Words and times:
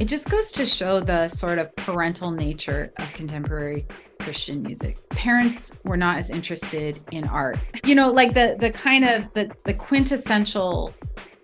it 0.00 0.06
just 0.06 0.30
goes 0.30 0.52
to 0.52 0.64
show 0.64 1.00
the 1.00 1.28
sort 1.28 1.58
of 1.58 1.74
parental 1.76 2.30
nature 2.30 2.92
of 2.98 3.08
contemporary 3.14 3.86
Christian 4.20 4.62
music. 4.62 4.96
Parents 5.08 5.72
were 5.84 5.96
not 5.96 6.18
as 6.18 6.30
interested 6.30 7.00
in 7.12 7.24
art. 7.24 7.58
You 7.84 7.94
know, 7.94 8.10
like 8.10 8.34
the 8.34 8.56
the 8.58 8.70
kind 8.70 9.04
of 9.04 9.24
the 9.34 9.50
the 9.64 9.74
quintessential 9.74 10.94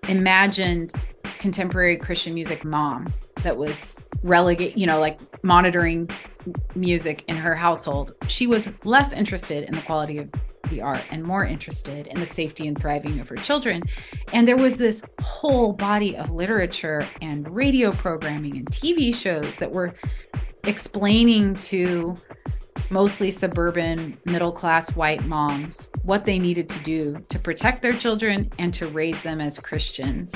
imagined 0.08 1.06
contemporary 1.38 1.96
Christian 1.96 2.34
music 2.34 2.64
mom 2.64 3.12
that 3.42 3.56
was 3.56 3.96
relegate, 4.22 4.76
you 4.76 4.86
know, 4.86 5.00
like 5.00 5.18
monitoring 5.42 6.08
music 6.74 7.24
in 7.28 7.36
her 7.36 7.54
household. 7.54 8.14
She 8.28 8.46
was 8.46 8.68
less 8.84 9.12
interested 9.12 9.64
in 9.64 9.74
the 9.74 9.82
quality 9.82 10.18
of 10.18 10.30
the 10.70 10.80
art 10.80 11.02
and 11.10 11.22
more 11.22 11.44
interested 11.44 12.06
in 12.08 12.20
the 12.20 12.26
safety 12.26 12.66
and 12.66 12.78
thriving 12.78 13.20
of 13.20 13.28
her 13.28 13.36
children. 13.36 13.82
And 14.32 14.46
there 14.46 14.56
was 14.56 14.76
this 14.76 15.02
whole 15.20 15.72
body 15.72 16.16
of 16.16 16.30
literature 16.30 17.08
and 17.20 17.48
radio 17.54 17.92
programming 17.92 18.56
and 18.56 18.66
TV 18.70 19.14
shows 19.14 19.56
that 19.56 19.70
were 19.70 19.94
explaining 20.64 21.54
to 21.54 22.16
mostly 22.90 23.30
suburban 23.30 24.16
middle 24.24 24.52
class 24.52 24.94
white 24.94 25.24
moms 25.24 25.90
what 26.02 26.24
they 26.24 26.38
needed 26.38 26.68
to 26.68 26.78
do 26.80 27.16
to 27.28 27.38
protect 27.38 27.82
their 27.82 27.96
children 27.96 28.50
and 28.58 28.74
to 28.74 28.88
raise 28.88 29.20
them 29.22 29.40
as 29.40 29.58
Christians. 29.58 30.34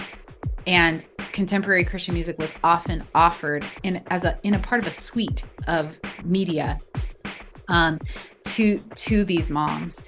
And 0.67 1.07
contemporary 1.33 1.85
Christian 1.85 2.15
music 2.15 2.39
was 2.39 2.51
often 2.65 3.05
offered 3.15 3.65
in 3.83 4.03
as 4.09 4.25
a 4.25 4.39
in 4.43 4.55
a 4.55 4.59
part 4.59 4.81
of 4.81 4.87
a 4.87 4.91
suite 4.91 5.45
of 5.67 5.99
media 6.25 6.79
um, 7.69 7.99
to 8.49 8.79
to 8.95 9.25
these 9.25 9.51
moms. 9.51 10.05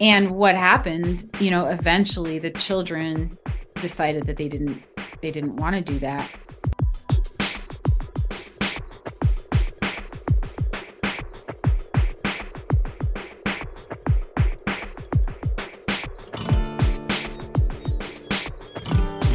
And 0.00 0.32
what 0.32 0.54
happened, 0.56 1.30
you 1.40 1.50
know, 1.50 1.66
eventually 1.66 2.38
the 2.38 2.50
children 2.50 3.38
decided 3.80 4.26
that 4.26 4.36
they 4.36 4.48
didn't 4.48 4.82
they 5.20 5.30
didn't 5.30 5.56
want 5.56 5.76
to 5.76 5.82
do 5.82 5.98
that. 6.00 6.30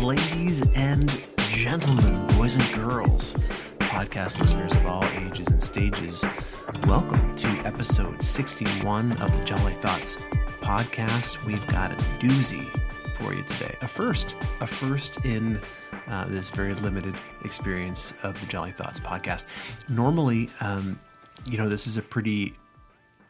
Ladies 0.01 0.63
and 0.75 1.09
gentlemen, 1.37 2.27
boys 2.37 2.55
and 2.55 2.73
girls, 2.73 3.35
podcast 3.87 4.41
listeners 4.41 4.75
of 4.75 4.85
all 4.85 5.03
ages 5.05 5.47
and 5.47 5.63
stages, 5.63 6.25
welcome 6.87 7.35
to 7.37 7.47
episode 7.65 8.21
61 8.21 9.13
of 9.13 9.35
the 9.37 9.45
Jolly 9.45 9.73
Thoughts 9.75 10.17
podcast. 10.59 11.43
We've 11.45 11.65
got 11.67 11.93
a 11.93 11.95
doozy 12.19 12.69
for 13.15 13.33
you 13.33 13.43
today. 13.43 13.77
A 13.81 13.87
first, 13.87 14.35
a 14.59 14.67
first 14.67 15.23
in 15.25 15.61
uh, 16.07 16.25
this 16.27 16.49
very 16.49 16.73
limited 16.73 17.15
experience 17.45 18.13
of 18.23 18.37
the 18.41 18.45
Jolly 18.47 18.71
Thoughts 18.71 18.99
podcast. 18.99 19.45
Normally, 19.87 20.49
um, 20.59 20.99
you 21.45 21.57
know, 21.57 21.69
this 21.69 21.87
is 21.87 21.95
a 21.95 22.01
pretty 22.01 22.55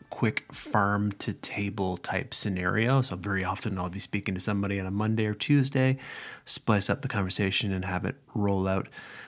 quick 0.10 0.52
farm 0.52 1.12
to 1.14 1.34
table 1.34 1.98
type 1.98 2.34
scenario. 2.34 3.02
So 3.04 3.16
very 3.16 3.44
often 3.44 3.78
I'll 3.78 3.90
be 3.90 4.00
speaking 4.00 4.34
to 4.34 4.42
somebody 4.42 4.80
on 4.80 4.88
a 4.88 4.92
Monday 4.92 5.28
or 5.28 5.36
Tuesday, 5.36 5.98
splice 6.46 6.90
up 6.90 7.04
the 7.04 7.08
conversation 7.08 7.72
and 7.72 7.86
have 7.86 8.06
it 8.06 8.16
roll 8.34 8.68
out 8.68 8.88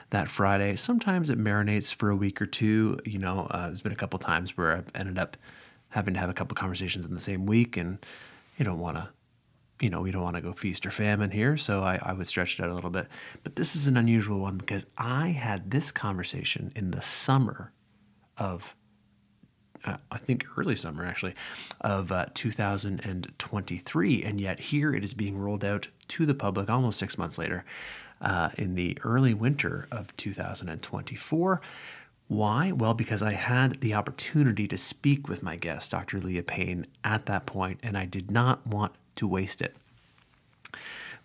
that 0.10 0.28
Friday. 0.28 0.76
Sometimes 0.76 1.30
it 1.30 1.38
marinates 1.38 1.94
for 1.94 2.10
a 2.10 2.16
week 2.16 2.42
or 2.42 2.46
two. 2.46 2.98
You 3.06 3.20
know, 3.20 3.48
uh, 3.52 3.68
there's 3.68 3.82
been 3.82 3.92
a 3.92 3.98
couple 3.98 4.20
times 4.20 4.58
where 4.58 4.76
I've 4.76 4.92
ended 4.96 5.18
up 5.18 5.38
having 5.90 6.14
to 6.14 6.20
have 6.20 6.30
a 6.30 6.34
couple 6.34 6.56
conversations 6.56 7.06
in 7.06 7.14
the 7.14 7.20
same 7.20 7.46
week, 7.46 7.78
and 7.78 8.04
you 8.58 8.66
don't 8.66 8.80
want 8.80 8.98
to. 8.98 9.10
You 9.80 9.90
know, 9.90 10.02
we 10.02 10.12
don't 10.12 10.24
want 10.24 10.36
to 10.36 10.42
go 10.42 10.52
feast 10.52 10.86
or 10.86 10.92
famine 10.92 11.32
here, 11.32 11.56
so 11.56 11.84
I, 11.84 12.00
I 12.02 12.12
would 12.12 12.28
stretch 12.28 12.60
it 12.60 12.64
out 12.64 12.70
a 12.70 12.74
little 12.74 12.90
bit. 12.90 13.08
But 13.44 13.56
this 13.56 13.78
is 13.78 13.88
an 13.88 13.96
unusual 13.96 14.40
one 14.40 14.58
because 14.58 14.86
I 14.98 15.30
had 15.30 15.72
this 15.72 15.90
conversation 15.90 16.74
in 16.76 16.92
the 16.92 17.02
summer 17.02 17.72
of 18.38 18.76
uh, 19.86 19.96
I 20.12 20.18
think 20.18 20.46
early 20.58 20.76
summer 20.76 21.06
actually, 21.06 21.34
of 21.80 22.12
uh, 22.12 22.26
2023. 22.34 24.24
And 24.24 24.42
yet 24.42 24.60
here 24.60 24.94
it 24.94 25.06
is 25.06 25.14
being 25.14 25.38
rolled 25.38 25.64
out 25.64 25.88
to 26.10 26.26
the 26.26 26.34
public 26.34 26.70
almost 26.70 27.00
six 27.00 27.18
months 27.18 27.38
later 27.38 27.64
uh, 28.22 28.50
in 28.58 28.76
the 28.76 28.98
early 29.04 29.34
winter 29.34 29.88
of 29.92 30.16
2024. 30.18 31.62
Why? 32.28 32.72
Well, 32.72 32.94
because 32.94 33.24
I 33.24 33.32
had 33.34 33.82
the 33.82 33.96
opportunity 33.96 34.68
to 34.68 34.78
speak 34.78 35.28
with 35.28 35.42
my 35.42 35.56
guest, 35.56 35.92
Dr. 35.92 36.20
Leah 36.20 36.44
Payne, 36.44 36.86
at 37.04 37.26
that 37.26 37.48
point, 37.48 37.80
and 37.82 37.98
I 37.98 38.06
did 38.06 38.30
not 38.30 38.66
want 38.68 38.94
to 39.16 39.28
waste 39.28 39.62
it. 39.62 39.76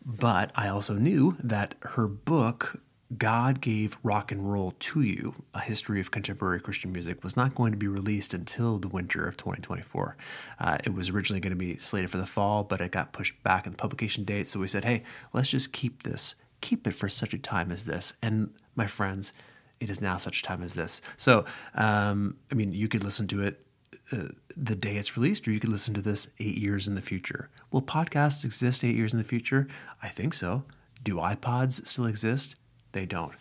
But 0.05 0.51
I 0.55 0.69
also 0.69 0.95
knew 0.95 1.37
that 1.43 1.75
her 1.81 2.07
book, 2.07 2.81
God 3.17 3.61
Gave 3.61 3.99
Rock 4.03 4.33
and 4.33 4.51
Roll 4.51 4.73
to 4.79 5.03
You, 5.03 5.35
A 5.55 5.61
History 5.61 6.01
of 6.01 6.11
Contemporary 6.11 6.61
Christian 6.61 6.93
Music, 6.93 7.23
was 7.23 7.37
not 7.37 7.55
going 7.55 7.73
to 7.73 7.79
be 7.79 7.87
released 7.87 8.35
until 8.35 8.79
the 8.79 8.89
winter 8.89 9.25
of 9.27 9.37
2024. 9.37 10.17
Uh, 10.59 10.79
it 10.85 10.95
was 10.95 11.11
originally 11.11 11.41
going 11.41 11.53
to 11.53 11.57
be 11.57 11.77
slated 11.77 12.11
for 12.11 12.19
the 12.19 12.27
fall, 12.27 12.65
but 12.65 12.81
it 12.81 12.93
got 12.93 13.13
pushed 13.13 13.43
back 13.43 13.67
in 13.67 13.73
the 13.73 13.79
publication 13.79 14.25
date. 14.25 14.49
So 14.49 14.61
we 14.61 14.69
said, 14.69 14.85
hey, 14.85 15.03
let's 15.33 15.51
just 15.51 15.73
keep 15.73 16.03
this, 16.03 16.35
keep 16.65 16.87
it 16.87 16.93
for 16.93 17.11
such 17.11 17.35
a 17.35 17.39
time 17.39 17.71
as 17.71 17.85
this. 17.85 18.15
And 18.23 18.55
my 18.75 18.87
friends, 18.87 19.35
it 19.81 19.91
is 19.91 20.01
now 20.01 20.17
such 20.17 20.43
time 20.43 20.63
as 20.63 20.73
this. 20.75 21.03
So, 21.19 21.45
um, 21.75 22.39
I 22.51 22.55
mean, 22.55 22.73
you 22.73 22.89
could 22.89 23.05
listen 23.05 23.27
to 23.29 23.43
it 23.43 23.67
uh, 24.11 24.29
the 24.57 24.75
day 24.75 24.97
it's 24.97 25.17
released, 25.17 25.47
or 25.47 25.53
you 25.53 25.61
could 25.61 25.71
listen 25.71 25.93
to 25.95 26.01
this 26.01 26.29
eight 26.39 26.57
years 26.57 26.89
in 26.89 26.95
the 26.95 27.03
future. 27.03 27.51
Will 27.71 27.83
podcasts 27.83 28.45
exist 28.45 28.83
eight 28.83 28.97
years 28.97 29.13
in 29.13 29.19
the 29.19 29.25
future? 29.25 29.69
I 30.03 30.09
think 30.09 30.33
so. 30.33 30.65
Do 31.03 31.17
iPods 31.17 31.87
still 31.87 32.07
exist? 32.07 32.57
They 32.93 33.05
don't. 33.05 33.35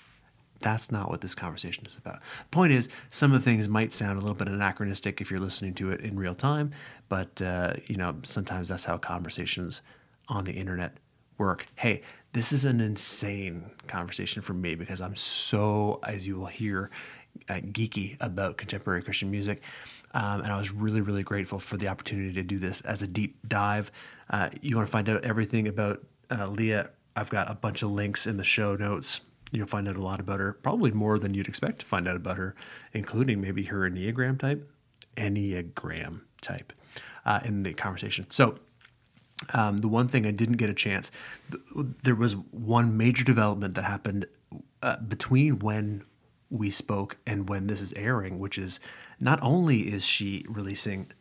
That's 0.59 0.91
not 0.91 1.09
what 1.09 1.21
this 1.21 1.35
conversation 1.35 1.85
is 1.85 1.97
about. 1.97 2.19
Point 2.51 2.73
is, 2.73 2.89
some 3.09 3.33
of 3.33 3.39
the 3.39 3.43
things 3.43 3.67
might 3.69 3.93
sound 3.93 4.17
a 4.17 4.21
little 4.21 4.35
bit 4.35 4.47
anachronistic 4.47 5.21
if 5.21 5.31
you're 5.31 5.39
listening 5.39 5.73
to 5.75 5.91
it 5.91 6.01
in 6.01 6.17
real 6.17 6.35
time, 6.35 6.71
but 7.07 7.41
uh, 7.41 7.73
you 7.85 7.95
know 7.95 8.15
sometimes 8.23 8.69
that's 8.69 8.85
how 8.85 8.97
conversations 8.97 9.81
on 10.27 10.43
the 10.43 10.53
internet 10.53 10.97
work. 11.37 11.67
Hey, 11.75 12.01
this 12.33 12.51
is 12.51 12.65
an 12.65 12.81
insane 12.81 13.69
conversation 13.87 14.41
for 14.41 14.53
me 14.53 14.75
because 14.75 15.01
I'm 15.01 15.15
so, 15.15 15.99
as 16.03 16.27
you 16.27 16.37
will 16.39 16.47
hear, 16.47 16.89
uh, 17.47 17.55
geeky 17.55 18.17
about 18.19 18.57
contemporary 18.57 19.03
Christian 19.03 19.29
music. 19.31 19.61
Um, 20.15 20.41
and 20.41 20.51
I 20.51 20.57
was 20.57 20.71
really, 20.71 21.01
really 21.01 21.23
grateful 21.23 21.59
for 21.59 21.77
the 21.77 21.87
opportunity 21.87 22.33
to 22.33 22.43
do 22.43 22.59
this 22.59 22.81
as 22.81 23.01
a 23.01 23.07
deep 23.07 23.37
dive. 23.47 23.91
Uh, 24.29 24.49
you 24.61 24.75
want 24.75 24.87
to 24.87 24.91
find 24.91 25.09
out 25.09 25.23
everything 25.23 25.67
about 25.67 26.03
uh, 26.31 26.47
Leah? 26.47 26.89
I've 27.15 27.29
got 27.29 27.49
a 27.49 27.55
bunch 27.55 27.83
of 27.83 27.91
links 27.91 28.25
in 28.25 28.37
the 28.37 28.43
show 28.43 28.75
notes. 28.75 29.21
You'll 29.51 29.67
find 29.67 29.87
out 29.87 29.95
a 29.95 30.01
lot 30.01 30.19
about 30.19 30.39
her, 30.39 30.53
probably 30.53 30.91
more 30.91 31.19
than 31.19 31.35
you'd 31.35 31.47
expect 31.47 31.79
to 31.79 31.85
find 31.85 32.07
out 32.07 32.15
about 32.15 32.37
her, 32.37 32.55
including 32.91 33.41
maybe 33.41 33.65
her 33.65 33.87
Enneagram 33.87 34.39
type, 34.39 34.67
Enneagram 35.15 36.21
type 36.41 36.73
uh, 37.25 37.39
in 37.45 37.61
the 37.61 37.73
conversation. 37.73 38.25
So, 38.31 38.57
um, 39.53 39.77
the 39.77 39.87
one 39.87 40.07
thing 40.07 40.25
I 40.25 40.31
didn't 40.31 40.57
get 40.57 40.69
a 40.69 40.73
chance, 40.73 41.11
there 42.03 42.15
was 42.15 42.35
one 42.35 42.97
major 42.97 43.23
development 43.23 43.75
that 43.75 43.83
happened 43.83 44.25
uh, 44.81 44.97
between 44.97 45.59
when 45.59 46.03
we 46.49 46.69
spoke 46.69 47.17
and 47.25 47.49
when 47.49 47.67
this 47.67 47.81
is 47.81 47.93
airing, 47.93 48.37
which 48.39 48.57
is 48.57 48.79
not 49.19 49.39
only 49.41 49.91
is 49.91 50.05
she 50.05 50.45
releasing 50.47 51.11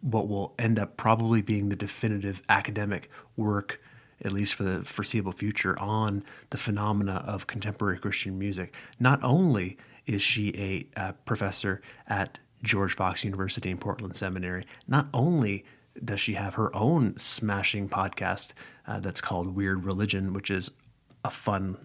what 0.00 0.28
will 0.28 0.54
end 0.58 0.78
up 0.78 0.96
probably 0.96 1.42
being 1.42 1.68
the 1.68 1.76
definitive 1.76 2.42
academic 2.48 3.10
work, 3.36 3.80
at 4.24 4.32
least 4.32 4.54
for 4.54 4.62
the 4.62 4.84
foreseeable 4.84 5.32
future, 5.32 5.78
on 5.78 6.24
the 6.50 6.56
phenomena 6.56 7.22
of 7.26 7.46
contemporary 7.46 7.98
Christian 7.98 8.38
music, 8.38 8.74
not 8.98 9.22
only 9.22 9.76
is 10.06 10.22
she 10.22 10.48
a, 10.56 11.00
a 11.00 11.12
professor 11.12 11.80
at 12.06 12.38
George 12.62 12.96
Fox 12.96 13.24
University 13.24 13.70
in 13.70 13.78
Portland 13.78 14.16
Seminary, 14.16 14.64
not 14.88 15.08
only 15.12 15.64
does 16.02 16.20
she 16.20 16.34
have 16.34 16.54
her 16.54 16.74
own 16.74 17.16
smashing 17.16 17.88
podcast 17.88 18.52
uh, 18.86 19.00
that's 19.00 19.20
called 19.20 19.54
Weird 19.54 19.84
Religion, 19.84 20.32
which 20.32 20.50
is 20.50 20.70
a 21.24 21.30
fun, 21.30 21.76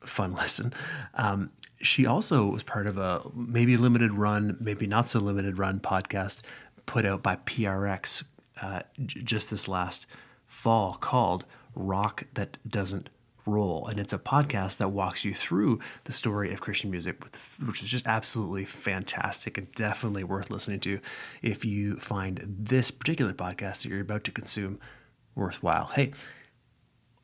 fun 0.00 0.34
listen. 0.36 0.72
Um, 1.14 1.50
she 1.80 2.06
also 2.06 2.46
was 2.46 2.62
part 2.62 2.86
of 2.86 2.98
a 2.98 3.22
maybe 3.34 3.76
limited 3.76 4.12
run, 4.12 4.56
maybe 4.60 4.86
not 4.86 5.08
so 5.08 5.20
limited 5.20 5.58
run 5.58 5.80
podcast 5.80 6.42
put 6.86 7.04
out 7.04 7.22
by 7.22 7.36
PRX 7.36 8.24
uh, 8.60 8.80
j- 9.04 9.22
just 9.22 9.50
this 9.50 9.68
last 9.68 10.06
fall 10.46 10.94
called 10.94 11.44
Rock 11.74 12.24
That 12.34 12.56
Doesn't 12.66 13.10
Roll. 13.48 13.86
And 13.86 13.98
it's 13.98 14.12
a 14.12 14.18
podcast 14.18 14.76
that 14.78 14.90
walks 14.90 15.24
you 15.24 15.34
through 15.34 15.80
the 16.04 16.12
story 16.12 16.52
of 16.52 16.60
Christian 16.60 16.90
music, 16.90 17.22
which 17.64 17.82
is 17.82 17.88
just 17.88 18.06
absolutely 18.06 18.64
fantastic 18.64 19.58
and 19.58 19.72
definitely 19.72 20.24
worth 20.24 20.50
listening 20.50 20.80
to 20.80 21.00
if 21.42 21.64
you 21.64 21.96
find 21.96 22.44
this 22.46 22.90
particular 22.90 23.32
podcast 23.32 23.82
that 23.82 23.86
you're 23.86 24.00
about 24.00 24.24
to 24.24 24.30
consume 24.30 24.78
worthwhile. 25.34 25.86
Hey, 25.86 26.12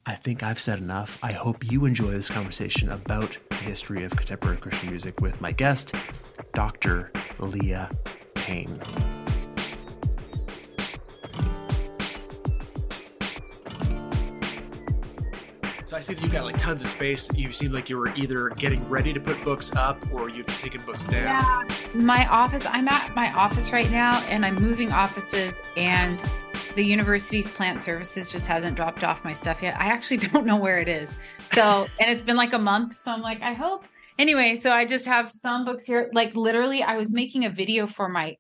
I 0.07 0.15
think 0.15 0.43
I've 0.43 0.61
said 0.61 0.79
enough. 0.79 1.19
I 1.23 1.33
hope 1.33 1.71
you 1.71 1.85
enjoy 1.87 2.11
this 2.11 2.29
conversation 2.29 2.91
about 2.91 3.39
the 3.49 3.57
history 3.57 4.05
of 4.05 4.15
contemporary 4.15 4.59
Christian 4.59 4.91
music 4.91 5.21
with 5.21 5.41
my 5.41 5.53
guest, 5.53 5.95
Dr. 6.53 7.11
Leah 7.39 7.91
Payne. 8.35 8.81
So 15.95 15.99
I 15.99 16.01
see 16.01 16.15
that 16.15 16.25
you've 16.25 16.33
got 16.33 16.45
like 16.45 16.59
tons 16.59 16.83
of 16.83 16.89
space. 16.89 17.31
You 17.37 17.53
seem 17.53 17.71
like 17.71 17.89
you 17.89 17.97
were 17.97 18.13
either 18.17 18.49
getting 18.57 18.89
ready 18.89 19.13
to 19.13 19.21
put 19.21 19.45
books 19.45 19.77
up 19.77 20.05
or 20.13 20.29
you've 20.29 20.49
taken 20.59 20.81
books 20.83 21.05
down. 21.05 21.23
Yeah. 21.23 21.77
My 21.95 22.27
office, 22.27 22.67
I'm 22.67 22.89
at 22.89 23.15
my 23.15 23.33
office 23.33 23.71
right 23.71 23.89
now 23.93 24.19
and 24.23 24.45
I'm 24.45 24.57
moving 24.57 24.91
offices 24.91 25.63
and 25.77 26.21
the 26.75 26.83
university's 26.83 27.49
plant 27.49 27.81
services 27.81 28.33
just 28.33 28.49
hasn't 28.49 28.75
dropped 28.75 29.05
off 29.05 29.23
my 29.23 29.33
stuff 29.33 29.63
yet. 29.63 29.77
I 29.79 29.85
actually 29.85 30.17
don't 30.33 30.45
know 30.45 30.57
where 30.57 30.81
it 30.81 30.89
is. 30.89 31.17
So, 31.53 31.87
and 32.01 32.11
it's 32.11 32.23
been 32.23 32.35
like 32.35 32.55
a 32.55 32.59
month. 32.59 32.97
So 33.01 33.13
I'm 33.13 33.23
like, 33.23 33.41
I 33.41 33.53
hope. 33.53 33.85
Anyway, 34.19 34.57
so 34.57 34.73
I 34.73 34.87
just 34.87 35.07
have 35.07 35.31
some 35.31 35.65
books 35.65 35.85
here. 35.85 36.11
Like 36.13 36.35
literally, 36.35 36.83
I 36.83 36.97
was 36.97 37.13
making 37.13 37.45
a 37.45 37.51
video 37.51 37.87
for 37.87 38.09
my 38.09 38.37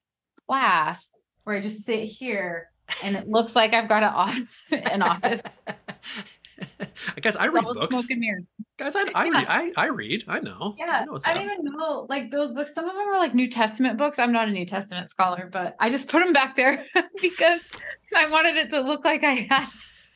class 0.48 1.12
where 1.44 1.54
I 1.54 1.60
just 1.60 1.84
sit 1.84 2.02
here 2.02 2.70
and 3.04 3.14
it 3.14 3.28
looks 3.28 3.54
like 3.54 3.74
I've 3.74 3.88
got 3.88 4.02
an, 4.02 4.48
an 4.90 5.02
office. 5.02 5.40
I 7.16 7.20
guess 7.20 7.36
I 7.36 7.48
read 7.48 7.64
books. 7.64 7.96
Smoke 7.96 8.10
and 8.10 8.20
mirrors. 8.20 8.44
Guys, 8.76 8.96
I, 8.96 9.04
I 9.14 9.24
yeah. 9.26 9.32
read. 9.32 9.46
I, 9.48 9.72
I 9.76 9.86
read. 9.86 10.24
I 10.26 10.40
know. 10.40 10.74
Yeah, 10.78 10.86
I, 10.86 11.04
know 11.04 11.18
I 11.24 11.34
don't 11.34 11.44
even 11.44 11.64
know 11.64 12.06
like 12.08 12.30
those 12.30 12.52
books. 12.52 12.74
Some 12.74 12.88
of 12.88 12.94
them 12.94 13.06
are 13.08 13.18
like 13.18 13.34
New 13.34 13.48
Testament 13.48 13.98
books. 13.98 14.18
I'm 14.18 14.32
not 14.32 14.48
a 14.48 14.50
New 14.50 14.66
Testament 14.66 15.10
scholar, 15.10 15.48
but 15.52 15.76
I 15.78 15.90
just 15.90 16.08
put 16.08 16.24
them 16.24 16.32
back 16.32 16.56
there 16.56 16.84
because 17.22 17.70
I 18.14 18.28
wanted 18.28 18.56
it 18.56 18.70
to 18.70 18.80
look 18.80 19.04
like 19.04 19.24
I 19.24 19.32
had. 19.32 19.68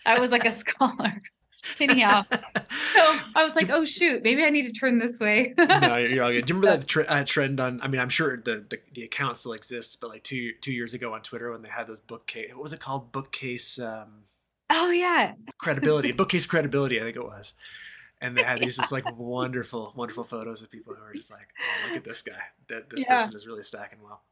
I 0.07 0.19
was 0.19 0.31
like 0.31 0.45
a 0.45 0.51
scholar. 0.51 1.23
Anyhow, 1.81 2.25
so 2.31 3.19
I 3.35 3.45
was 3.45 3.55
like, 3.55 3.69
"Oh 3.69 3.85
shoot, 3.85 4.23
maybe 4.23 4.45
I 4.45 4.51
need 4.51 4.65
to 4.67 4.73
turn 4.73 4.99
this 4.99 5.19
way." 5.19 5.55
no, 5.59 5.97
you're 5.97 6.25
all 6.25 6.31
good. 6.31 6.47
Do 6.47 6.55
you 6.55 6.61
remember 6.61 6.79
that 6.79 6.87
tre- 6.87 7.07
uh, 7.07 7.25
trend 7.25 7.61
on? 7.61 7.81
I 7.83 7.89
mean, 7.89 8.01
I'm 8.01 8.09
sure 8.09 8.37
the, 8.37 8.65
the, 8.69 8.79
the 8.95 9.03
account 9.03 9.39
still 9.39 9.53
exists, 9.53 9.97
but 9.97 10.09
like 10.09 10.23
two 10.23 10.53
two 10.61 10.73
years 10.73 10.95
ago 10.95 11.15
on 11.15 11.21
Twitter 11.23 11.51
when 11.51 11.63
they 11.63 11.69
had 11.69 11.87
those 11.87 12.01
bookcase, 12.01 12.51
what 12.51 12.63
was 12.63 12.73
it 12.73 12.81
called? 12.81 13.13
Bookcase. 13.13 13.79
Um, 13.79 14.25
oh 14.71 14.91
yeah, 14.91 15.35
credibility. 15.59 16.13
bookcase 16.19 16.47
credibility. 16.47 17.01
I 17.01 17.05
think 17.05 17.17
it 17.17 17.25
was. 17.25 17.55
And 18.21 18.37
they 18.37 18.43
had 18.43 18.59
these 18.61 18.77
just 18.77 18.91
like 18.91 19.05
wonderful, 19.17 19.93
wonderful 19.97 20.25
photos 20.25 20.63
of 20.63 20.71
people 20.71 20.95
who 20.95 21.05
are 21.05 21.15
just 21.15 21.31
like, 21.31 21.49
oh, 21.61 21.89
look 21.89 21.99
at 21.99 22.05
this 22.05 22.23
guy. 22.23 22.33
That 22.69 22.91
this 22.91 23.05
yeah. 23.05 23.19
person 23.19 23.37
is 23.37 23.47
really 23.47 23.63
stacking 23.63 23.99
well. 24.03 24.23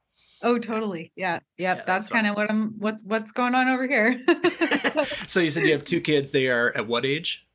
Oh, 0.42 0.58
totally. 0.58 1.12
Yeah. 1.16 1.40
Yep. 1.58 1.78
Yeah, 1.78 1.84
that's 1.84 2.08
kind 2.08 2.26
of 2.26 2.36
what 2.36 2.50
I'm 2.50 2.74
what's 2.78 3.02
what's 3.04 3.32
going 3.32 3.54
on 3.54 3.68
over 3.68 3.86
here. 3.86 4.20
so 5.26 5.40
you 5.40 5.50
said 5.50 5.64
you 5.64 5.72
have 5.72 5.84
two 5.84 6.00
kids. 6.00 6.30
They 6.30 6.48
are 6.48 6.72
at 6.76 6.86
what 6.86 7.06
age? 7.06 7.46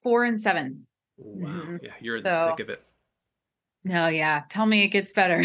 Four 0.00 0.24
and 0.24 0.40
seven. 0.40 0.86
Wow. 1.16 1.48
Mm-hmm. 1.48 1.76
Yeah, 1.82 1.90
you're 2.00 2.16
in 2.18 2.24
so, 2.24 2.30
the 2.30 2.50
thick 2.50 2.60
of 2.60 2.68
it. 2.70 2.82
No, 3.84 4.08
yeah. 4.08 4.42
Tell 4.48 4.66
me 4.66 4.84
it 4.84 4.88
gets 4.88 5.12
better. 5.12 5.44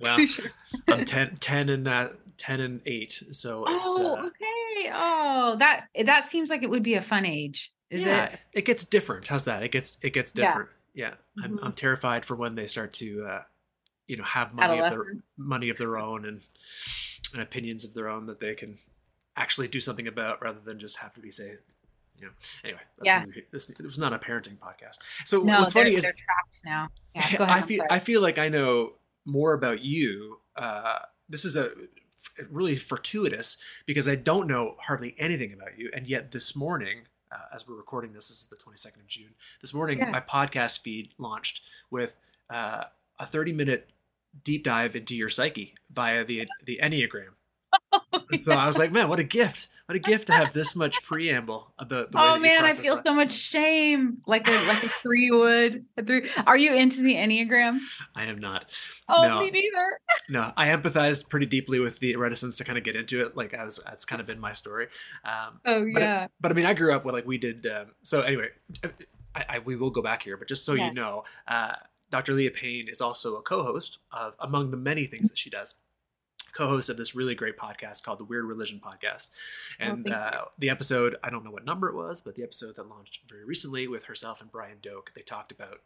well, 0.00 0.24
sure. 0.24 0.50
I'm 0.88 1.04
10, 1.04 1.36
10 1.40 1.68
and 1.68 1.88
uh, 1.88 2.08
10 2.42 2.60
and 2.60 2.80
8 2.84 3.24
so 3.30 3.64
it's 3.68 3.88
oh 3.88 4.16
uh, 4.16 4.26
okay. 4.26 4.90
Oh 4.92 5.54
that 5.60 5.86
that 6.04 6.28
seems 6.28 6.50
like 6.50 6.64
it 6.64 6.70
would 6.70 6.82
be 6.82 6.94
a 6.94 7.00
fun 7.00 7.24
age 7.24 7.72
is 7.88 8.04
yeah, 8.04 8.24
it? 8.24 8.40
it 8.52 8.64
gets 8.64 8.84
different 8.84 9.28
how's 9.28 9.44
that? 9.44 9.62
It 9.62 9.70
gets 9.70 9.96
it 10.02 10.12
gets 10.12 10.32
different. 10.32 10.70
Yeah, 10.92 11.14
yeah. 11.36 11.44
I'm, 11.44 11.56
mm-hmm. 11.56 11.64
I'm 11.66 11.72
terrified 11.72 12.24
for 12.24 12.34
when 12.34 12.56
they 12.56 12.66
start 12.66 12.92
to 12.94 13.24
uh 13.24 13.42
you 14.08 14.16
know 14.16 14.24
have 14.24 14.52
money 14.54 14.80
of 14.80 14.90
their 14.90 15.04
money 15.36 15.68
of 15.68 15.78
their 15.78 15.96
own 15.96 16.26
and, 16.26 16.40
and 17.32 17.42
opinions 17.42 17.84
of 17.84 17.94
their 17.94 18.08
own 18.08 18.26
that 18.26 18.40
they 18.40 18.54
can 18.54 18.78
actually 19.36 19.68
do 19.68 19.78
something 19.78 20.08
about 20.08 20.42
rather 20.42 20.58
than 20.64 20.80
just 20.80 20.98
have 20.98 21.12
to 21.12 21.20
be 21.20 21.30
say 21.30 21.54
you 22.18 22.26
know 22.26 22.32
anyway 22.64 22.80
yeah. 23.04 23.24
this, 23.52 23.70
it 23.70 23.80
was 23.82 23.98
not 23.98 24.12
a 24.12 24.18
parenting 24.18 24.58
podcast. 24.58 24.98
So 25.24 25.42
no, 25.42 25.60
what's 25.60 25.74
funny 25.74 25.94
is 25.94 26.02
they're 26.02 26.12
trapped 26.12 26.62
now. 26.64 26.88
Yeah, 27.14 27.36
go 27.38 27.44
ahead, 27.44 27.58
i 27.58 27.66
feel 27.66 27.82
i 27.88 27.98
feel 28.00 28.20
like 28.20 28.38
i 28.38 28.48
know 28.48 28.94
more 29.24 29.52
about 29.52 29.80
you 29.80 30.40
uh 30.56 30.98
this 31.28 31.44
is 31.44 31.56
a 31.56 31.70
really 32.50 32.76
fortuitous 32.76 33.56
because 33.86 34.08
i 34.08 34.14
don't 34.14 34.46
know 34.46 34.74
hardly 34.80 35.14
anything 35.18 35.52
about 35.52 35.78
you 35.78 35.90
and 35.94 36.06
yet 36.06 36.30
this 36.30 36.54
morning 36.56 37.02
uh, 37.30 37.54
as 37.54 37.66
we're 37.66 37.76
recording 37.76 38.12
this 38.12 38.28
this 38.28 38.42
is 38.42 38.48
the 38.48 38.56
22nd 38.56 39.00
of 39.00 39.06
june 39.06 39.34
this 39.60 39.74
morning 39.74 39.98
yeah. 39.98 40.10
my 40.10 40.20
podcast 40.20 40.80
feed 40.80 41.10
launched 41.18 41.62
with 41.90 42.16
uh, 42.50 42.84
a 43.18 43.26
30 43.26 43.52
minute 43.52 43.90
deep 44.44 44.64
dive 44.64 44.96
into 44.96 45.14
your 45.14 45.28
psyche 45.28 45.74
via 45.90 46.24
the 46.24 46.46
the 46.64 46.80
Enneagram. 46.82 47.34
And 48.32 48.42
so 48.42 48.52
I 48.52 48.66
was 48.66 48.78
like, 48.78 48.92
man, 48.92 49.08
what 49.08 49.18
a 49.18 49.24
gift! 49.24 49.68
What 49.86 49.96
a 49.96 49.98
gift 49.98 50.28
to 50.28 50.32
have 50.32 50.54
this 50.54 50.74
much 50.74 51.02
preamble 51.02 51.74
about 51.78 52.12
the. 52.12 52.18
oh 52.18 52.38
man, 52.38 52.64
I 52.64 52.70
feel 52.70 52.94
that. 52.94 53.04
so 53.04 53.12
much 53.12 53.32
shame, 53.32 54.22
like 54.26 54.48
a 54.48 54.52
like 54.66 54.82
a 54.82 54.88
three 54.88 55.30
would. 55.30 55.84
A 55.98 56.02
three. 56.02 56.30
Are 56.46 56.56
you 56.56 56.74
into 56.74 57.02
the 57.02 57.14
Enneagram? 57.14 57.78
I 58.16 58.24
am 58.24 58.36
not. 58.36 58.74
Oh, 59.08 59.28
no. 59.28 59.40
me 59.40 59.50
neither. 59.50 59.98
no, 60.30 60.52
I 60.56 60.68
empathized 60.68 61.28
pretty 61.28 61.44
deeply 61.44 61.78
with 61.78 61.98
the 61.98 62.16
reticence 62.16 62.56
to 62.58 62.64
kind 62.64 62.78
of 62.78 62.84
get 62.84 62.96
into 62.96 63.20
it. 63.20 63.36
Like 63.36 63.52
I 63.52 63.64
was, 63.64 63.80
that's 63.84 64.06
kind 64.06 64.20
of 64.20 64.26
been 64.26 64.40
my 64.40 64.52
story. 64.52 64.88
Um, 65.24 65.60
oh 65.66 65.86
but 65.92 66.02
yeah. 66.02 66.24
It, 66.24 66.30
but 66.40 66.52
I 66.52 66.54
mean, 66.54 66.66
I 66.66 66.72
grew 66.72 66.94
up 66.94 67.04
with 67.04 67.14
like 67.14 67.26
we 67.26 67.36
did. 67.36 67.66
Um, 67.66 67.88
so 68.02 68.22
anyway, 68.22 68.48
I, 69.34 69.44
I, 69.48 69.58
we 69.58 69.76
will 69.76 69.90
go 69.90 70.00
back 70.00 70.22
here, 70.22 70.38
but 70.38 70.48
just 70.48 70.64
so 70.64 70.72
yeah. 70.74 70.88
you 70.88 70.94
know. 70.94 71.24
Uh, 71.46 71.74
Dr. 72.10 72.34
Leah 72.34 72.50
Payne 72.50 72.88
is 72.88 73.00
also 73.00 73.36
a 73.36 73.42
co-host 73.42 73.98
of 74.12 74.34
among 74.38 74.70
the 74.70 74.76
many 74.76 75.06
things 75.06 75.30
that 75.30 75.38
she 75.38 75.48
does. 75.48 75.76
Co-host 76.52 76.88
of 76.88 76.96
this 76.96 77.14
really 77.14 77.34
great 77.34 77.56
podcast 77.56 78.02
called 78.02 78.18
the 78.18 78.24
Weird 78.24 78.44
Religion 78.44 78.80
Podcast, 78.84 79.28
oh, 79.80 79.84
and 79.84 80.08
oh, 80.10 80.14
uh, 80.14 80.44
the 80.58 80.70
episode 80.70 81.16
I 81.22 81.30
don't 81.30 81.44
know 81.44 81.50
what 81.50 81.64
number 81.64 81.88
it 81.88 81.94
was, 81.94 82.20
but 82.20 82.34
the 82.34 82.42
episode 82.42 82.76
that 82.76 82.88
launched 82.88 83.20
very 83.28 83.44
recently 83.44 83.88
with 83.88 84.04
herself 84.04 84.40
and 84.40 84.50
Brian 84.50 84.78
Doak, 84.80 85.12
they 85.14 85.22
talked 85.22 85.52
about 85.52 85.80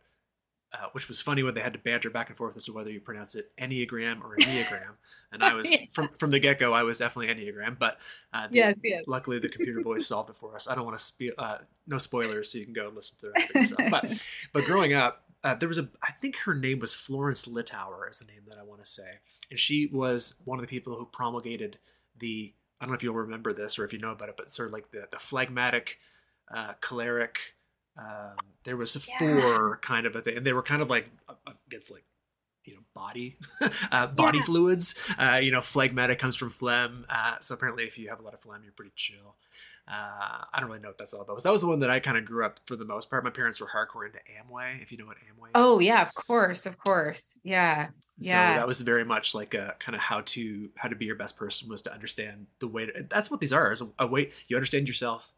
uh, 0.72 0.86
which 0.92 1.08
was 1.08 1.20
funny 1.20 1.42
when 1.42 1.54
they 1.54 1.60
had 1.60 1.72
to 1.72 1.78
banter 1.78 2.10
back 2.10 2.28
and 2.28 2.36
forth 2.36 2.56
as 2.56 2.64
to 2.64 2.72
whether 2.72 2.90
you 2.90 3.00
pronounce 3.00 3.34
it 3.34 3.50
enneagram 3.56 4.22
or 4.22 4.36
enneagram. 4.36 4.94
And 5.32 5.42
I 5.42 5.54
was 5.54 5.74
from 5.90 6.08
from 6.18 6.30
the 6.30 6.38
get 6.38 6.58
go, 6.58 6.72
I 6.72 6.82
was 6.82 6.98
definitely 6.98 7.34
enneagram. 7.34 7.78
But 7.78 7.98
uh, 8.32 8.48
the, 8.48 8.56
yes, 8.56 8.78
yes. 8.82 9.04
luckily 9.06 9.38
the 9.38 9.48
computer 9.48 9.82
voice 9.82 10.06
solved 10.06 10.30
it 10.30 10.36
for 10.36 10.54
us. 10.54 10.68
I 10.68 10.74
don't 10.74 10.84
want 10.84 10.96
to 10.96 11.02
spe- 11.02 11.38
uh, 11.38 11.58
no 11.86 11.98
spoilers, 11.98 12.50
so 12.50 12.58
you 12.58 12.64
can 12.64 12.74
go 12.74 12.86
and 12.86 12.96
listen 12.96 13.18
to 13.20 13.26
the 13.26 13.32
rest 13.32 13.50
of 13.50 13.54
yourself. 13.56 13.90
But 13.90 14.22
but 14.52 14.64
growing 14.64 14.94
up, 14.94 15.24
uh, 15.46 15.54
there 15.54 15.68
was 15.68 15.78
a 15.78 15.88
I 16.02 16.10
think 16.12 16.38
her 16.38 16.54
name 16.54 16.80
was 16.80 16.92
Florence 16.92 17.46
Littauer 17.46 18.10
is 18.10 18.18
the 18.18 18.26
name 18.26 18.42
that 18.48 18.58
I 18.58 18.64
want 18.64 18.82
to 18.82 18.90
say, 18.90 19.20
and 19.48 19.58
she 19.58 19.86
was 19.86 20.40
one 20.44 20.58
of 20.58 20.62
the 20.62 20.68
people 20.68 20.96
who 20.96 21.06
promulgated 21.06 21.78
the 22.18 22.52
I 22.80 22.84
don't 22.84 22.90
know 22.90 22.96
if 22.96 23.02
you'll 23.04 23.14
remember 23.14 23.52
this 23.52 23.78
or 23.78 23.84
if 23.84 23.92
you 23.92 24.00
know 24.00 24.10
about 24.10 24.28
it, 24.28 24.36
but 24.36 24.50
sort 24.50 24.68
of 24.68 24.72
like 24.72 24.90
the 24.90 25.06
the 25.08 25.18
phlegmatic, 25.18 25.98
uh, 26.52 26.72
choleric. 26.80 27.54
Um, 27.96 28.36
there 28.64 28.76
was 28.76 28.96
four 28.96 29.78
kind 29.82 30.04
of 30.04 30.16
a 30.16 30.20
thing, 30.20 30.36
and 30.36 30.46
they 30.46 30.52
were 30.52 30.62
kind 30.62 30.82
of 30.82 30.90
like 30.90 31.08
against 31.68 31.92
like 31.92 32.04
you 32.66 32.74
know 32.74 32.80
body 32.94 33.36
uh, 33.92 34.06
body 34.06 34.38
yeah. 34.38 34.44
fluids 34.44 34.94
uh, 35.18 35.38
you 35.42 35.50
know 35.50 35.60
phlegmatic 35.60 36.18
comes 36.18 36.36
from 36.36 36.50
phlegm 36.50 37.04
uh, 37.08 37.34
so 37.40 37.54
apparently 37.54 37.84
if 37.84 37.98
you 37.98 38.08
have 38.08 38.20
a 38.20 38.22
lot 38.22 38.34
of 38.34 38.40
phlegm 38.40 38.62
you're 38.62 38.72
pretty 38.72 38.92
chill 38.94 39.36
uh, 39.88 40.42
I 40.52 40.58
don't 40.58 40.68
really 40.68 40.80
know 40.80 40.88
what 40.88 40.98
that's 40.98 41.14
all 41.14 41.22
about. 41.22 41.36
But 41.36 41.44
that 41.44 41.52
was 41.52 41.60
the 41.60 41.68
one 41.68 41.78
that 41.78 41.90
I 41.90 42.00
kind 42.00 42.16
of 42.16 42.24
grew 42.24 42.44
up 42.44 42.58
for 42.66 42.74
the 42.74 42.84
most 42.84 43.08
part. 43.08 43.22
My 43.22 43.30
parents 43.30 43.60
were 43.60 43.68
hardcore 43.68 44.06
into 44.06 44.18
Amway, 44.18 44.82
if 44.82 44.90
you 44.90 44.98
know 44.98 45.06
what 45.06 45.16
Amway 45.18 45.46
is. 45.46 45.52
oh, 45.54 45.78
yeah, 45.78 46.02
of 46.02 46.12
course, 46.12 46.66
of 46.66 46.76
course. 46.76 47.38
Yeah. 47.44 47.88
Yeah. 48.18 48.54
So 48.54 48.60
that 48.60 48.66
was 48.66 48.80
very 48.80 49.04
much 49.04 49.34
like 49.34 49.54
a 49.54 49.76
kind 49.78 49.94
of 49.94 50.00
how 50.00 50.22
to 50.22 50.70
how 50.76 50.88
to 50.88 50.96
be 50.96 51.04
your 51.04 51.14
best 51.14 51.36
person 51.36 51.68
was 51.68 51.82
to 51.82 51.92
understand 51.92 52.46
the 52.58 52.66
way 52.66 52.86
to, 52.86 53.06
that's 53.08 53.30
what 53.30 53.40
these 53.40 53.52
are 53.52 53.70
is 53.70 53.82
a, 53.82 53.88
a 54.00 54.06
way 54.06 54.30
you 54.48 54.56
understand 54.56 54.88
yourself 54.88 55.34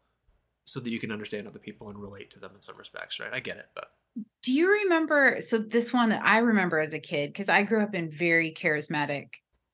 so 0.65 0.79
that 0.79 0.89
you 0.89 0.99
can 0.99 1.11
understand 1.11 1.47
other 1.47 1.59
people 1.59 1.89
and 1.89 1.99
relate 1.99 2.31
to 2.31 2.39
them 2.39 2.51
in 2.55 2.61
some 2.61 2.77
respects, 2.77 3.19
right? 3.19 3.33
I 3.33 3.39
get 3.39 3.57
it, 3.57 3.67
but 3.75 3.91
do 4.43 4.53
you 4.53 4.71
remember 4.83 5.37
so 5.41 5.57
this 5.57 5.93
one 5.93 6.09
that 6.09 6.23
I 6.23 6.39
remember 6.39 6.79
as 6.79 6.93
a 6.93 6.99
kid 6.99 7.31
because 7.31 7.49
I 7.49 7.63
grew 7.63 7.81
up 7.81 7.93
in 7.93 8.09
very 8.09 8.53
charismatic 8.53 9.27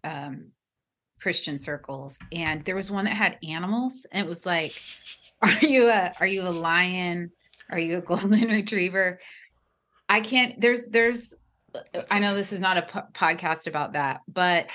um 0.04 0.52
Christian 1.20 1.58
circles, 1.58 2.20
and 2.32 2.64
there 2.66 2.76
was 2.76 2.92
one 2.92 3.06
that 3.06 3.16
had 3.16 3.38
animals, 3.48 4.06
and 4.12 4.26
it 4.26 4.30
was 4.30 4.46
like, 4.46 4.74
"Are 5.42 5.66
you 5.66 5.88
a 5.88 6.14
Are 6.20 6.28
you 6.28 6.42
a 6.44 6.50
lion? 6.50 7.32
Are 7.70 7.80
you 7.80 7.98
a 7.98 8.02
golden 8.10 8.50
retriever?" 8.50 9.20
I 10.10 10.22
can't. 10.22 10.60
There's 10.60 10.86
there's. 10.88 11.34
That's 11.94 12.14
I 12.14 12.20
know 12.20 12.36
this 12.36 12.54
is 12.54 12.60
not 12.60 12.78
a 12.78 12.82
po- 12.84 13.08
podcast 13.14 13.68
about 13.68 13.94
that, 13.94 14.22
but 14.28 14.70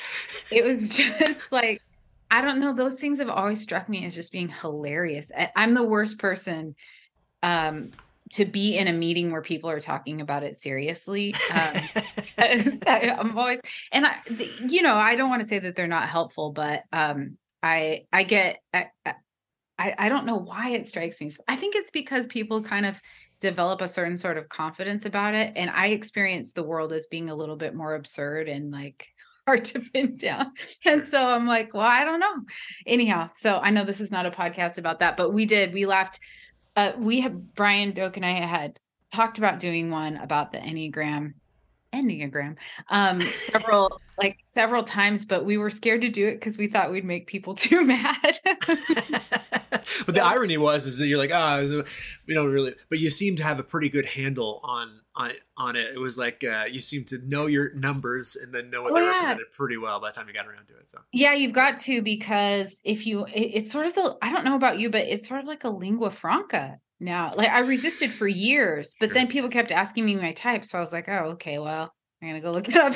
it 0.51 0.65
was 0.65 0.89
just 0.97 1.53
like 1.53 1.83
I 2.31 2.41
don't 2.43 2.61
know. 2.61 2.75
Those 2.75 3.01
things 3.01 3.19
have 3.19 3.29
always 3.29 3.61
struck 3.61 3.89
me 3.89 4.05
as 4.05 4.15
just 4.15 4.33
being 4.33 4.49
hilarious. 4.49 5.31
I, 5.37 5.51
I'm 5.57 5.75
the 5.75 5.85
worst 5.85 6.19
person 6.19 6.75
um 7.43 7.91
to 8.31 8.45
be 8.45 8.77
in 8.77 8.87
a 8.87 8.93
meeting 8.93 9.33
where 9.33 9.43
people 9.43 9.71
are 9.71 9.81
talking 9.81 10.21
about 10.21 10.43
it 10.43 10.57
seriously. 10.57 11.35
Um, 11.53 11.75
I, 12.39 13.17
am 13.19 13.37
always, 13.37 13.61
and 13.93 14.07
I, 14.07 14.21
you 14.67 14.83
know, 14.83 14.95
I 14.95 15.17
don't 15.17 15.31
want 15.31 15.43
to 15.43 15.49
say 15.49 15.59
that 15.59 15.77
they're 15.77 15.87
not 15.87 16.09
helpful, 16.09 16.53
but 16.53 16.85
um, 16.93 17.37
I, 17.63 18.05
I 18.13 18.23
get, 18.23 18.61
I, 18.73 18.87
I, 19.79 19.95
I 19.99 20.09
don't 20.09 20.27
know 20.27 20.37
why 20.37 20.71
it 20.71 20.87
strikes 20.87 21.21
me. 21.21 21.31
I 21.49 21.57
think 21.57 21.75
it's 21.75 21.91
because 21.91 22.27
people 22.27 22.63
kind 22.63 22.87
of 22.87 23.01
develop 23.41 23.81
a 23.81 23.89
certain 23.89 24.17
sort 24.17 24.37
of 24.37 24.49
confidence 24.49 25.07
about 25.07 25.35
it, 25.35 25.53
and 25.57 25.71
I 25.71 25.89
experience 25.89 26.53
the 26.53 26.63
world 26.63 26.93
as 26.93 27.07
being 27.09 27.31
a 27.31 27.35
little 27.35 27.57
bit 27.57 27.75
more 27.75 27.95
absurd 27.95 28.49
and 28.49 28.71
like 28.71 29.09
hard 29.47 29.65
to 29.65 29.81
pin 29.81 30.17
down. 30.17 30.53
And 30.85 31.07
so 31.09 31.33
I'm 31.33 31.47
like, 31.47 31.75
well, 31.75 31.83
I 31.87 32.05
don't 32.05 32.21
know. 32.21 32.45
Anyhow, 32.87 33.29
so 33.35 33.59
I 33.59 33.71
know 33.71 33.85
this 33.85 34.01
is 34.01 34.13
not 34.13 34.27
a 34.27 34.31
podcast 34.31 34.79
about 34.79 35.01
that, 35.01 35.17
but 35.17 35.33
we 35.33 35.47
did. 35.47 35.73
We 35.73 35.87
laughed 35.87 36.21
uh, 36.81 36.93
we 36.99 37.21
have 37.21 37.55
Brian 37.55 37.93
Doak 37.93 38.17
and 38.17 38.25
I 38.25 38.33
had 38.33 38.79
talked 39.13 39.39
about 39.39 39.61
doing 39.61 39.91
one 39.91 40.17
about 40.17 40.53
the 40.53 40.59
Enneagram 40.59 41.35
Enneagram 41.93 42.55
um 42.89 43.19
several 43.19 44.01
like 44.19 44.39
several 44.45 44.85
times, 44.85 45.25
but 45.25 45.45
we 45.45 45.59
were 45.59 45.71
scared 45.71 46.03
to 46.03 46.09
do 46.09 46.29
it 46.29 46.35
because 46.35 46.57
we 46.57 46.69
thought 46.69 46.91
we'd 46.91 47.05
make 47.05 47.27
people 47.27 47.55
too 47.67 47.85
mad. 47.85 48.39
but 48.45 50.15
the 50.15 50.23
irony 50.23 50.57
was 50.57 50.87
is 50.87 50.99
that 50.99 51.07
you're 51.07 51.19
like, 51.19 51.33
ah, 51.35 51.57
oh, 51.57 51.85
we 52.27 52.35
don't 52.35 52.51
really, 52.51 52.75
but 52.89 52.99
you 52.99 53.11
seem 53.11 53.37
to 53.37 53.43
have 53.43 53.59
a 53.59 53.65
pretty 53.65 53.89
good 53.89 54.07
handle 54.07 54.61
on 54.63 55.01
on 55.21 55.33
on 55.57 55.77
it. 55.77 55.95
It 55.95 55.99
was 55.99 56.19
like 56.19 56.43
uh, 56.45 56.65
you 56.71 56.81
seem 56.81 57.05
to 57.07 57.19
know 57.29 57.47
your 57.47 57.73
numbers 57.75 58.37
and 58.37 58.53
then 58.53 58.71
know 58.71 58.83
what 58.83 58.93
oh, 58.93 58.95
they 58.97 59.03
yeah. 59.03 59.13
represented 59.13 59.51
pretty 59.53 59.77
well 59.77 60.01
by 60.01 60.11
the 60.11 60.15
time 60.15 60.29
you 60.29 60.35
got 60.35 60.47
around 60.47 60.67
to 60.69 60.77
it. 60.77 60.89
So 60.89 60.99
yeah, 61.13 61.35
you've 61.35 61.53
got 61.53 61.79
to 61.79 62.03
because 62.03 62.81
if 62.85 63.07
you, 63.07 63.27
it, 63.27 63.51
it's 63.55 63.73
sort 63.73 63.87
of 63.87 63.95
the 63.95 64.17
I 64.23 64.33
don't 64.33 64.45
know 64.45 64.57
about 64.57 64.79
you, 64.79 64.91
but 64.91 65.03
it's 65.03 65.29
sort 65.29 65.41
of 65.41 65.47
like 65.47 65.65
a 65.65 65.71
lingua 65.71 66.11
franca 66.11 66.79
now. 66.99 67.31
Like 67.37 67.51
I 67.51 67.61
resisted 67.61 68.11
for 68.11 68.27
years, 68.27 68.97
but 68.99 69.07
sure. 69.07 69.15
then 69.15 69.29
people 69.29 69.51
kept 69.51 69.73
asking 69.73 70.05
me 70.05 70.17
my 70.17 70.33
type, 70.33 70.65
so 70.65 70.79
I 70.79 70.81
was 70.81 70.93
like, 70.93 71.09
oh, 71.09 71.33
okay, 71.33 71.59
well, 71.59 71.93
I'm 72.23 72.29
gonna 72.29 72.41
go 72.41 72.51
look 72.51 72.69
it 72.69 72.77
up. 72.77 72.95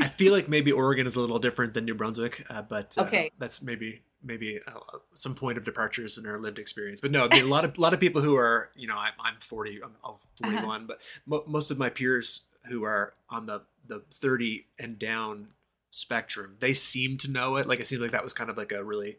I 0.00 0.08
feel 0.08 0.32
like 0.32 0.48
maybe 0.48 0.72
Oregon 0.72 1.06
is 1.06 1.16
a 1.16 1.20
little 1.20 1.38
different 1.38 1.74
than 1.74 1.84
New 1.84 1.94
Brunswick, 1.94 2.44
uh, 2.50 2.62
but 2.62 2.96
uh, 2.98 3.02
okay, 3.02 3.30
that's 3.38 3.62
maybe 3.62 4.02
maybe 4.24 4.60
uh, 4.66 4.98
some 5.14 5.34
point 5.34 5.58
of 5.58 5.64
departures 5.64 6.18
in 6.18 6.26
our 6.26 6.38
lived 6.38 6.58
experience. 6.58 7.00
But 7.00 7.10
no, 7.10 7.28
I 7.30 7.34
mean, 7.34 7.44
a 7.44 7.48
lot 7.48 7.64
of 7.64 7.76
a 7.76 7.80
lot 7.80 7.92
of 7.92 8.00
people 8.00 8.22
who 8.22 8.36
are 8.36 8.70
you 8.74 8.86
know 8.86 8.96
I'm, 8.96 9.12
I'm 9.22 9.36
40, 9.40 9.80
I'm, 9.84 9.92
I'm 10.04 10.14
41, 10.42 10.64
uh-huh. 10.64 10.84
but 10.86 11.00
mo- 11.26 11.44
most 11.46 11.70
of 11.70 11.78
my 11.78 11.90
peers 11.90 12.46
who 12.68 12.84
are 12.84 13.14
on 13.28 13.46
the 13.46 13.62
the 13.86 14.02
30 14.12 14.66
and 14.78 14.98
down 14.98 15.48
spectrum, 15.90 16.56
they 16.58 16.72
seem 16.72 17.16
to 17.18 17.30
know 17.30 17.56
it. 17.56 17.66
Like 17.66 17.80
it 17.80 17.86
seems 17.86 18.02
like 18.02 18.12
that 18.12 18.24
was 18.24 18.34
kind 18.34 18.50
of 18.50 18.56
like 18.56 18.72
a 18.72 18.82
really 18.82 19.18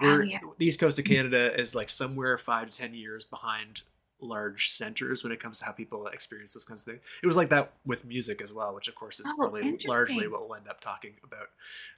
we're 0.00 0.22
oh, 0.22 0.24
yeah. 0.24 0.40
the 0.58 0.66
east 0.66 0.80
coast 0.80 0.98
of 0.98 1.04
Canada 1.04 1.58
is 1.58 1.74
like 1.74 1.88
somewhere 1.88 2.36
five 2.36 2.70
to 2.70 2.76
ten 2.76 2.94
years 2.94 3.24
behind 3.24 3.82
large 4.20 4.70
centers 4.70 5.22
when 5.22 5.32
it 5.32 5.40
comes 5.40 5.58
to 5.58 5.64
how 5.64 5.72
people 5.72 6.06
experience 6.06 6.54
those 6.54 6.64
kinds 6.64 6.80
of 6.80 6.92
things. 6.92 7.04
It 7.22 7.26
was 7.26 7.36
like 7.36 7.50
that 7.50 7.72
with 7.84 8.04
music 8.04 8.40
as 8.40 8.52
well, 8.52 8.74
which 8.74 8.88
of 8.88 8.94
course 8.94 9.20
is 9.20 9.26
oh, 9.28 9.36
probably 9.36 9.78
largely 9.86 10.26
what 10.26 10.48
we'll 10.48 10.56
end 10.56 10.68
up 10.68 10.80
talking 10.80 11.12
about 11.22 11.48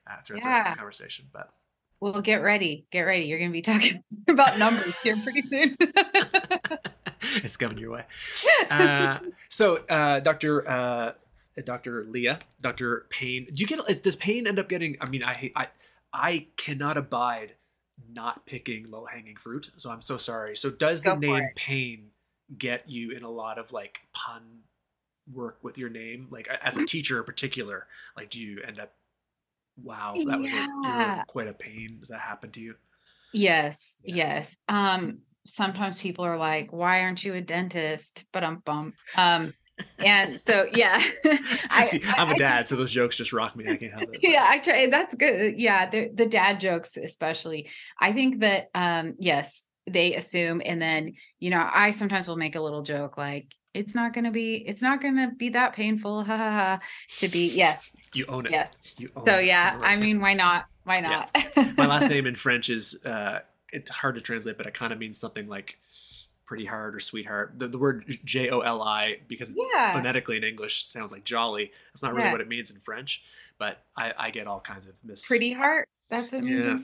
uh, 0.06 0.20
throughout 0.24 0.42
yeah. 0.42 0.48
the 0.48 0.50
rest 0.50 0.60
of 0.60 0.72
this 0.72 0.78
conversation. 0.78 1.26
But 1.32 1.52
well, 2.00 2.20
get 2.20 2.42
ready, 2.42 2.86
get 2.90 3.02
ready. 3.02 3.24
You're 3.24 3.38
going 3.38 3.50
to 3.50 3.52
be 3.52 3.62
talking 3.62 4.02
about 4.28 4.58
numbers 4.58 4.94
here 5.02 5.16
pretty 5.22 5.42
soon. 5.42 5.76
it's 7.36 7.56
coming 7.56 7.78
your 7.78 7.92
way. 7.92 8.04
Uh, 8.70 9.18
so, 9.48 9.76
uh, 9.88 10.20
Doctor. 10.20 10.68
Uh, 10.68 11.12
Dr. 11.64 12.04
Leah, 12.04 12.38
Dr. 12.60 13.06
Payne. 13.08 13.46
Do 13.46 13.62
you 13.62 13.66
get? 13.66 14.02
Does 14.02 14.14
Payne 14.14 14.46
end 14.46 14.58
up 14.58 14.68
getting? 14.68 14.98
I 15.00 15.08
mean, 15.08 15.24
I 15.24 15.50
I 15.56 15.68
I 16.12 16.46
cannot 16.58 16.98
abide 16.98 17.54
not 18.12 18.44
picking 18.44 18.90
low 18.90 19.06
hanging 19.06 19.36
fruit. 19.36 19.70
So 19.78 19.90
I'm 19.90 20.02
so 20.02 20.18
sorry. 20.18 20.54
So 20.54 20.68
does 20.70 21.00
Go 21.00 21.14
the 21.14 21.20
name 21.20 21.48
Payne 21.54 22.10
get 22.58 22.88
you 22.88 23.10
in 23.10 23.22
a 23.22 23.30
lot 23.30 23.58
of 23.58 23.72
like 23.72 24.02
pun 24.12 24.42
work 25.32 25.58
with 25.62 25.76
your 25.76 25.88
name 25.88 26.28
like 26.30 26.46
as 26.62 26.76
a 26.76 26.86
teacher 26.86 27.18
in 27.18 27.24
particular 27.24 27.86
like 28.16 28.30
do 28.30 28.40
you 28.40 28.60
end 28.60 28.78
up 28.78 28.92
wow 29.82 30.14
that 30.26 30.40
was 30.40 30.52
a, 30.52 31.24
quite 31.26 31.48
a 31.48 31.52
pain. 31.52 31.96
Does 32.00 32.08
that 32.08 32.20
happen 32.20 32.50
to 32.52 32.60
you? 32.60 32.74
Yes 33.32 33.98
yeah. 34.04 34.14
yes. 34.16 34.56
Um 34.68 35.20
sometimes 35.46 36.00
people 36.00 36.24
are 36.24 36.38
like 36.38 36.72
why 36.72 37.02
aren't 37.02 37.24
you 37.24 37.34
a 37.34 37.40
dentist? 37.40 38.24
But 38.32 38.44
i'm 38.44 38.58
bum. 38.64 38.94
Um 39.16 39.52
and 39.98 40.40
so 40.46 40.66
yeah. 40.72 41.02
I, 41.24 42.00
i'm 42.16 42.30
a 42.30 42.38
dad 42.38 42.60
I, 42.60 42.62
so 42.64 42.76
those 42.76 42.92
jokes 42.92 43.16
just 43.16 43.32
rock 43.32 43.56
me. 43.56 43.66
I 43.68 43.76
can't 43.76 43.92
help 43.92 44.04
it 44.14 44.20
yeah 44.22 44.46
i 44.48 44.58
try 44.58 44.86
that's 44.86 45.14
good. 45.14 45.58
Yeah 45.58 45.88
the, 45.90 46.10
the 46.12 46.26
dad 46.26 46.60
jokes 46.60 46.96
especially. 46.96 47.68
I 48.00 48.12
think 48.12 48.40
that 48.40 48.70
um 48.74 49.14
yes 49.18 49.64
they 49.86 50.14
assume 50.14 50.60
and 50.64 50.82
then 50.82 51.12
you 51.38 51.50
know 51.50 51.68
i 51.72 51.90
sometimes 51.90 52.26
will 52.26 52.36
make 52.36 52.56
a 52.56 52.60
little 52.60 52.82
joke 52.82 53.16
like 53.16 53.54
it's 53.76 53.94
not 53.94 54.12
going 54.12 54.24
to 54.24 54.30
be 54.30 54.56
it's 54.66 54.82
not 54.82 55.00
going 55.00 55.16
to 55.16 55.30
be 55.36 55.48
that 55.50 55.72
painful 55.72 56.24
ha, 56.24 56.36
ha, 56.36 56.50
ha, 56.50 56.80
to 57.18 57.28
be 57.28 57.46
yes 57.48 57.96
you 58.14 58.24
own 58.26 58.46
it 58.46 58.52
yes 58.52 58.78
you 58.98 59.10
own 59.16 59.24
so 59.24 59.38
yeah 59.38 59.78
i 59.82 59.96
mean 59.96 60.20
why 60.20 60.34
not 60.34 60.66
why 60.84 60.94
not 61.00 61.30
yeah. 61.34 61.72
my 61.76 61.86
last 61.86 62.08
name 62.08 62.26
in 62.30 62.34
french 62.34 62.68
is 62.68 63.04
uh 63.04 63.40
it's 63.72 63.90
hard 63.90 64.14
to 64.14 64.20
translate 64.20 64.56
but 64.56 64.66
it 64.66 64.74
kind 64.74 64.92
of 64.92 64.98
means 64.98 65.18
something 65.18 65.48
like 65.48 65.78
pretty 66.44 66.64
hard 66.64 66.94
or 66.94 67.00
sweetheart 67.00 67.52
the, 67.56 67.66
the 67.66 67.78
word 67.78 68.04
j-o-l-i 68.24 69.18
because 69.26 69.54
yeah. 69.56 69.92
phonetically 69.92 70.36
in 70.36 70.44
english 70.44 70.84
sounds 70.84 71.12
like 71.12 71.24
jolly 71.24 71.72
that's 71.92 72.02
not 72.02 72.14
really 72.14 72.26
yeah. 72.26 72.32
what 72.32 72.40
it 72.40 72.48
means 72.48 72.70
in 72.70 72.78
french 72.78 73.24
but 73.58 73.82
i 73.96 74.12
i 74.16 74.30
get 74.30 74.46
all 74.46 74.60
kinds 74.60 74.86
of 74.86 74.94
mis 75.04 75.26
pretty 75.26 75.52
heart 75.52 75.88
that's 76.08 76.32
what 76.32 76.38
it 76.38 76.44
means 76.44 76.66
yeah. 76.66 76.78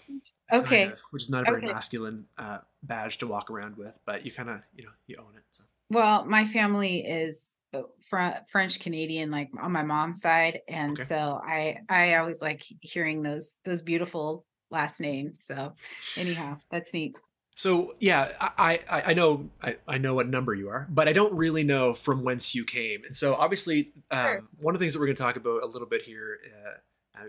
Okay. 0.53 0.83
Kind 0.83 0.93
of, 0.93 1.01
which 1.11 1.23
is 1.23 1.31
not 1.31 1.43
a 1.43 1.53
very 1.53 1.65
okay. 1.65 1.73
masculine 1.73 2.27
uh, 2.37 2.59
badge 2.83 3.19
to 3.19 3.27
walk 3.27 3.51
around 3.51 3.77
with, 3.77 3.99
but 4.05 4.27
you 4.27 4.33
kind 4.33 4.51
of, 4.51 4.61
you 4.77 4.85
know, 4.85 4.91
you 5.07 5.17
own 5.19 5.35
it. 5.35 5.43
So. 5.51 5.65
Well, 5.93 6.25
my 6.25 6.47
family 6.47 7.07
is 7.07 7.53
uh, 7.75 7.83
fr- 8.09 8.41
French 8.51 8.81
Canadian, 8.81 9.31
like 9.31 9.51
on 9.61 9.73
my 9.73 9.83
mom's 9.83 10.23
side, 10.23 10.61
and 10.67 10.93
okay. 10.93 11.03
so 11.03 11.39
I 11.45 11.81
I 11.89 12.15
always 12.15 12.41
like 12.41 12.65
hearing 12.81 13.23
those 13.23 13.57
those 13.67 13.83
beautiful 13.83 14.47
last 14.71 15.01
names. 15.01 15.45
So, 15.45 15.75
anyhow, 16.17 16.57
that's 16.71 16.95
neat. 16.95 17.19
So 17.55 17.93
yeah, 18.01 18.31
I, 18.41 18.81
I, 18.91 19.03
I 19.09 19.13
know 19.13 19.51
I, 19.63 19.77
I 19.87 19.99
know 19.99 20.15
what 20.15 20.29
number 20.29 20.55
you 20.55 20.71
are, 20.71 20.89
but 20.89 21.09
I 21.09 21.13
don't 21.13 21.35
really 21.35 21.63
know 21.63 21.93
from 21.93 22.25
whence 22.25 22.55
you 22.55 22.65
came. 22.65 23.05
And 23.05 23.15
so 23.15 23.35
obviously, 23.35 23.93
um, 24.11 24.25
sure. 24.25 24.45
one 24.61 24.75
of 24.75 24.79
the 24.79 24.85
things 24.85 24.95
that 24.95 25.01
we're 25.01 25.07
going 25.07 25.17
to 25.17 25.23
talk 25.23 25.37
about 25.37 25.63
a 25.63 25.67
little 25.67 25.87
bit 25.87 26.01
here 26.01 26.39
uh, 26.65 27.21
uh 27.21 27.29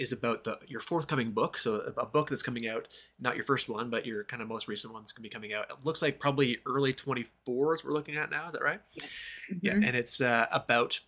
is 0.00 0.12
about 0.12 0.44
the 0.44 0.58
your 0.66 0.80
forthcoming 0.80 1.30
book. 1.32 1.58
So 1.58 1.92
a 1.96 2.06
book 2.06 2.30
that's 2.30 2.42
coming 2.42 2.66
out, 2.66 2.88
not 3.20 3.36
your 3.36 3.44
first 3.44 3.68
one, 3.68 3.90
but 3.90 4.06
your 4.06 4.24
kind 4.24 4.42
of 4.42 4.48
most 4.48 4.66
recent 4.66 4.94
one's 4.94 5.12
gonna 5.12 5.22
be 5.22 5.28
coming 5.28 5.52
out. 5.52 5.70
It 5.70 5.84
looks 5.84 6.00
like 6.00 6.18
probably 6.18 6.58
early 6.66 6.94
24s 6.94 7.84
we're 7.84 7.92
looking 7.92 8.16
at 8.16 8.30
now. 8.30 8.46
Is 8.46 8.54
that 8.54 8.62
right? 8.62 8.80
Yeah. 8.94 9.04
Mm-hmm. 9.04 9.58
Yeah, 9.62 9.72
and 9.74 9.96
it's 9.96 10.20
uh, 10.20 10.46
about 10.50 11.00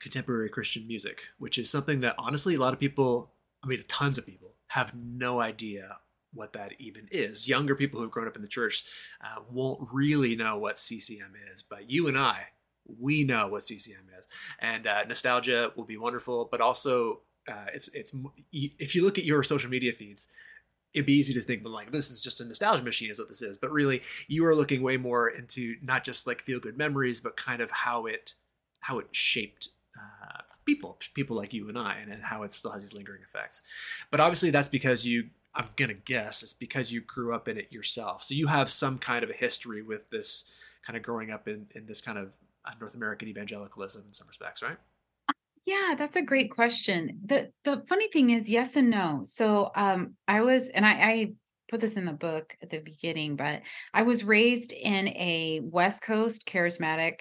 contemporary 0.00 0.48
Christian 0.48 0.88
music, 0.88 1.28
which 1.38 1.56
is 1.56 1.70
something 1.70 2.00
that 2.00 2.16
honestly 2.18 2.56
a 2.56 2.58
lot 2.58 2.72
of 2.72 2.80
people, 2.80 3.32
I 3.62 3.68
mean, 3.68 3.82
tons 3.86 4.18
of 4.18 4.26
people 4.26 4.54
have 4.68 4.92
no 4.94 5.40
idea 5.40 5.98
what 6.32 6.52
that 6.54 6.72
even 6.78 7.06
is. 7.10 7.48
Younger 7.48 7.76
people 7.76 8.00
who've 8.00 8.10
grown 8.10 8.26
up 8.26 8.36
in 8.36 8.42
the 8.42 8.48
church 8.48 8.84
uh, 9.22 9.40
won't 9.50 9.88
really 9.92 10.34
know 10.34 10.58
what 10.58 10.78
CCM 10.78 11.34
is, 11.52 11.62
but 11.62 11.88
you 11.90 12.08
and 12.08 12.18
I, 12.18 12.46
we 12.98 13.24
know 13.24 13.48
what 13.48 13.62
CCM 13.62 14.08
is. 14.18 14.26
And 14.58 14.86
uh, 14.86 15.04
nostalgia 15.04 15.72
will 15.76 15.84
be 15.84 15.96
wonderful, 15.96 16.48
but 16.50 16.60
also 16.60 17.20
uh, 17.48 17.66
it's 17.74 17.88
it's 17.88 18.14
if 18.52 18.94
you 18.94 19.04
look 19.04 19.18
at 19.18 19.24
your 19.24 19.42
social 19.42 19.70
media 19.70 19.92
feeds 19.92 20.28
it'd 20.92 21.06
be 21.06 21.12
easy 21.12 21.32
to 21.34 21.40
think 21.40 21.62
but 21.62 21.70
like 21.70 21.92
this 21.92 22.10
is 22.10 22.20
just 22.20 22.40
a 22.40 22.44
nostalgia 22.44 22.82
machine 22.82 23.10
is 23.10 23.18
what 23.18 23.28
this 23.28 23.42
is. 23.42 23.58
But 23.58 23.72
really 23.72 24.02
you 24.28 24.44
are 24.46 24.54
looking 24.54 24.82
way 24.82 24.96
more 24.96 25.28
into 25.28 25.76
not 25.82 26.04
just 26.04 26.26
like 26.26 26.42
feel 26.42 26.60
good 26.60 26.76
memories 26.76 27.20
but 27.20 27.36
kind 27.36 27.60
of 27.60 27.70
how 27.70 28.06
it 28.06 28.34
how 28.80 28.98
it 28.98 29.08
shaped 29.12 29.68
uh, 29.96 30.42
people 30.64 30.98
people 31.14 31.36
like 31.36 31.52
you 31.52 31.68
and 31.68 31.78
i 31.78 31.96
and, 31.96 32.12
and 32.12 32.22
how 32.22 32.42
it 32.42 32.52
still 32.52 32.72
has 32.72 32.82
these 32.82 32.94
lingering 32.94 33.22
effects. 33.22 33.62
But 34.10 34.20
obviously 34.20 34.50
that's 34.50 34.68
because 34.68 35.06
you 35.06 35.30
i'm 35.54 35.68
gonna 35.76 35.94
guess 35.94 36.42
it's 36.42 36.52
because 36.52 36.92
you 36.92 37.00
grew 37.00 37.34
up 37.34 37.48
in 37.48 37.58
it 37.58 37.72
yourself. 37.72 38.22
So 38.24 38.34
you 38.34 38.48
have 38.48 38.70
some 38.70 38.98
kind 38.98 39.22
of 39.22 39.30
a 39.30 39.34
history 39.34 39.82
with 39.82 40.08
this 40.10 40.52
kind 40.84 40.96
of 40.96 41.02
growing 41.02 41.30
up 41.30 41.46
in 41.46 41.66
in 41.74 41.86
this 41.86 42.00
kind 42.00 42.18
of 42.18 42.34
uh, 42.64 42.72
north 42.80 42.94
american 42.94 43.28
evangelicalism 43.28 44.04
in 44.06 44.12
some 44.12 44.28
respects 44.28 44.62
right 44.62 44.76
yeah, 45.66 45.94
that's 45.96 46.16
a 46.16 46.22
great 46.22 46.50
question. 46.50 47.20
The 47.24 47.50
the 47.64 47.84
funny 47.88 48.08
thing 48.08 48.30
is 48.30 48.48
yes 48.48 48.76
and 48.76 48.90
no. 48.90 49.20
So 49.24 49.70
um 49.74 50.14
I 50.26 50.40
was 50.40 50.68
and 50.68 50.84
I, 50.84 50.90
I 50.90 51.32
put 51.70 51.80
this 51.80 51.94
in 51.94 52.04
the 52.04 52.12
book 52.12 52.56
at 52.62 52.70
the 52.70 52.80
beginning, 52.80 53.36
but 53.36 53.62
I 53.94 54.02
was 54.02 54.24
raised 54.24 54.72
in 54.72 55.08
a 55.08 55.60
West 55.62 56.02
Coast 56.02 56.46
charismatic 56.46 57.20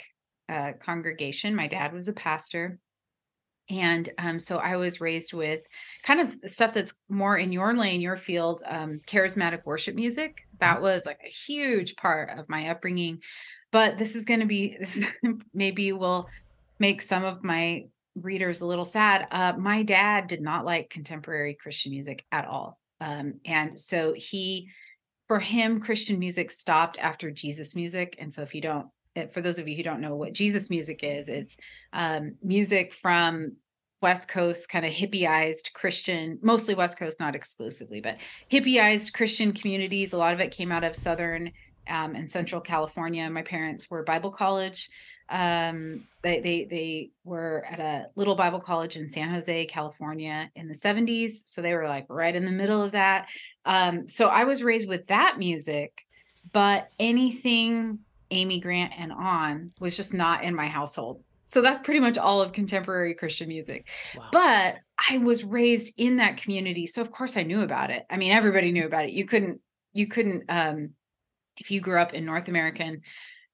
uh, 0.49 0.73
congregation. 0.79 1.55
My 1.55 1.67
dad 1.67 1.93
was 1.93 2.07
a 2.07 2.13
pastor. 2.13 2.79
And 3.69 4.09
um, 4.17 4.39
so 4.39 4.57
I 4.57 4.77
was 4.77 4.99
raised 4.99 5.31
with 5.31 5.61
kind 6.01 6.19
of 6.19 6.35
stuff 6.47 6.73
that's 6.73 6.93
more 7.07 7.37
in 7.37 7.51
your 7.51 7.75
lane, 7.75 8.01
your 8.01 8.17
field, 8.17 8.63
um, 8.65 8.99
charismatic 9.05 9.63
worship 9.65 9.93
music. 9.93 10.41
That 10.59 10.75
mm-hmm. 10.75 10.83
was 10.83 11.05
like 11.05 11.19
a 11.23 11.29
huge 11.29 11.95
part 11.95 12.31
of 12.37 12.49
my 12.49 12.69
upbringing. 12.69 13.19
But 13.71 13.99
this 13.99 14.15
is 14.15 14.25
going 14.25 14.39
to 14.39 14.47
be, 14.47 14.75
this 14.79 15.05
maybe 15.53 15.91
will 15.91 16.27
make 16.79 17.03
some 17.03 17.23
of 17.23 17.43
my 17.43 17.85
readers 18.21 18.61
a 18.61 18.65
little 18.65 18.85
sad. 18.85 19.27
Uh, 19.31 19.53
my 19.57 19.83
dad 19.83 20.27
did 20.27 20.41
not 20.41 20.65
like 20.65 20.89
contemporary 20.89 21.53
Christian 21.53 21.91
music 21.91 22.25
at 22.31 22.45
all. 22.45 22.79
Um, 23.01 23.35
and 23.45 23.79
so 23.79 24.13
he, 24.13 24.69
for 25.27 25.39
him, 25.39 25.79
Christian 25.79 26.19
music 26.19 26.51
stopped 26.51 26.97
after 26.97 27.31
Jesus 27.31 27.75
music. 27.75 28.15
And 28.19 28.33
so 28.33 28.41
if 28.41 28.53
you 28.53 28.61
don't, 28.61 28.87
eh, 29.15 29.27
for 29.27 29.41
those 29.41 29.59
of 29.59 29.67
you 29.67 29.75
who 29.75 29.83
don't 29.83 30.01
know 30.01 30.15
what 30.15 30.33
Jesus 30.33 30.69
music 30.69 30.99
is, 31.03 31.29
it's 31.29 31.57
um, 31.93 32.35
music 32.43 32.93
from 32.93 33.53
West 34.01 34.29
Coast, 34.29 34.69
kind 34.69 34.85
of 34.85 34.93
hippieized 34.93 35.73
Christian, 35.73 36.39
mostly 36.41 36.73
West 36.73 36.97
Coast, 36.97 37.19
not 37.19 37.35
exclusively, 37.35 38.01
but 38.01 38.17
hippieized 38.51 39.13
Christian 39.13 39.51
communities. 39.51 40.13
A 40.13 40.17
lot 40.17 40.33
of 40.33 40.39
it 40.39 40.51
came 40.51 40.71
out 40.71 40.83
of 40.83 40.95
Southern 40.95 41.51
um, 41.87 42.15
and 42.15 42.31
Central 42.31 42.61
California. 42.61 43.29
My 43.29 43.41
parents 43.41 43.89
were 43.89 44.03
Bible 44.03 44.31
college 44.31 44.89
um, 45.29 46.07
they, 46.21 46.39
they 46.39 46.65
they 46.65 47.11
were 47.23 47.65
at 47.69 47.79
a 47.79 48.07
little 48.15 48.35
Bible 48.35 48.59
college 48.59 48.97
in 48.97 49.07
San 49.07 49.29
Jose, 49.29 49.65
California, 49.67 50.49
in 50.55 50.67
the 50.67 50.73
70s. 50.73 51.47
So 51.47 51.61
they 51.61 51.73
were 51.73 51.87
like 51.87 52.05
right 52.09 52.35
in 52.35 52.45
the 52.45 52.51
middle 52.51 52.83
of 52.83 52.91
that. 52.91 53.29
Um, 53.65 54.07
so 54.07 54.27
I 54.27 54.43
was 54.43 54.63
raised 54.63 54.87
with 54.87 55.07
that 55.07 55.37
music, 55.37 56.05
but 56.51 56.89
anything 56.99 57.99
Amy 58.31 58.59
Grant 58.59 58.93
and 58.97 59.11
on 59.11 59.69
was 59.79 59.95
just 59.95 60.13
not 60.13 60.43
in 60.43 60.55
my 60.55 60.67
household. 60.67 61.23
So 61.45 61.61
that's 61.61 61.79
pretty 61.79 61.99
much 61.99 62.17
all 62.17 62.41
of 62.41 62.53
contemporary 62.53 63.15
Christian 63.15 63.47
music. 63.47 63.87
Wow. 64.15 64.29
But 64.31 64.75
I 65.09 65.17
was 65.17 65.43
raised 65.43 65.93
in 65.97 66.17
that 66.17 66.37
community. 66.37 66.85
So 66.85 67.01
of 67.01 67.11
course 67.11 67.37
I 67.37 67.43
knew 67.43 67.61
about 67.61 67.89
it. 67.89 68.05
I 68.09 68.17
mean, 68.17 68.31
everybody 68.31 68.71
knew 68.71 68.85
about 68.85 69.05
it. 69.05 69.11
You 69.11 69.25
couldn't 69.25 69.61
you 69.93 70.07
couldn't 70.07 70.43
um 70.49 70.91
if 71.57 71.71
you 71.71 71.81
grew 71.81 71.99
up 71.99 72.13
in 72.13 72.25
North 72.25 72.47
American 72.47 73.01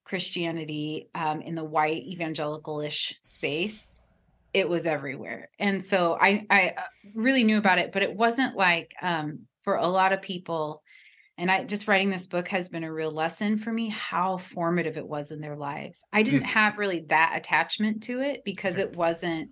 Christianity 0.05 1.09
um 1.13 1.41
in 1.41 1.55
the 1.55 1.63
white 1.63 2.03
evangelical-ish 2.03 3.17
space, 3.21 3.95
it 4.53 4.69
was 4.69 4.87
everywhere. 4.87 5.49
And 5.59 5.83
so 5.83 6.17
I 6.19 6.45
I 6.49 6.73
uh, 6.77 6.81
really 7.13 7.43
knew 7.43 7.57
about 7.57 7.79
it, 7.79 7.91
but 7.91 8.03
it 8.03 8.15
wasn't 8.15 8.55
like 8.55 8.93
um 9.01 9.41
for 9.63 9.75
a 9.75 9.87
lot 9.87 10.13
of 10.13 10.21
people 10.21 10.81
and 11.37 11.51
I 11.51 11.65
just 11.65 11.87
writing 11.87 12.09
this 12.09 12.27
book 12.27 12.47
has 12.49 12.69
been 12.69 12.85
a 12.85 12.93
real 12.93 13.11
lesson 13.11 13.57
for 13.57 13.71
me 13.71 13.89
how 13.89 14.37
formative 14.37 14.95
it 14.95 15.07
was 15.07 15.31
in 15.31 15.41
their 15.41 15.57
lives. 15.57 16.05
I 16.13 16.23
didn't 16.23 16.43
mm. 16.43 16.47
have 16.47 16.77
really 16.77 17.05
that 17.09 17.33
attachment 17.35 18.03
to 18.03 18.21
it 18.21 18.43
because 18.45 18.77
it 18.77 18.95
wasn't 18.95 19.51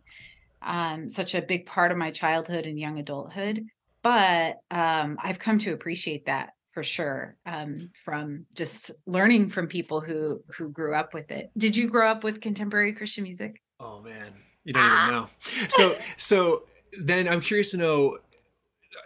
um, 0.61 1.09
such 1.09 1.35
a 1.35 1.41
big 1.41 1.65
part 1.65 1.91
of 1.91 1.97
my 1.97 2.11
childhood 2.11 2.65
and 2.65 2.79
young 2.79 2.99
adulthood. 2.99 3.65
But 4.01 4.57
um, 4.71 5.17
I've 5.21 5.39
come 5.39 5.57
to 5.59 5.73
appreciate 5.73 6.25
that 6.27 6.51
for 6.73 6.83
sure 6.83 7.35
um, 7.45 7.91
from 8.03 8.45
just 8.53 8.91
learning 9.05 9.49
from 9.49 9.67
people 9.67 10.01
who 10.01 10.43
who 10.57 10.69
grew 10.69 10.95
up 10.95 11.13
with 11.13 11.31
it. 11.31 11.51
Did 11.57 11.77
you 11.77 11.87
grow 11.87 12.09
up 12.09 12.23
with 12.23 12.41
contemporary 12.41 12.93
Christian 12.93 13.23
music? 13.23 13.61
Oh 13.79 14.01
man, 14.01 14.33
you 14.63 14.73
don't 14.73 14.83
ah. 14.83 15.03
even 15.03 15.15
know. 15.15 15.29
So 15.69 15.95
so 16.17 16.63
then 17.01 17.27
I'm 17.27 17.41
curious 17.41 17.71
to 17.71 17.77
know. 17.77 18.17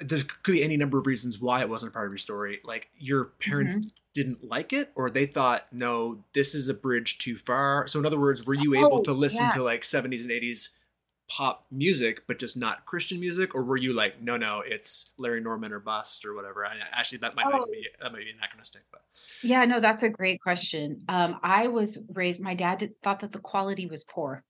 There 0.02 0.20
could 0.44 0.52
be 0.52 0.64
any 0.64 0.76
number 0.76 0.98
of 0.98 1.08
reasons 1.08 1.40
why 1.40 1.62
it 1.62 1.70
wasn't 1.70 1.92
a 1.92 1.94
part 1.94 2.08
of 2.08 2.12
your 2.12 2.18
story. 2.18 2.60
Like 2.64 2.90
your 2.98 3.26
parents 3.40 3.78
mm-hmm. 3.78 3.88
didn't 4.14 4.50
like 4.50 4.74
it, 4.74 4.92
or 4.96 5.10
they 5.10 5.26
thought, 5.26 5.66
no, 5.72 6.24
this 6.34 6.54
is 6.54 6.68
a 6.68 6.74
bridge 6.74 7.18
too 7.20 7.38
far. 7.38 7.88
So 7.88 7.98
in 7.98 8.06
other 8.06 8.20
words, 8.20 8.46
were 8.46 8.54
you 8.54 8.76
able 8.76 9.00
oh, 9.00 9.04
to 9.04 9.14
listen 9.14 9.46
yeah. 9.46 9.52
to 9.52 9.64
like 9.64 9.84
70s 9.84 10.22
and 10.24 10.30
80s 10.30 10.70
pop 11.30 11.66
music, 11.72 12.24
but 12.28 12.40
just 12.40 12.58
not 12.58 12.86
Christian 12.86 13.20
music, 13.20 13.56
or 13.56 13.64
were 13.64 13.78
you 13.78 13.94
like, 13.94 14.22
no, 14.22 14.38
no, 14.38 14.62
it's 14.66 15.14
Larry 15.20 15.42
Norman 15.42 15.72
or 15.72 15.80
bust 15.80 16.26
or 16.26 16.34
whatever? 16.34 16.66
I, 16.66 16.76
actually, 16.92 17.20
that 17.20 17.36
might, 17.36 17.46
oh. 17.48 17.60
might 17.60 17.72
be 17.72 17.88
that 18.02 18.12
might 18.12 18.20
be 18.20 18.32
anachronistic, 18.32 18.84
but 18.92 19.02
yeah, 19.44 19.66
no, 19.66 19.80
that's 19.80 20.04
a 20.04 20.10
great 20.10 20.42
question. 20.42 21.00
Um, 21.08 21.40
I 21.44 21.68
was 21.68 22.00
raised. 22.14 22.42
My 22.42 22.56
dad 22.56 22.80
did, 22.80 23.02
thought 23.02 23.22
that 23.22 23.32
the 23.32 23.40
quality 23.40 23.88
was 23.88 24.04
poor. 24.04 24.44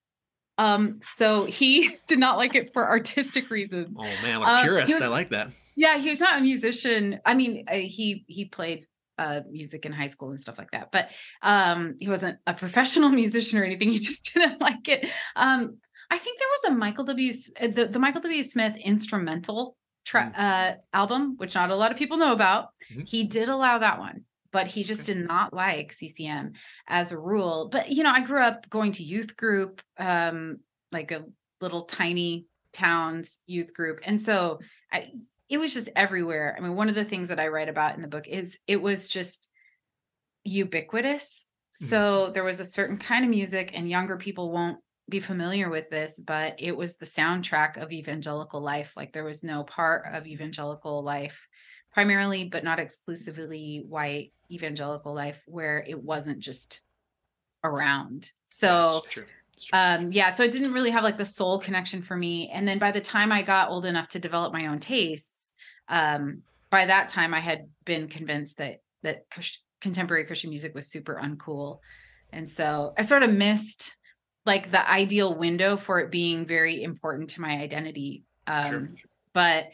Um, 0.57 0.99
so 1.01 1.45
he 1.45 1.95
did 2.07 2.19
not 2.19 2.37
like 2.37 2.55
it 2.55 2.73
for 2.73 2.87
artistic 2.87 3.49
reasons. 3.49 3.97
Oh 3.99 4.03
man, 4.23 4.39
what 4.39 4.49
a 4.49 4.51
um, 4.51 4.63
purist! 4.63 4.93
Was, 4.93 5.01
I 5.01 5.07
like 5.07 5.29
that. 5.29 5.49
Yeah, 5.75 5.97
he 5.97 6.09
was 6.09 6.19
not 6.19 6.39
a 6.39 6.41
musician. 6.41 7.19
I 7.25 7.33
mean, 7.33 7.65
uh, 7.67 7.75
he 7.75 8.25
he 8.27 8.45
played 8.45 8.87
uh, 9.17 9.41
music 9.49 9.85
in 9.85 9.91
high 9.91 10.07
school 10.07 10.29
and 10.29 10.39
stuff 10.39 10.57
like 10.57 10.71
that. 10.71 10.91
But 10.91 11.09
um, 11.41 11.95
he 11.99 12.07
wasn't 12.07 12.37
a 12.45 12.53
professional 12.53 13.09
musician 13.23 13.59
or 13.59 13.63
anything. 13.63 13.91
He 13.91 13.97
just 13.97 14.33
didn't 14.33 14.61
like 14.61 14.87
it. 14.87 15.07
Um, 15.35 15.77
I 16.09 16.17
think 16.17 16.39
there 16.39 16.47
was 16.47 16.71
a 16.71 16.77
Michael 16.77 17.05
W. 17.05 17.33
Uh, 17.59 17.67
the, 17.67 17.85
the 17.85 17.99
Michael 17.99 18.21
W. 18.21 18.43
Smith 18.43 18.75
instrumental 18.77 19.75
tra- 20.05 20.33
mm. 20.35 20.39
uh, 20.39 20.75
album, 20.93 21.35
which 21.37 21.55
not 21.55 21.69
a 21.69 21.75
lot 21.75 21.91
of 21.91 21.97
people 21.97 22.17
know 22.17 22.31
about. 22.31 22.69
Mm-hmm. 22.91 23.01
He 23.05 23.25
did 23.25 23.49
allow 23.49 23.79
that 23.79 23.99
one, 23.99 24.23
but 24.51 24.67
he 24.67 24.83
just 24.83 25.05
did 25.05 25.17
not 25.17 25.53
like 25.53 25.91
CCM 25.91 26.53
as 26.87 27.11
a 27.11 27.19
rule. 27.19 27.69
But 27.71 27.91
you 27.91 28.03
know, 28.03 28.11
I 28.11 28.21
grew 28.21 28.41
up 28.41 28.69
going 28.69 28.93
to 28.93 29.03
youth 29.03 29.35
group, 29.35 29.81
um, 29.97 30.59
like 30.91 31.11
a 31.11 31.25
little 31.59 31.83
tiny 31.83 32.45
towns 32.71 33.39
youth 33.45 33.73
group, 33.73 33.99
and 34.03 34.21
so 34.21 34.59
I, 34.91 35.11
it 35.49 35.57
was 35.57 35.73
just 35.73 35.89
everywhere. 35.95 36.55
I 36.57 36.61
mean, 36.61 36.75
one 36.75 36.89
of 36.89 36.95
the 36.95 37.05
things 37.05 37.29
that 37.29 37.39
I 37.39 37.47
write 37.47 37.69
about 37.69 37.95
in 37.95 38.01
the 38.01 38.07
book 38.07 38.27
is 38.27 38.59
it 38.67 38.81
was 38.81 39.07
just 39.07 39.49
ubiquitous. 40.43 41.47
Mm-hmm. 41.75 41.85
So 41.85 42.31
there 42.33 42.43
was 42.43 42.59
a 42.59 42.65
certain 42.65 42.97
kind 42.97 43.25
of 43.25 43.29
music, 43.29 43.71
and 43.73 43.89
younger 43.89 44.17
people 44.17 44.51
won't 44.51 44.77
be 45.09 45.19
familiar 45.19 45.69
with 45.69 45.89
this, 45.89 46.19
but 46.19 46.55
it 46.59 46.75
was 46.75 46.97
the 46.97 47.05
soundtrack 47.05 47.81
of 47.81 47.91
evangelical 47.91 48.61
life. 48.61 48.93
Like 48.97 49.13
there 49.13 49.23
was 49.23 49.43
no 49.43 49.63
part 49.63 50.05
of 50.13 50.27
evangelical 50.27 51.01
life, 51.01 51.47
primarily, 51.93 52.49
but 52.49 52.63
not 52.63 52.79
exclusively 52.79 53.83
white 53.87 54.33
evangelical 54.51 55.13
life, 55.13 55.41
where 55.45 55.83
it 55.87 56.01
wasn't 56.01 56.39
just 56.39 56.81
around. 57.63 58.31
So, 58.45 59.01
true. 59.09 59.25
Um, 59.73 60.11
yeah, 60.11 60.29
so 60.29 60.43
it 60.43 60.51
didn't 60.51 60.73
really 60.73 60.91
have 60.91 61.03
like 61.03 61.17
the 61.17 61.25
soul 61.25 61.59
connection 61.59 62.03
for 62.03 62.15
me. 62.15 62.49
And 62.53 62.67
then 62.67 62.77
by 62.77 62.91
the 62.91 63.01
time 63.01 63.31
I 63.31 63.41
got 63.41 63.69
old 63.69 63.85
enough 63.85 64.09
to 64.09 64.19
develop 64.19 64.53
my 64.53 64.67
own 64.67 64.79
tastes, 64.79 65.51
um, 65.89 66.43
by 66.69 66.85
that 66.85 67.07
time 67.07 67.33
I 67.33 67.39
had 67.39 67.67
been 67.83 68.07
convinced 68.07 68.57
that 68.57 68.81
that 69.03 69.25
contemporary 69.81 70.25
Christian 70.25 70.49
music 70.49 70.75
was 70.75 70.87
super 70.87 71.19
uncool. 71.21 71.79
And 72.31 72.47
so 72.47 72.93
I 72.97 73.01
sort 73.01 73.23
of 73.23 73.31
missed 73.31 73.96
like 74.47 74.71
the 74.71 74.89
ideal 74.89 75.35
window 75.35 75.77
for 75.77 75.99
it 75.99 76.09
being 76.09 76.45
very 76.45 76.81
important 76.81 77.29
to 77.31 77.41
my 77.41 77.59
identity. 77.59 78.23
Um, 78.47 78.69
sure. 78.69 78.89
But 79.33 79.69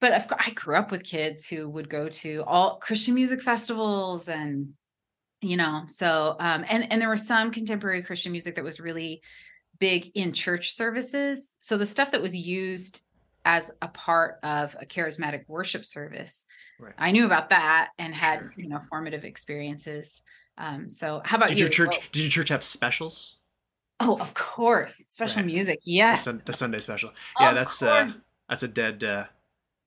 but 0.00 0.32
I 0.38 0.50
grew 0.50 0.76
up 0.76 0.90
with 0.90 1.04
kids 1.04 1.46
who 1.46 1.68
would 1.70 1.88
go 1.88 2.08
to 2.08 2.42
all 2.46 2.76
Christian 2.76 3.14
music 3.14 3.40
festivals 3.40 4.28
and 4.28 4.74
you 5.40 5.56
know 5.56 5.84
so 5.86 6.36
um 6.40 6.64
and 6.68 6.90
and 6.90 7.00
there 7.00 7.10
was 7.10 7.26
some 7.26 7.50
contemporary 7.50 8.02
Christian 8.02 8.32
music 8.32 8.56
that 8.56 8.64
was 8.64 8.80
really 8.80 9.22
big 9.78 10.10
in 10.14 10.32
church 10.32 10.72
services. 10.72 11.52
So 11.58 11.76
the 11.76 11.86
stuff 11.86 12.12
that 12.12 12.22
was 12.22 12.36
used 12.36 13.02
as 13.44 13.70
a 13.82 13.88
part 13.88 14.38
of 14.42 14.76
a 14.80 14.86
charismatic 14.86 15.44
worship 15.48 15.84
service. 15.84 16.44
Right. 16.80 16.94
I 16.96 17.10
knew 17.10 17.26
about 17.26 17.50
that 17.50 17.90
and 17.98 18.14
had, 18.14 18.38
sure. 18.38 18.54
you 18.56 18.68
know, 18.68 18.78
formative 18.78 19.24
experiences. 19.24 20.22
Um, 20.56 20.90
so 20.90 21.20
how 21.24 21.36
about 21.36 21.48
did 21.48 21.58
you? 21.58 21.64
your 21.64 21.70
church 21.70 22.10
did 22.12 22.22
your 22.22 22.30
church 22.30 22.48
have 22.48 22.62
specials? 22.62 23.38
Oh, 24.04 24.18
of 24.20 24.34
course, 24.34 25.02
special 25.08 25.38
right. 25.38 25.46
music. 25.46 25.80
Yes, 25.84 26.24
the, 26.24 26.30
sun, 26.30 26.42
the, 26.44 26.52
Sunday 26.52 26.80
special. 26.80 27.10
Yeah, 27.40 27.50
of 27.50 27.54
that's 27.54 27.82
uh, 27.82 28.12
that's 28.48 28.62
a 28.62 28.68
dead. 28.68 29.02
Uh, 29.02 29.24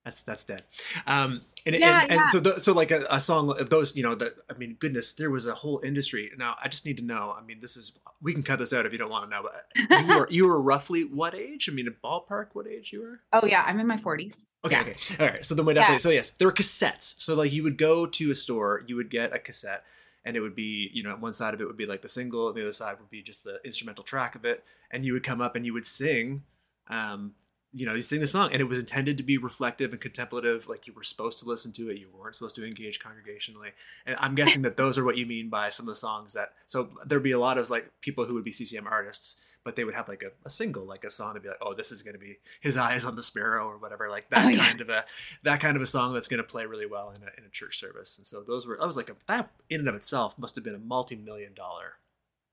that's 0.04 0.24
that's 0.24 0.44
dead. 0.44 0.64
Um, 1.06 1.42
and, 1.66 1.76
yeah, 1.76 2.02
and, 2.02 2.12
yeah. 2.12 2.22
and 2.22 2.32
so 2.32 2.40
the, 2.40 2.62
so 2.62 2.74
like 2.74 2.92
a, 2.92 3.06
a, 3.10 3.20
song 3.20 3.50
of 3.60 3.70
those, 3.70 3.96
you 3.96 4.02
know, 4.02 4.16
that 4.16 4.36
I 4.50 4.58
mean, 4.58 4.78
goodness, 4.80 5.14
there 5.14 5.30
was 5.30 5.46
a 5.46 5.54
whole 5.54 5.82
industry. 5.84 6.32
Now 6.38 6.56
I 6.64 6.68
just 6.68 6.86
need 6.86 6.98
to 6.98 7.04
know. 7.04 7.36
I 7.38 7.44
mean, 7.44 7.60
this 7.62 7.78
is 7.78 8.00
we 8.22 8.34
can 8.34 8.42
cut 8.42 8.58
this 8.58 8.74
out 8.74 8.86
if 8.86 8.94
you 8.94 8.98
don't 8.98 9.12
want 9.12 9.26
to 9.26 9.30
know. 9.30 9.44
But 9.90 10.02
you 10.02 10.08
were 10.08 10.28
you 10.32 10.48
were 10.48 10.62
roughly 10.62 11.04
what 11.04 11.36
age? 11.36 11.70
I 11.70 11.74
mean, 11.74 11.88
a 11.88 11.92
ballpark, 11.92 12.48
what 12.54 12.68
age 12.68 12.92
you 12.92 13.02
were? 13.02 13.20
Oh 13.34 13.46
yeah, 13.46 13.64
I'm 13.68 13.80
in 13.80 13.86
my 13.86 13.98
40s. 13.98 14.48
Okay, 14.66 14.76
yeah. 14.76 14.82
okay, 14.82 14.96
all 15.20 15.28
right. 15.28 15.46
So 15.46 15.54
then 15.54 15.66
we 15.66 15.74
definitely. 15.74 16.00
So 16.00 16.10
yes, 16.10 16.32
there 16.32 16.48
were 16.48 16.54
cassettes. 16.54 17.20
So 17.20 17.36
like 17.36 17.52
you 17.52 17.64
would 17.64 17.78
go 17.78 18.06
to 18.06 18.32
a 18.32 18.36
store, 18.36 18.84
you 18.88 18.96
would 18.96 19.10
get 19.10 19.34
a 19.34 19.40
cassette 19.40 19.84
and 20.28 20.36
it 20.36 20.42
would 20.42 20.56
be 20.56 20.92
you 20.94 21.02
know 21.02 21.16
one 21.16 21.34
side 21.34 21.54
of 21.54 21.62
it 21.62 21.66
would 21.66 21.78
be 21.78 21.86
like 21.86 22.02
the 22.02 22.10
single 22.10 22.50
and 22.50 22.58
the 22.58 22.62
other 22.62 22.74
side 22.74 23.00
would 23.00 23.10
be 23.10 23.24
just 23.24 23.46
the 23.46 23.60
instrumental 23.64 24.04
track 24.04 24.36
of 24.36 24.44
it 24.44 24.64
and 24.92 25.06
you 25.06 25.14
would 25.14 25.24
come 25.24 25.40
up 25.40 25.56
and 25.56 25.66
you 25.66 25.74
would 25.74 25.86
sing 25.86 26.44
um, 26.90 27.32
you 27.78 27.86
know 27.86 27.94
you 27.94 28.02
sing 28.02 28.20
the 28.20 28.28
song 28.28 28.50
and 28.52 28.60
it 28.60 28.66
was 28.66 28.78
intended 28.78 29.18
to 29.18 29.24
be 29.24 29.38
reflective 29.38 29.92
and 29.92 30.02
contemplative 30.02 30.68
like 30.68 30.88
you 30.88 30.94
were 30.94 31.04
supposed 31.04 31.38
to 31.40 31.46
listen 31.46 31.72
to 31.72 31.90
it 31.90 31.98
you 31.98 32.08
weren't 32.14 32.34
supposed 32.34 32.56
to 32.56 32.66
engage 32.66 33.00
congregationally 33.00 33.72
and 34.06 34.16
i'm 34.20 34.36
guessing 34.36 34.64
that 34.64 34.78
those 34.78 34.98
are 34.98 35.04
what 35.04 35.18
you 35.18 35.26
mean 35.26 35.50
by 35.50 35.70
some 35.70 35.84
of 35.84 35.88
the 35.88 35.96
songs 35.96 36.34
that 36.34 36.54
so 36.66 36.90
there'd 37.06 37.24
be 37.24 37.32
a 37.32 37.40
lot 37.40 37.58
of 37.58 37.70
like 37.70 37.92
people 38.02 38.26
who 38.26 38.34
would 38.34 38.44
be 38.44 38.52
ccm 38.52 38.86
artists 38.90 39.58
but 39.64 39.76
they 39.76 39.84
would 39.84 39.94
have 39.94 40.08
like 40.08 40.24
a, 40.24 40.32
a 40.46 40.50
single 40.50 40.86
like 40.86 41.04
a 41.04 41.10
song 41.10 41.36
to 41.36 41.40
be 41.40 41.48
like 41.48 41.58
oh 41.62 41.74
this 41.74 41.92
is 41.92 42.02
going 42.02 42.16
to 42.16 42.20
be 42.20 42.38
his 42.62 42.78
eyes 42.78 43.06
on 43.06 43.16
the 43.16 43.22
sparrow 43.22 43.68
or 43.68 43.78
whatever 43.78 44.10
like 44.10 44.30
that 44.30 44.46
oh, 44.46 44.50
yeah. 44.50 44.66
kind 44.66 44.82
of 44.82 44.90
a 44.90 45.06
that 45.44 45.60
kind 45.60 45.76
of 45.76 45.82
a 45.82 45.86
song 45.86 46.14
that's 46.14 46.28
going 46.28 46.42
to 46.42 46.48
play 46.48 46.66
really 46.66 46.88
well 46.88 47.14
in 47.16 47.22
a, 47.22 47.32
in 47.38 47.46
a 47.46 47.50
church 47.50 47.80
service 47.80 48.18
and 48.18 48.26
so 48.26 48.42
those 48.42 48.66
were 48.66 48.82
I 48.82 48.86
was 48.86 48.98
like 48.98 49.10
a 49.10 49.16
that 49.28 49.52
in 49.70 49.82
and 49.82 49.90
of 49.90 49.96
itself 49.96 50.38
must 50.38 50.56
have 50.56 50.64
been 50.64 50.76
a 50.76 50.80
multi-million 50.80 51.54
dollar 51.54 51.94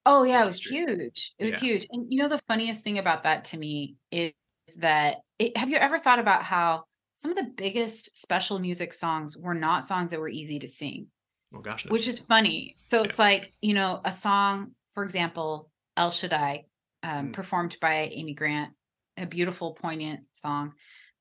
Oh 0.07 0.23
yeah, 0.23 0.43
it 0.43 0.47
was 0.47 0.63
huge. 0.63 1.33
It 1.39 1.47
was 1.47 1.55
yeah. 1.55 1.61
huge. 1.61 1.87
And 1.91 2.13
you 2.13 2.19
know 2.19 2.29
the 2.29 2.37
funniest 2.37 2.85
thing 2.85 2.99
about 2.99 3.23
that 3.23 3.47
to 3.47 3.57
me 3.57 3.97
is 4.11 4.35
that 4.79 5.19
it, 5.39 5.57
have 5.57 5.69
you 5.69 5.77
ever 5.77 5.99
thought 5.99 6.19
about 6.19 6.43
how 6.43 6.85
some 7.17 7.31
of 7.31 7.37
the 7.37 7.53
biggest 7.57 8.17
special 8.17 8.59
music 8.59 8.93
songs 8.93 9.37
were 9.37 9.55
not 9.55 9.85
songs 9.85 10.11
that 10.11 10.21
were 10.21 10.29
easy 10.29 10.59
to 10.61 10.69
sing? 10.69 11.09
Oh 11.55 11.61
gosh, 11.61 11.87
no. 11.87 11.93
which 11.93 12.09
is 12.09 12.21
funny. 12.21 12.77
So 12.83 12.99
yeah. 12.99 13.05
it's 13.05 13.19
like 13.19 13.53
you 13.61 13.75
know 13.75 14.01
a 14.05 14.13
song, 14.13 14.73
for 14.93 15.05
example, 15.05 15.71
El 15.97 16.11
Shaddai, 16.11 16.65
um, 17.03 17.29
mm. 17.29 17.33
performed 17.33 17.77
by 17.81 18.11
Amy 18.13 18.35
Grant, 18.35 18.73
a 19.17 19.27
beautiful, 19.27 19.75
poignant 19.75 20.21
song. 20.33 20.73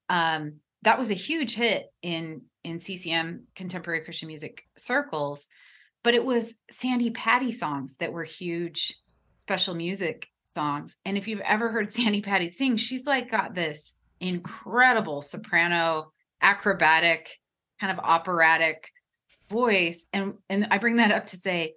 Um, 0.09 0.55
that 0.81 0.99
was 0.99 1.11
a 1.11 1.15
huge 1.15 1.55
hit 1.55 1.85
in 2.01 2.41
in 2.63 2.79
CCM 2.79 3.47
contemporary 3.55 4.03
Christian 4.03 4.27
music 4.27 4.63
circles, 4.77 5.47
but 6.03 6.13
it 6.13 6.25
was 6.25 6.55
Sandi 6.71 7.11
Patty 7.11 7.51
songs 7.51 7.97
that 7.97 8.13
were 8.13 8.23
huge 8.23 8.95
special 9.37 9.75
music 9.75 10.27
songs. 10.53 10.97
And 11.05 11.17
if 11.17 11.27
you've 11.27 11.41
ever 11.41 11.69
heard 11.69 11.93
Sandi 11.93 12.21
Patty 12.21 12.47
sing, 12.47 12.77
she's 12.77 13.05
like 13.05 13.29
got 13.29 13.55
this 13.55 13.95
incredible 14.19 15.21
soprano, 15.21 16.11
acrobatic, 16.41 17.29
kind 17.79 17.97
of 17.97 18.03
operatic 18.03 18.89
voice. 19.47 20.05
And 20.13 20.35
and 20.49 20.67
I 20.71 20.77
bring 20.77 20.97
that 20.97 21.11
up 21.11 21.27
to 21.27 21.37
say 21.37 21.75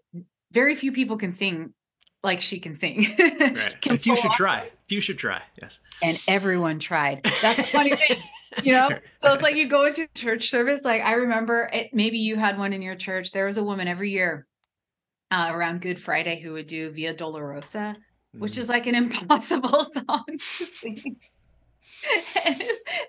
very 0.53 0.75
few 0.75 0.93
people 0.93 1.19
can 1.19 1.33
sing 1.33 1.75
like 2.23 2.41
she 2.41 2.59
can 2.61 2.75
sing. 2.75 3.07
right. 3.19 3.77
can 3.81 3.97
few 3.97 4.17
should 4.17 4.33
try. 4.33 4.69
Few 4.89 5.01
should 5.01 5.19
try. 5.19 5.43
Yes. 5.63 5.81
And 6.03 6.19
everyone 6.29 6.79
tried. 6.79 7.23
That's 7.41 7.57
the 7.57 7.63
funny 7.63 7.95
thing. 7.95 8.19
You 8.63 8.73
know, 8.73 8.89
so 9.23 9.33
it's 9.33 9.43
like 9.43 9.55
you 9.55 9.69
go 9.69 9.87
into 9.87 10.07
church 10.15 10.51
service. 10.51 10.83
Like 10.85 11.03
I 11.03 11.13
remember, 11.13 11.71
it, 11.73 11.91
maybe 11.93 12.19
you 12.19 12.37
had 12.37 12.59
one 12.59 12.73
in 12.73 12.83
your 12.83 12.97
church. 12.97 13.33
There 13.33 13.47
was 13.47 13.57
a 13.57 13.65
woman 13.65 13.87
every 13.89 14.11
year 14.11 14.47
uh, 15.31 15.51
around 15.53 15.81
Good 15.81 16.01
Friday 16.01 16.41
who 16.41 16.53
would 16.55 16.67
do 16.67 16.91
Via 16.91 17.15
Dolorosa, 17.15 17.97
which 18.39 18.53
mm. 18.53 18.59
is 18.59 18.69
like 18.69 18.87
an 18.87 18.95
impossible 18.95 19.87
song 20.09 20.25
to 20.29 20.39
sing. 20.39 21.17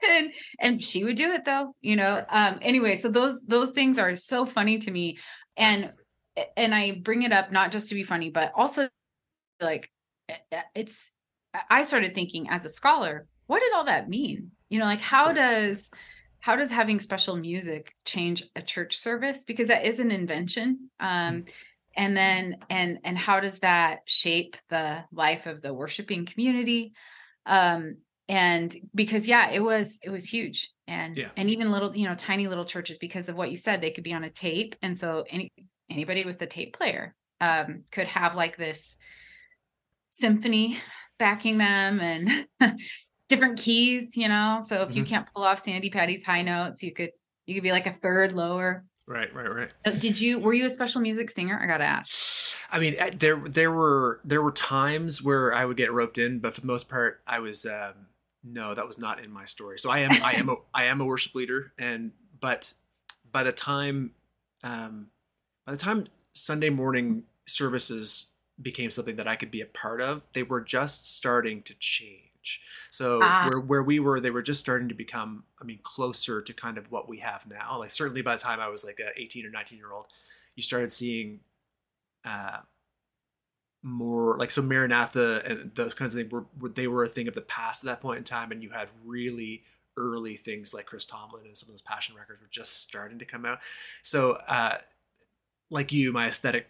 and 0.09 0.33
and 0.59 0.83
she 0.83 1.03
would 1.03 1.15
do 1.15 1.31
it 1.31 1.45
though, 1.45 1.75
you 1.81 1.95
know. 1.95 2.25
Um 2.29 2.59
anyway, 2.61 2.95
so 2.95 3.09
those 3.09 3.43
those 3.43 3.71
things 3.71 3.99
are 3.99 4.15
so 4.15 4.45
funny 4.45 4.79
to 4.79 4.91
me. 4.91 5.17
And 5.55 5.93
and 6.55 6.73
I 6.73 6.99
bring 7.03 7.23
it 7.23 7.31
up 7.31 7.51
not 7.51 7.71
just 7.71 7.89
to 7.89 7.95
be 7.95 8.03
funny, 8.03 8.29
but 8.29 8.51
also 8.55 8.89
like 9.61 9.91
it's 10.75 11.11
I 11.69 11.83
started 11.83 12.13
thinking 12.13 12.49
as 12.49 12.65
a 12.65 12.69
scholar, 12.69 13.27
what 13.47 13.59
did 13.59 13.73
all 13.73 13.85
that 13.85 14.09
mean? 14.09 14.51
You 14.69 14.79
know, 14.79 14.85
like 14.85 15.01
how 15.01 15.31
does 15.31 15.89
how 16.39 16.55
does 16.55 16.71
having 16.71 16.99
special 16.99 17.35
music 17.35 17.93
change 18.05 18.43
a 18.55 18.61
church 18.61 18.97
service 18.97 19.43
because 19.43 19.67
that 19.67 19.85
is 19.85 19.99
an 19.99 20.11
invention 20.11 20.89
um, 20.99 21.43
mm. 21.43 21.49
And 21.97 22.15
then 22.15 22.57
and 22.69 22.99
and 23.03 23.17
how 23.17 23.39
does 23.39 23.59
that 23.59 23.99
shape 24.05 24.55
the 24.69 25.03
life 25.11 25.47
of 25.47 25.61
the 25.61 25.73
worshiping 25.73 26.27
community 26.27 26.93
um, 27.47 27.97
and 28.29 28.75
because 28.93 29.27
yeah 29.27 29.49
it 29.49 29.61
was 29.61 29.99
it 30.03 30.11
was 30.11 30.29
huge 30.29 30.71
and 30.87 31.17
yeah. 31.17 31.29
and 31.35 31.49
even 31.49 31.71
little 31.71 31.97
you 31.97 32.07
know 32.07 32.13
tiny 32.13 32.47
little 32.47 32.65
churches 32.65 32.99
because 32.99 33.29
of 33.29 33.35
what 33.35 33.49
you 33.49 33.57
said 33.57 33.81
they 33.81 33.89
could 33.89 34.03
be 34.03 34.13
on 34.13 34.23
a 34.23 34.29
tape 34.29 34.75
and 34.83 34.95
so 34.95 35.23
any 35.29 35.51
anybody 35.89 36.23
with 36.23 36.39
a 36.41 36.45
tape 36.45 36.77
player 36.77 37.15
um, 37.41 37.83
could 37.91 38.07
have 38.07 38.35
like 38.35 38.57
this 38.57 38.97
symphony 40.09 40.77
backing 41.19 41.57
them 41.57 41.99
and 41.99 42.47
different 43.29 43.59
keys, 43.59 44.15
you 44.15 44.27
know. 44.27 44.59
So 44.61 44.81
if 44.81 44.89
mm-hmm. 44.89 44.97
you 44.97 45.03
can't 45.03 45.27
pull 45.33 45.43
off 45.43 45.63
Sandi 45.63 45.89
Patty's 45.89 46.23
high 46.23 46.41
notes, 46.41 46.83
you 46.83 46.93
could 46.93 47.11
you 47.45 47.55
could 47.55 47.63
be 47.63 47.71
like 47.71 47.87
a 47.87 47.93
third 47.93 48.33
lower. 48.33 48.83
Right, 49.07 49.33
right, 49.33 49.49
right. 49.49 49.69
Uh, 49.85 49.91
did 49.91 50.19
you 50.19 50.39
were 50.39 50.53
you 50.53 50.65
a 50.65 50.69
special 50.69 50.99
music 50.99 51.29
singer? 51.29 51.57
I 51.61 51.65
gotta 51.65 51.85
ask. 51.85 52.57
I 52.69 52.79
mean, 52.79 52.95
there 53.15 53.37
there 53.37 53.71
were 53.71 54.19
there 54.25 54.41
were 54.41 54.51
times 54.51 55.23
where 55.23 55.53
I 55.53 55.63
would 55.63 55.77
get 55.77 55.93
roped 55.93 56.17
in, 56.17 56.39
but 56.39 56.53
for 56.53 56.59
the 56.59 56.67
most 56.67 56.89
part, 56.89 57.21
I 57.25 57.39
was 57.39 57.65
um, 57.65 58.07
no, 58.43 58.75
that 58.75 58.85
was 58.85 58.99
not 58.99 59.23
in 59.23 59.31
my 59.31 59.45
story. 59.45 59.79
So 59.79 59.89
I 59.89 59.99
am 59.99 60.11
I 60.23 60.33
am 60.33 60.49
a 60.49 60.55
I 60.73 60.85
am 60.85 60.99
a 60.99 61.05
worship 61.05 61.35
leader, 61.35 61.71
and 61.77 62.11
but 62.39 62.73
by 63.31 63.43
the 63.43 63.53
time 63.53 64.11
um, 64.61 65.07
by 65.65 65.71
the 65.71 65.77
time 65.77 66.07
Sunday 66.33 66.69
morning 66.69 67.23
services 67.45 68.31
became 68.61 68.91
something 68.91 69.15
that 69.15 69.27
I 69.27 69.37
could 69.37 69.51
be 69.51 69.61
a 69.61 69.65
part 69.65 70.01
of, 70.01 70.23
they 70.33 70.43
were 70.43 70.61
just 70.61 71.15
starting 71.15 71.61
to 71.63 71.75
change. 71.75 72.26
So 72.91 73.19
ah. 73.21 73.47
where 73.47 73.59
where 73.59 73.83
we 73.83 73.99
were, 73.99 74.19
they 74.19 74.31
were 74.31 74.41
just 74.41 74.59
starting 74.59 74.89
to 74.89 74.95
become, 74.95 75.43
I 75.61 75.65
mean, 75.65 75.79
closer 75.83 76.41
to 76.41 76.53
kind 76.53 76.77
of 76.77 76.91
what 76.91 77.07
we 77.07 77.19
have 77.19 77.45
now. 77.47 77.77
Like 77.79 77.91
certainly 77.91 78.21
by 78.21 78.35
the 78.35 78.41
time 78.41 78.59
I 78.59 78.69
was 78.69 78.83
like 78.83 78.99
a 78.99 79.19
18 79.19 79.45
or 79.45 79.49
19 79.49 79.77
year 79.77 79.91
old, 79.91 80.07
you 80.55 80.63
started 80.63 80.93
seeing 80.93 81.41
uh, 82.25 82.59
more 83.83 84.37
like 84.37 84.51
so 84.51 84.61
Maranatha 84.61 85.41
and 85.45 85.71
those 85.75 85.93
kinds 85.93 86.13
of 86.13 86.19
things 86.19 86.31
were 86.31 86.69
they 86.69 86.87
were 86.87 87.03
a 87.03 87.09
thing 87.09 87.27
of 87.27 87.33
the 87.33 87.41
past 87.41 87.83
at 87.83 87.87
that 87.87 88.01
point 88.01 88.17
in 88.17 88.23
time, 88.23 88.51
and 88.51 88.61
you 88.61 88.69
had 88.69 88.89
really 89.05 89.63
early 89.97 90.35
things 90.35 90.73
like 90.73 90.85
Chris 90.85 91.05
Tomlin 91.05 91.45
and 91.45 91.57
some 91.57 91.69
of 91.69 91.73
those 91.73 91.81
passion 91.81 92.15
records 92.15 92.39
were 92.39 92.47
just 92.51 92.81
starting 92.81 93.19
to 93.19 93.25
come 93.25 93.45
out. 93.45 93.59
So 94.03 94.33
uh, 94.47 94.77
like 95.69 95.91
you, 95.91 96.11
my 96.11 96.27
aesthetic 96.27 96.67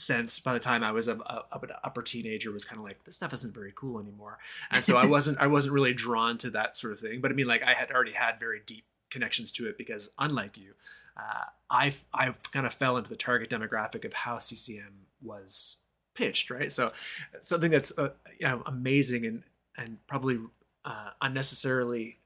sense 0.00 0.40
by 0.40 0.52
the 0.52 0.60
time 0.60 0.82
I 0.82 0.92
was 0.92 1.08
a, 1.08 1.16
a, 1.16 1.44
an 1.52 1.70
upper 1.84 2.02
teenager 2.02 2.50
was 2.50 2.64
kind 2.64 2.78
of 2.78 2.84
like 2.84 3.04
this 3.04 3.16
stuff 3.16 3.32
isn't 3.32 3.54
very 3.54 3.72
cool 3.74 4.00
anymore, 4.00 4.38
and 4.70 4.84
so 4.84 4.96
I 4.96 5.06
wasn't 5.16 5.38
I 5.38 5.46
wasn't 5.46 5.74
really 5.74 5.94
drawn 5.94 6.38
to 6.38 6.50
that 6.50 6.76
sort 6.76 6.92
of 6.92 7.00
thing. 7.00 7.20
But 7.20 7.30
I 7.30 7.34
mean, 7.34 7.46
like 7.46 7.62
I 7.62 7.74
had 7.74 7.90
already 7.90 8.12
had 8.12 8.38
very 8.38 8.60
deep 8.64 8.84
connections 9.10 9.52
to 9.52 9.68
it 9.68 9.76
because 9.76 10.10
unlike 10.18 10.56
you, 10.56 10.72
uh, 11.16 11.44
I 11.70 11.94
I 12.12 12.34
kind 12.52 12.66
of 12.66 12.72
fell 12.72 12.96
into 12.96 13.10
the 13.10 13.16
target 13.16 13.50
demographic 13.50 14.04
of 14.04 14.12
how 14.12 14.38
CCM 14.38 15.06
was 15.22 15.78
pitched, 16.14 16.50
right? 16.50 16.72
So 16.72 16.92
something 17.40 17.70
that's 17.70 17.96
uh, 17.98 18.10
you 18.38 18.46
know, 18.46 18.62
amazing 18.66 19.26
and 19.26 19.42
and 19.76 19.98
probably 20.06 20.38
uh, 20.84 21.10
unnecessarily 21.20 22.18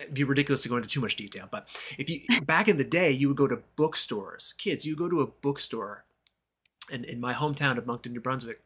uh, 0.00 0.04
be 0.12 0.24
ridiculous 0.24 0.62
to 0.62 0.68
go 0.68 0.76
into 0.76 0.88
too 0.88 1.00
much 1.00 1.16
detail, 1.16 1.48
but 1.50 1.68
if 1.98 2.08
you 2.08 2.20
back 2.42 2.68
in 2.68 2.76
the 2.76 2.84
day, 2.84 3.10
you 3.10 3.28
would 3.28 3.36
go 3.36 3.46
to 3.46 3.62
bookstores. 3.76 4.54
Kids, 4.58 4.86
you 4.86 4.96
go 4.96 5.08
to 5.08 5.20
a 5.20 5.26
bookstore, 5.26 6.04
and 6.92 7.04
in 7.04 7.20
my 7.20 7.34
hometown 7.34 7.78
of 7.78 7.86
Moncton, 7.86 8.12
New 8.12 8.20
Brunswick, 8.20 8.60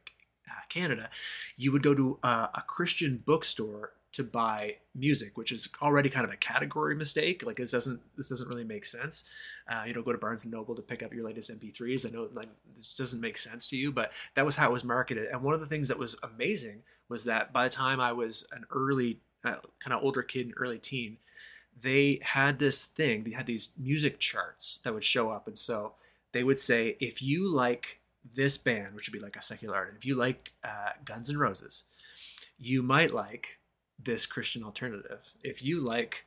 uh, 0.49 0.53
Canada, 0.69 1.11
you 1.57 1.73
would 1.73 1.83
go 1.83 1.95
to 1.95 2.19
uh, 2.23 2.49
a 2.55 2.63
Christian 2.63 3.23
bookstore 3.25 3.93
to 4.13 4.25
buy 4.25 4.77
music, 4.95 5.39
which 5.39 5.53
is 5.53 5.69
already 5.81 6.09
kind 6.09 6.25
of 6.25 6.33
a 6.33 6.37
category 6.37 6.97
mistake. 6.97 7.45
Like 7.47 7.57
this 7.57 7.71
doesn't 7.71 8.01
this 8.17 8.29
doesn't 8.29 8.49
really 8.49 8.65
make 8.65 8.85
sense. 8.85 9.25
Uh, 9.71 9.85
you 9.87 9.95
know, 9.95 10.03
go 10.03 10.13
to 10.13 10.19
Barnes 10.19 10.45
and 10.45 10.53
Noble 10.53 10.75
to 10.75 10.83
pick 10.83 11.03
up 11.03 11.13
your 11.13 11.25
latest 11.25 11.51
MP3s. 11.51 12.07
I 12.07 12.11
know 12.11 12.29
like 12.35 12.49
this 12.77 12.95
doesn't 12.95 13.21
make 13.21 13.39
sense 13.39 13.69
to 13.69 13.77
you, 13.77 13.93
but 13.93 14.11
that 14.35 14.45
was 14.45 14.57
how 14.57 14.69
it 14.69 14.73
was 14.73 14.85
marketed. 14.85 15.29
And 15.31 15.43
one 15.43 15.55
of 15.55 15.61
the 15.61 15.67
things 15.67 15.89
that 15.89 15.99
was 15.99 16.17
amazing 16.23 16.83
was 17.09 17.25
that 17.25 17.53
by 17.53 17.65
the 17.65 17.71
time 17.71 18.01
I 18.01 18.13
was 18.13 18.47
an 18.53 18.65
early 18.71 19.21
uh, 19.45 19.57
kind 19.79 19.95
of 19.95 20.03
older 20.03 20.23
kid 20.23 20.47
and 20.47 20.55
early 20.57 20.79
teen, 20.79 21.19
they 21.81 22.21
had 22.23 22.59
this 22.59 22.87
thing. 22.87 23.25
They 23.25 23.31
had 23.31 23.47
these 23.47 23.73
music 23.79 24.19
charts 24.19 24.79
that 24.79 24.93
would 24.93 25.05
show 25.05 25.31
up, 25.31 25.47
and 25.47 25.57
so 25.57 25.95
they 26.33 26.45
would 26.45 26.61
say, 26.61 26.97
if 27.01 27.23
you 27.23 27.49
like 27.49 28.01
this 28.35 28.59
band, 28.59 28.95
which 28.95 29.09
would 29.09 29.19
be 29.19 29.25
like 29.25 29.37
a 29.37 29.43
secular 29.43 29.75
artist, 29.75 29.99
if 29.99 30.07
you 30.07 30.15
like 30.15 30.53
uh, 30.63 30.91
Guns 31.05 31.31
N' 31.31 31.39
Roses, 31.39 31.85
you 32.59 32.83
might 32.83 33.15
like 33.15 33.59
this 33.99 34.27
Christian 34.27 34.63
alternative. 34.63 35.33
If 35.43 35.65
you 35.65 35.81
like 35.81 36.27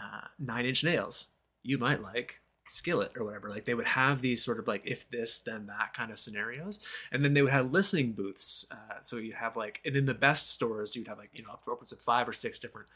uh, 0.00 0.28
Nine 0.38 0.66
Inch 0.66 0.84
Nails, 0.84 1.30
you 1.62 1.78
might 1.78 2.02
like 2.02 2.40
skillet 2.66 3.12
or 3.16 3.24
whatever 3.24 3.50
like 3.50 3.66
they 3.66 3.74
would 3.74 3.86
have 3.86 4.22
these 4.22 4.44
sort 4.44 4.58
of 4.58 4.66
like 4.66 4.82
if 4.84 5.08
this 5.10 5.38
then 5.38 5.66
that 5.66 5.92
kind 5.92 6.10
of 6.10 6.18
scenarios. 6.18 6.86
And 7.12 7.24
then 7.24 7.34
they 7.34 7.42
would 7.42 7.52
have 7.52 7.72
listening 7.72 8.12
booths 8.12 8.66
uh, 8.70 9.00
so 9.00 9.16
you'd 9.16 9.34
have 9.34 9.56
like 9.56 9.80
and 9.84 9.96
in 9.96 10.06
the 10.06 10.14
best 10.14 10.50
stores 10.50 10.96
you'd 10.96 11.08
have 11.08 11.18
like 11.18 11.30
you 11.32 11.42
know 11.42 11.50
upwards 11.52 11.92
of 11.92 12.00
five 12.00 12.28
or 12.28 12.32
six 12.32 12.58
different 12.58 12.88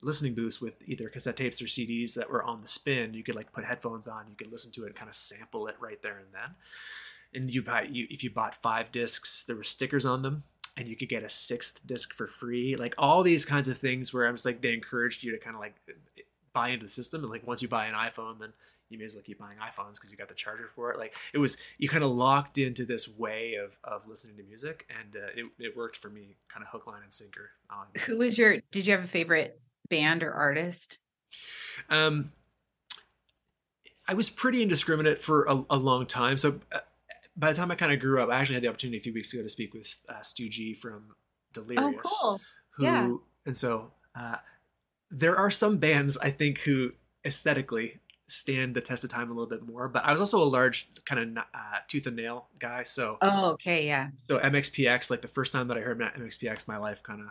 listening 0.00 0.34
booths 0.34 0.60
with 0.60 0.76
either 0.86 1.08
cassette 1.08 1.36
tapes 1.36 1.62
or 1.62 1.66
cds 1.66 2.14
that 2.14 2.30
were 2.30 2.42
on 2.42 2.60
the 2.60 2.68
spin. 2.68 3.14
You 3.14 3.22
could 3.22 3.34
like 3.34 3.52
put 3.52 3.64
headphones 3.64 4.06
on 4.08 4.26
you 4.28 4.36
could 4.36 4.52
listen 4.52 4.72
to 4.72 4.84
it 4.84 4.88
and 4.88 4.94
kind 4.94 5.08
of 5.08 5.14
sample 5.16 5.66
it 5.66 5.76
right 5.80 6.00
there 6.02 6.18
and 6.18 6.32
then. 6.32 6.54
And 7.34 7.50
you 7.50 7.62
buy 7.62 7.82
you 7.82 8.06
if 8.10 8.22
you 8.22 8.30
bought 8.30 8.54
five 8.54 8.92
discs 8.92 9.44
there 9.44 9.56
were 9.56 9.62
stickers 9.62 10.06
on 10.06 10.22
them 10.22 10.44
and 10.76 10.88
you 10.88 10.96
could 10.96 11.08
get 11.08 11.22
a 11.22 11.28
sixth 11.28 11.86
disc 11.86 12.14
for 12.14 12.26
free. 12.26 12.76
Like 12.76 12.94
all 12.96 13.22
these 13.22 13.44
kinds 13.44 13.68
of 13.68 13.76
things 13.76 14.14
where 14.14 14.26
i 14.26 14.30
was 14.30 14.46
like 14.46 14.62
they 14.62 14.72
encouraged 14.72 15.22
you 15.22 15.32
to 15.32 15.38
kind 15.38 15.56
of 15.56 15.60
like 15.60 15.74
buy 16.52 16.68
into 16.68 16.84
the 16.84 16.90
system 16.90 17.22
and 17.22 17.30
like 17.30 17.46
once 17.46 17.62
you 17.62 17.68
buy 17.68 17.86
an 17.86 17.94
iphone 17.94 18.38
then 18.38 18.52
you 18.88 18.98
may 18.98 19.04
as 19.04 19.14
well 19.14 19.22
keep 19.22 19.38
buying 19.38 19.56
iphones 19.58 19.94
because 19.94 20.10
you 20.10 20.18
got 20.18 20.28
the 20.28 20.34
charger 20.34 20.68
for 20.68 20.90
it 20.90 20.98
like 20.98 21.14
it 21.32 21.38
was 21.38 21.56
you 21.78 21.88
kind 21.88 22.04
of 22.04 22.10
locked 22.10 22.58
into 22.58 22.84
this 22.84 23.08
way 23.08 23.54
of 23.54 23.78
of 23.84 24.06
listening 24.06 24.36
to 24.36 24.42
music 24.42 24.86
and 25.00 25.16
uh, 25.16 25.28
it, 25.34 25.46
it 25.58 25.76
worked 25.76 25.96
for 25.96 26.10
me 26.10 26.36
kind 26.48 26.62
of 26.64 26.70
hook 26.70 26.86
line 26.86 27.00
and 27.02 27.12
sinker 27.12 27.50
um, 27.70 27.86
who 28.02 28.18
was 28.18 28.38
your 28.38 28.56
did 28.70 28.86
you 28.86 28.92
have 28.92 29.04
a 29.04 29.08
favorite 29.08 29.60
band 29.88 30.22
or 30.22 30.32
artist 30.32 30.98
um 31.90 32.32
i 34.08 34.14
was 34.14 34.28
pretty 34.28 34.62
indiscriminate 34.62 35.20
for 35.20 35.44
a, 35.44 35.64
a 35.70 35.76
long 35.76 36.04
time 36.06 36.36
so 36.36 36.60
uh, 36.72 36.80
by 37.36 37.50
the 37.50 37.56
time 37.56 37.70
i 37.70 37.74
kind 37.74 37.92
of 37.92 37.98
grew 37.98 38.22
up 38.22 38.28
i 38.28 38.38
actually 38.38 38.54
had 38.54 38.62
the 38.62 38.68
opportunity 38.68 38.98
a 38.98 39.00
few 39.00 39.14
weeks 39.14 39.32
ago 39.32 39.42
to 39.42 39.48
speak 39.48 39.72
with 39.72 39.96
uh, 40.08 40.20
stu 40.20 40.48
g 40.48 40.74
from 40.74 41.14
delirious 41.54 41.94
oh, 42.04 42.20
cool. 42.20 42.40
who 42.76 42.84
yeah. 42.84 43.10
and 43.46 43.56
so 43.56 43.90
uh, 44.14 44.36
there 45.12 45.36
are 45.36 45.50
some 45.50 45.76
bands 45.76 46.16
I 46.18 46.30
think 46.30 46.60
who 46.60 46.92
aesthetically 47.24 48.00
stand 48.26 48.74
the 48.74 48.80
test 48.80 49.04
of 49.04 49.10
time 49.10 49.30
a 49.30 49.34
little 49.34 49.48
bit 49.48 49.62
more. 49.62 49.88
But 49.88 50.04
I 50.04 50.10
was 50.10 50.20
also 50.20 50.42
a 50.42 50.44
large 50.44 50.88
kind 51.04 51.38
of 51.38 51.44
uh, 51.54 51.78
tooth 51.86 52.06
and 52.06 52.16
nail 52.16 52.46
guy. 52.58 52.82
So 52.82 53.18
oh, 53.20 53.50
okay, 53.52 53.86
yeah. 53.86 54.08
So 54.26 54.38
MXPX, 54.38 55.10
like 55.10 55.20
the 55.20 55.28
first 55.28 55.52
time 55.52 55.68
that 55.68 55.76
I 55.76 55.80
heard 55.80 55.98
MXPX, 55.98 56.66
my 56.66 56.78
life 56.78 57.02
kind 57.02 57.20
of 57.20 57.28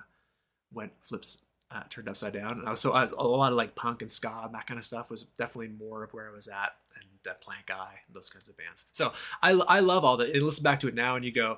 went 0.71 0.91
flips 1.01 1.43
uh, 1.71 1.83
turned 1.89 2.07
upside 2.07 2.33
down. 2.33 2.51
And 2.51 2.67
I 2.67 2.69
was 2.69 2.79
so 2.79 2.91
I 2.91 3.01
was, 3.01 3.11
a 3.11 3.23
lot 3.23 3.51
of 3.51 3.57
like 3.57 3.75
punk 3.75 4.01
and 4.01 4.11
ska 4.11 4.41
and 4.45 4.53
that 4.53 4.67
kind 4.67 4.77
of 4.77 4.85
stuff 4.85 5.09
was 5.09 5.23
definitely 5.23 5.69
more 5.69 6.03
of 6.03 6.13
where 6.13 6.29
I 6.29 6.35
was 6.35 6.47
at 6.47 6.75
and 6.95 7.33
uh, 7.33 7.35
Plankeye, 7.41 7.97
those 8.13 8.29
kinds 8.29 8.47
of 8.47 8.57
bands. 8.57 8.85
So 8.91 9.11
I 9.41 9.51
I 9.67 9.79
love 9.79 10.05
all 10.05 10.17
that. 10.17 10.29
And 10.29 10.43
listen 10.43 10.63
back 10.63 10.79
to 10.81 10.87
it 10.87 10.93
now, 10.93 11.15
and 11.15 11.25
you 11.25 11.31
go, 11.31 11.57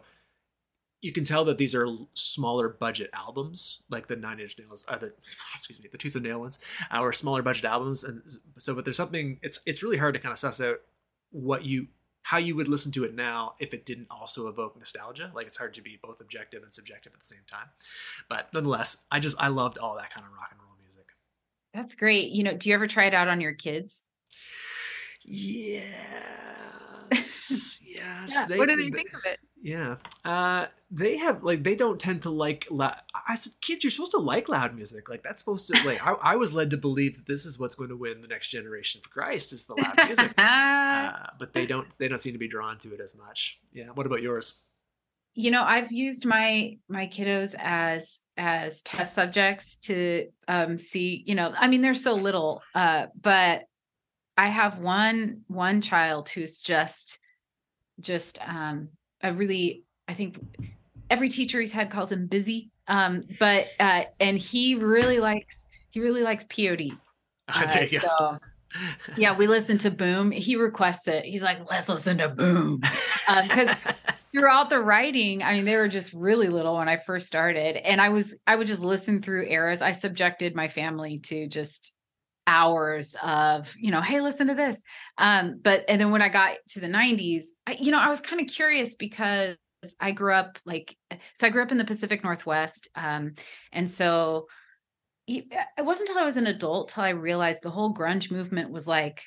you 1.04 1.12
can 1.12 1.26
tell 1.26 1.44
that 1.46 1.58
these 1.58 1.76
are 1.76 1.86
smaller 2.14 2.70
budget 2.70 3.10
albums, 3.14 3.84
like 3.90 4.08
the 4.08 4.16
Nine 4.16 4.40
Inch 4.40 4.58
Nails, 4.58 4.86
uh, 4.88 4.98
the 4.98 5.12
excuse 5.54 5.82
me, 5.82 5.90
the 5.92 5.98
Tooth 5.98 6.16
and 6.16 6.24
Nail 6.24 6.40
ones, 6.40 6.66
uh, 6.90 7.02
or 7.02 7.12
smaller 7.12 7.42
budget 7.42 7.66
albums. 7.66 8.06
And 8.06 8.22
so, 8.58 8.74
but 8.74 8.86
there's 8.86 8.96
something. 8.96 9.38
It's 9.44 9.60
it's 9.66 9.84
really 9.84 9.98
hard 9.98 10.14
to 10.14 10.22
kind 10.22 10.32
of 10.32 10.40
suss 10.40 10.62
out 10.62 10.78
what 11.32 11.66
you 11.66 11.88
how 12.22 12.38
you 12.38 12.56
would 12.56 12.70
listen 12.70 12.90
to 12.94 13.04
it 13.04 13.14
now 13.14 13.54
if 13.60 13.74
it 13.74 13.86
didn't 13.86 14.08
also 14.10 14.48
evoke 14.48 14.78
nostalgia. 14.78 15.30
Like 15.36 15.46
it's 15.46 15.58
hard 15.58 15.74
to 15.74 15.82
be 15.82 16.00
both 16.02 16.22
objective 16.22 16.64
and 16.64 16.74
subjective 16.74 17.12
at 17.14 17.20
the 17.20 17.26
same 17.26 17.44
time. 17.48 17.68
But 18.30 18.48
nonetheless, 18.54 19.04
I 19.12 19.20
just 19.20 19.36
I 19.42 19.50
loved 19.50 19.78
all 19.78 19.98
that 19.98 20.10
kind 20.10 20.26
of 20.26 20.32
rock 20.32 20.48
and 20.52 20.62
roll 20.62 20.78
music. 20.82 21.10
That's 21.74 21.96
great. 21.96 22.30
You 22.30 22.46
know, 22.46 22.54
do 22.54 22.70
you 22.70 22.76
ever 22.76 22.88
try 22.88 23.08
it 23.08 23.14
out 23.14 23.28
on 23.28 23.42
your 23.42 23.54
kids? 23.54 24.04
Yes. 25.26 26.32
yes. 27.86 28.32
yeah. 28.34 28.46
They, 28.48 28.58
what 28.58 28.70
do 28.70 28.78
they 28.78 28.90
think 28.90 29.14
of 29.14 29.26
it? 29.26 29.40
Yeah. 29.64 29.96
Uh, 30.26 30.68
they 30.92 31.18
have 31.18 31.42
like 31.42 31.64
they 31.64 31.76
don't 31.76 32.00
tend 32.00 32.22
to 32.24 32.30
like. 32.30 32.68
I 32.72 33.36
said, 33.36 33.54
kids, 33.62 33.84
you're 33.84 33.92
supposed 33.92 34.12
to 34.12 34.18
like 34.18 34.50
loud 34.50 34.76
music. 34.76 35.10
Like 35.10 35.24
that's 35.24 35.40
supposed 35.40 35.68
to 35.68 35.88
like. 35.88 36.06
I, 36.06 36.12
I, 36.22 36.36
was 36.36 36.54
led 36.54 36.70
to 36.72 36.78
believe 36.78 37.16
that 37.16 37.26
this 37.26 37.46
is 37.46 37.58
what's 37.58 37.74
going 37.74 37.90
to 37.90 37.96
win 37.96 38.22
the 38.22 38.28
next 38.28 38.50
generation 38.50 39.00
for 39.02 39.10
Christ 39.10 39.54
is 39.54 39.66
the 39.66 39.76
loud 39.76 39.96
music. 40.06 40.34
uh, 40.38 41.14
but 41.40 41.54
they 41.54 41.66
don't. 41.66 41.88
They 41.98 42.10
don't 42.10 42.22
seem 42.22 42.34
to 42.34 42.40
be 42.40 42.50
drawn 42.50 42.78
to 42.80 42.94
it 42.94 43.00
as 43.00 43.18
much. 43.18 43.62
Yeah. 43.72 43.88
What 43.94 44.06
about 44.06 44.22
yours? 44.22 44.60
you 45.36 45.50
know, 45.50 45.64
I've 45.64 45.92
used 45.92 46.26
my 46.26 46.78
my 46.88 47.08
kiddos 47.08 47.56
as 47.58 48.22
as 48.38 48.82
test 48.84 49.14
subjects 49.16 49.78
to 49.78 50.28
um 50.48 50.78
see, 50.78 51.24
you 51.26 51.36
know, 51.36 51.54
I 51.58 51.68
mean 51.68 51.82
they're 51.82 51.96
so 51.96 52.14
little 52.16 52.62
uh 52.76 53.08
but 53.20 53.64
I 54.38 54.48
have 54.48 54.80
one 54.80 55.42
one 55.48 55.82
child 55.82 56.30
who's 56.30 56.60
just 56.60 57.20
just 58.00 58.38
um 58.48 58.90
a 59.24 59.34
really 59.34 59.84
I 60.08 60.14
think 60.14 60.40
every 61.10 61.30
teacher 61.30 61.60
he's 61.60 61.72
had 61.72 61.90
calls 61.90 62.12
him 62.12 62.28
busy 62.28 62.72
um 62.88 63.24
but 63.40 63.68
uh 63.80 64.04
and 64.20 64.38
he 64.38 64.76
really 64.76 65.20
likes 65.20 65.68
he 65.94 66.00
really 66.00 66.24
likes 66.24 66.44
POD. 66.46 66.98
Uh, 67.50 67.88
so 67.88 68.40
yeah, 69.18 69.38
we 69.38 69.48
listen 69.48 69.78
to 69.80 69.92
Boom. 69.92 70.32
He 70.32 70.56
requests 70.56 71.08
it. 71.08 71.26
He's 71.26 71.44
like, 71.44 71.70
let's 71.70 71.90
listen 71.90 72.18
to 72.20 72.30
Boom. 72.30 72.80
Because 72.80 73.70
um, 73.70 73.76
throughout 74.34 74.70
the 74.70 74.80
writing, 74.80 75.44
I 75.44 75.54
mean, 75.54 75.66
they 75.66 75.76
were 75.76 75.90
just 75.90 76.14
really 76.14 76.48
little 76.48 76.78
when 76.78 76.88
I 76.88 76.98
first 76.98 77.28
started. 77.28 77.76
And 77.86 78.00
I 78.00 78.10
was, 78.10 78.36
I 78.48 78.56
would 78.56 78.66
just 78.66 78.82
listen 78.82 79.22
through 79.22 79.48
eras. 79.48 79.82
I 79.82 79.92
subjected 79.92 80.56
my 80.56 80.70
family 80.70 81.20
to 81.26 81.48
just 81.48 81.96
hours 82.48 83.16
of, 83.24 83.74
you 83.78 83.92
know, 83.92 84.02
hey, 84.02 84.22
listen 84.22 84.48
to 84.48 84.56
this. 84.56 84.82
Um, 85.18 85.60
but 85.62 85.86
and 85.88 86.00
then 86.00 86.12
when 86.12 86.22
I 86.22 86.30
got 86.30 86.58
to 86.70 86.80
the 86.80 86.88
90s, 86.88 87.44
I, 87.68 87.78
you 87.80 87.92
know, 87.92 88.00
I 88.00 88.10
was 88.10 88.22
kind 88.22 88.42
of 88.42 88.48
curious 88.48 88.96
because 88.96 89.56
I 90.00 90.12
grew 90.12 90.34
up 90.34 90.60
like 90.66 90.96
so 91.34 91.48
I 91.48 91.50
grew 91.50 91.62
up 91.62 91.72
in 91.72 91.78
the 91.78 91.86
Pacific 91.86 92.24
Northwest. 92.24 92.88
Um, 92.96 93.36
and 93.72 93.90
so 93.90 94.48
it 95.26 95.46
wasn't 95.80 96.10
until 96.10 96.22
I 96.22 96.26
was 96.26 96.38
an 96.38 96.48
adult 96.48 96.90
till 96.90 97.04
I 97.04 97.10
realized 97.10 97.64
the 97.64 97.70
whole 97.70 97.94
grunge 97.94 98.30
movement 98.30 98.72
was 98.72 98.88
like 98.88 99.24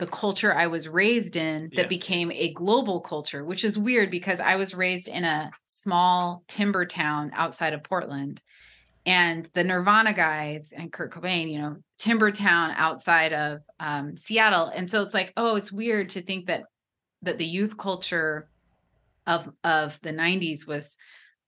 the 0.00 0.06
culture 0.06 0.52
I 0.52 0.66
was 0.66 0.88
raised 0.88 1.36
in 1.36 1.70
that 1.76 1.82
yeah. 1.82 1.88
became 1.88 2.32
a 2.32 2.52
global 2.54 3.00
culture, 3.00 3.44
which 3.44 3.64
is 3.64 3.78
weird 3.78 4.10
because 4.10 4.40
I 4.40 4.56
was 4.56 4.74
raised 4.74 5.08
in 5.08 5.24
a 5.24 5.50
small 5.66 6.42
timber 6.48 6.86
town 6.86 7.30
outside 7.34 7.74
of 7.74 7.84
Portland. 7.84 8.40
And 9.06 9.48
the 9.54 9.64
Nirvana 9.64 10.12
guys 10.12 10.72
and 10.76 10.92
Kurt 10.92 11.12
Cobain, 11.12 11.50
you 11.50 11.58
know, 11.58 11.76
timber 11.98 12.30
town 12.30 12.72
outside 12.76 13.32
of 13.32 13.60
um, 13.78 14.16
Seattle. 14.16 14.66
And 14.66 14.90
so 14.90 15.02
it's 15.02 15.14
like, 15.14 15.32
oh, 15.36 15.56
it's 15.56 15.72
weird 15.72 16.10
to 16.10 16.22
think 16.22 16.46
that 16.46 16.64
that 17.22 17.38
the 17.38 17.46
youth 17.46 17.76
culture 17.76 18.48
of 19.26 19.48
of 19.64 19.98
the 20.02 20.12
90s 20.12 20.66
was 20.66 20.96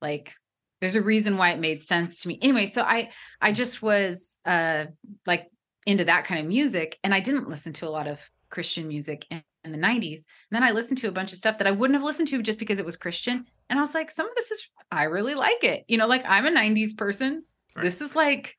like 0.00 0.34
there's 0.80 0.96
a 0.96 1.02
reason 1.02 1.36
why 1.36 1.52
it 1.52 1.60
made 1.60 1.82
sense 1.82 2.20
to 2.20 2.28
me 2.28 2.38
anyway 2.42 2.66
so 2.66 2.82
i 2.82 3.10
i 3.40 3.50
just 3.50 3.82
was 3.82 4.38
uh 4.44 4.84
like 5.26 5.46
into 5.86 6.04
that 6.04 6.24
kind 6.24 6.40
of 6.40 6.46
music 6.46 6.98
and 7.02 7.14
i 7.14 7.20
didn't 7.20 7.48
listen 7.48 7.72
to 7.72 7.86
a 7.86 7.90
lot 7.90 8.06
of 8.06 8.30
christian 8.50 8.86
music 8.88 9.24
in 9.64 9.72
the 9.72 9.78
90s 9.78 10.18
and 10.18 10.24
then 10.50 10.62
i 10.62 10.70
listened 10.70 10.98
to 10.98 11.08
a 11.08 11.12
bunch 11.12 11.32
of 11.32 11.38
stuff 11.38 11.58
that 11.58 11.66
i 11.66 11.70
wouldn't 11.70 11.94
have 11.94 12.04
listened 12.04 12.28
to 12.28 12.42
just 12.42 12.58
because 12.58 12.78
it 12.78 12.84
was 12.84 12.96
christian 12.96 13.44
and 13.70 13.78
i 13.78 13.82
was 13.82 13.94
like 13.94 14.10
some 14.10 14.28
of 14.28 14.34
this 14.34 14.50
is 14.50 14.68
i 14.90 15.04
really 15.04 15.34
like 15.34 15.62
it 15.64 15.84
you 15.88 15.96
know 15.96 16.06
like 16.06 16.24
i'm 16.26 16.46
a 16.46 16.50
90s 16.50 16.96
person 16.96 17.44
right. 17.76 17.82
this 17.82 18.00
is 18.00 18.16
like 18.16 18.56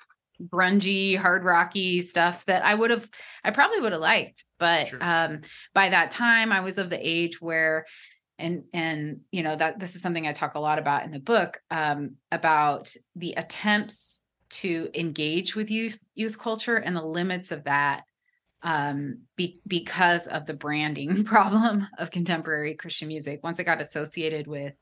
grungy 0.47 1.15
hard 1.15 1.43
rocky 1.43 2.01
stuff 2.01 2.45
that 2.45 2.65
i 2.65 2.73
would 2.73 2.89
have 2.89 3.09
i 3.43 3.51
probably 3.51 3.79
would 3.79 3.91
have 3.91 4.01
liked 4.01 4.45
but 4.59 4.87
sure. 4.87 4.99
um 5.01 5.41
by 5.73 5.89
that 5.89 6.11
time 6.11 6.51
i 6.51 6.59
was 6.59 6.77
of 6.77 6.89
the 6.89 6.99
age 7.01 7.39
where 7.39 7.85
and 8.39 8.63
and 8.73 9.21
you 9.31 9.43
know 9.43 9.55
that 9.55 9.79
this 9.79 9.95
is 9.95 10.01
something 10.01 10.27
i 10.27 10.33
talk 10.33 10.55
a 10.55 10.59
lot 10.59 10.79
about 10.79 11.03
in 11.03 11.11
the 11.11 11.19
book 11.19 11.61
um, 11.71 12.15
about 12.31 12.93
the 13.15 13.33
attempts 13.37 14.21
to 14.49 14.89
engage 14.93 15.55
with 15.55 15.71
youth 15.71 16.03
youth 16.15 16.37
culture 16.37 16.75
and 16.75 16.95
the 16.95 17.05
limits 17.05 17.51
of 17.51 17.63
that 17.63 18.03
um, 18.63 19.19
be, 19.35 19.59
because 19.67 20.27
of 20.27 20.45
the 20.45 20.53
branding 20.53 21.23
problem 21.25 21.87
of 21.97 22.11
contemporary 22.11 22.75
christian 22.75 23.07
music 23.07 23.41
once 23.43 23.59
it 23.59 23.65
got 23.65 23.81
associated 23.81 24.47
with 24.47 24.73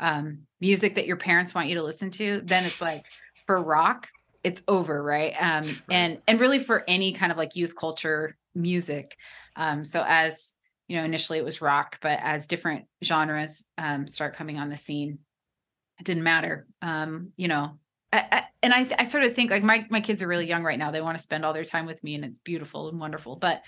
um, 0.00 0.40
music 0.60 0.94
that 0.94 1.06
your 1.06 1.16
parents 1.16 1.54
want 1.54 1.68
you 1.68 1.74
to 1.76 1.82
listen 1.82 2.10
to 2.10 2.40
then 2.44 2.64
it's 2.64 2.80
like 2.80 3.06
for 3.46 3.62
rock 3.62 4.08
it's 4.42 4.62
over 4.68 5.02
right? 5.02 5.34
Um, 5.38 5.64
right. 5.64 5.82
and 5.90 6.18
and 6.26 6.40
really 6.40 6.58
for 6.58 6.84
any 6.88 7.12
kind 7.12 7.32
of 7.32 7.38
like 7.38 7.56
youth 7.56 7.76
culture 7.76 8.36
music. 8.54 9.16
Um, 9.56 9.84
so 9.84 10.04
as 10.06 10.54
you 10.88 10.96
know 10.96 11.04
initially 11.04 11.38
it 11.38 11.44
was 11.44 11.60
rock 11.60 11.98
but 12.00 12.18
as 12.22 12.46
different 12.46 12.86
genres 13.04 13.66
um, 13.78 14.06
start 14.06 14.36
coming 14.36 14.58
on 14.58 14.68
the 14.68 14.76
scene 14.76 15.18
it 15.98 16.06
didn't 16.06 16.22
matter. 16.22 16.66
Um, 16.80 17.32
you 17.36 17.48
know 17.48 17.78
I, 18.12 18.26
I, 18.32 18.44
and 18.62 18.74
I, 18.74 18.88
I 18.98 19.04
sort 19.04 19.24
of 19.24 19.34
think 19.34 19.50
like 19.50 19.62
my 19.62 19.86
my 19.90 20.00
kids 20.00 20.22
are 20.22 20.28
really 20.28 20.46
young 20.46 20.62
right 20.62 20.78
now. 20.78 20.90
They 20.90 21.00
want 21.00 21.16
to 21.16 21.22
spend 21.22 21.44
all 21.44 21.52
their 21.52 21.64
time 21.64 21.86
with 21.86 22.02
me 22.02 22.14
and 22.14 22.24
it's 22.24 22.38
beautiful 22.38 22.88
and 22.88 23.00
wonderful. 23.00 23.36
But 23.36 23.62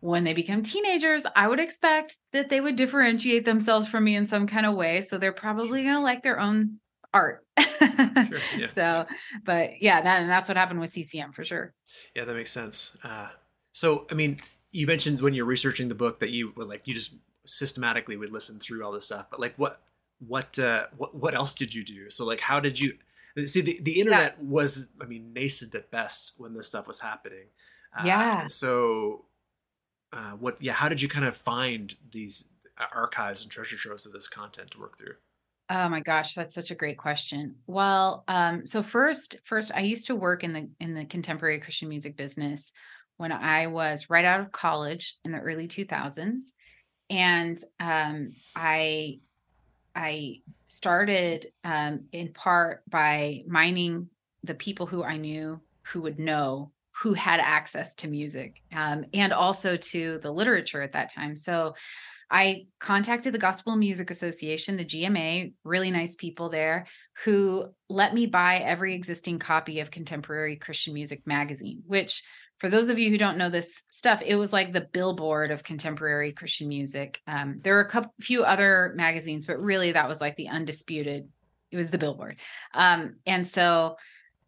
when 0.00 0.22
they 0.22 0.34
become 0.34 0.60
teenagers 0.60 1.24
i 1.34 1.48
would 1.48 1.58
expect 1.58 2.18
that 2.30 2.50
they 2.50 2.60
would 2.60 2.76
differentiate 2.76 3.46
themselves 3.46 3.88
from 3.88 4.04
me 4.04 4.14
in 4.14 4.26
some 4.26 4.46
kind 4.46 4.66
of 4.66 4.74
way. 4.74 5.00
So 5.00 5.16
they're 5.16 5.32
probably 5.32 5.82
going 5.82 5.94
to 5.94 6.00
like 6.00 6.22
their 6.22 6.38
own 6.38 6.78
art. 7.14 7.46
Sure, 7.58 8.38
yeah. 8.58 8.66
so 8.66 9.06
but 9.44 9.80
yeah 9.80 10.02
that, 10.02 10.20
and 10.20 10.30
that's 10.30 10.48
what 10.48 10.58
happened 10.58 10.80
with 10.80 10.92
ccm 10.92 11.32
for 11.32 11.44
sure. 11.44 11.72
Yeah 12.14 12.24
that 12.24 12.34
makes 12.34 12.50
sense. 12.50 12.98
Uh, 13.02 13.28
so 13.72 14.06
i 14.10 14.14
mean 14.14 14.40
you 14.72 14.86
mentioned 14.86 15.20
when 15.20 15.32
you're 15.32 15.46
researching 15.46 15.88
the 15.88 15.94
book 15.94 16.18
that 16.18 16.30
you 16.30 16.52
were 16.54 16.64
like 16.64 16.82
you 16.84 16.92
just 16.92 17.16
systematically 17.46 18.16
would 18.16 18.30
listen 18.30 18.58
through 18.58 18.84
all 18.84 18.92
this 18.92 19.06
stuff 19.06 19.26
but 19.30 19.38
like 19.40 19.54
what 19.56 19.80
what 20.18 20.58
uh 20.58 20.86
what, 20.96 21.14
what 21.14 21.34
else 21.34 21.54
did 21.54 21.74
you 21.74 21.84
do? 21.84 22.10
So 22.10 22.24
like 22.24 22.40
how 22.40 22.60
did 22.60 22.78
you 22.78 22.94
see 23.46 23.60
the, 23.60 23.80
the 23.82 24.00
internet 24.00 24.36
yeah. 24.38 24.44
was 24.46 24.88
i 25.00 25.04
mean 25.04 25.32
nascent 25.32 25.74
at 25.74 25.90
best 25.90 26.34
when 26.38 26.54
this 26.54 26.66
stuff 26.66 26.86
was 26.86 27.00
happening 27.00 27.46
uh, 27.98 28.02
yeah 28.04 28.46
so 28.46 29.24
uh 30.12 30.32
what 30.32 30.60
yeah 30.62 30.72
how 30.72 30.88
did 30.88 31.00
you 31.02 31.08
kind 31.08 31.24
of 31.24 31.36
find 31.36 31.96
these 32.10 32.50
archives 32.92 33.42
and 33.42 33.50
treasure 33.50 33.76
troves 33.76 34.06
of 34.06 34.12
this 34.12 34.28
content 34.28 34.70
to 34.70 34.80
work 34.80 34.98
through 34.98 35.14
Oh 35.70 35.88
my 35.88 36.00
gosh, 36.00 36.34
that's 36.34 36.54
such 36.54 36.70
a 36.70 36.74
great 36.74 36.98
question. 36.98 37.54
Well, 37.66 38.22
um, 38.28 38.66
so 38.66 38.82
first, 38.82 39.36
first, 39.44 39.72
I 39.74 39.80
used 39.80 40.06
to 40.08 40.14
work 40.14 40.44
in 40.44 40.52
the 40.52 40.68
in 40.78 40.92
the 40.92 41.06
contemporary 41.06 41.58
Christian 41.58 41.88
music 41.88 42.18
business 42.18 42.70
when 43.16 43.32
I 43.32 43.68
was 43.68 44.10
right 44.10 44.24
out 44.24 44.40
of 44.40 44.52
college 44.52 45.16
in 45.24 45.32
the 45.32 45.38
early 45.38 45.68
2000s. 45.68 46.42
And 47.10 47.58
um, 47.80 48.32
I 48.56 49.20
I 49.94 50.42
started 50.66 51.52
um, 51.62 52.04
in 52.12 52.32
part 52.32 52.82
by 52.88 53.44
mining 53.46 54.08
the 54.42 54.54
people 54.54 54.86
who 54.86 55.02
I 55.02 55.16
knew 55.16 55.60
who 55.82 56.02
would 56.02 56.18
know 56.18 56.72
who 57.02 57.14
had 57.14 57.40
access 57.40 57.94
to 57.96 58.08
music 58.08 58.62
um, 58.72 59.04
and 59.12 59.32
also 59.32 59.76
to 59.76 60.18
the 60.18 60.30
literature 60.30 60.80
at 60.80 60.92
that 60.92 61.12
time. 61.12 61.36
So 61.36 61.74
I 62.30 62.66
contacted 62.80 63.34
the 63.34 63.38
Gospel 63.38 63.76
Music 63.76 64.10
Association, 64.10 64.76
the 64.76 64.84
GMA, 64.84 65.52
really 65.64 65.90
nice 65.90 66.14
people 66.14 66.48
there, 66.48 66.86
who 67.24 67.66
let 67.88 68.14
me 68.14 68.26
buy 68.26 68.58
every 68.58 68.94
existing 68.94 69.38
copy 69.38 69.80
of 69.80 69.90
Contemporary 69.90 70.56
Christian 70.56 70.94
Music 70.94 71.26
magazine, 71.26 71.82
which 71.86 72.22
for 72.64 72.70
those 72.70 72.88
of 72.88 72.98
you 72.98 73.10
who 73.10 73.18
don't 73.18 73.36
know 73.36 73.50
this 73.50 73.84
stuff, 73.90 74.22
it 74.24 74.36
was 74.36 74.50
like 74.50 74.72
the 74.72 74.88
billboard 74.90 75.50
of 75.50 75.62
contemporary 75.62 76.32
Christian 76.32 76.66
music. 76.66 77.20
Um, 77.26 77.58
there 77.62 77.76
are 77.76 77.82
a 77.82 77.90
couple, 77.90 78.14
few 78.22 78.42
other 78.42 78.94
magazines, 78.96 79.46
but 79.46 79.60
really 79.60 79.92
that 79.92 80.08
was 80.08 80.18
like 80.18 80.34
the 80.36 80.48
undisputed. 80.48 81.28
It 81.70 81.76
was 81.76 81.90
the 81.90 81.98
billboard. 81.98 82.36
Um, 82.72 83.16
and 83.26 83.46
so 83.46 83.96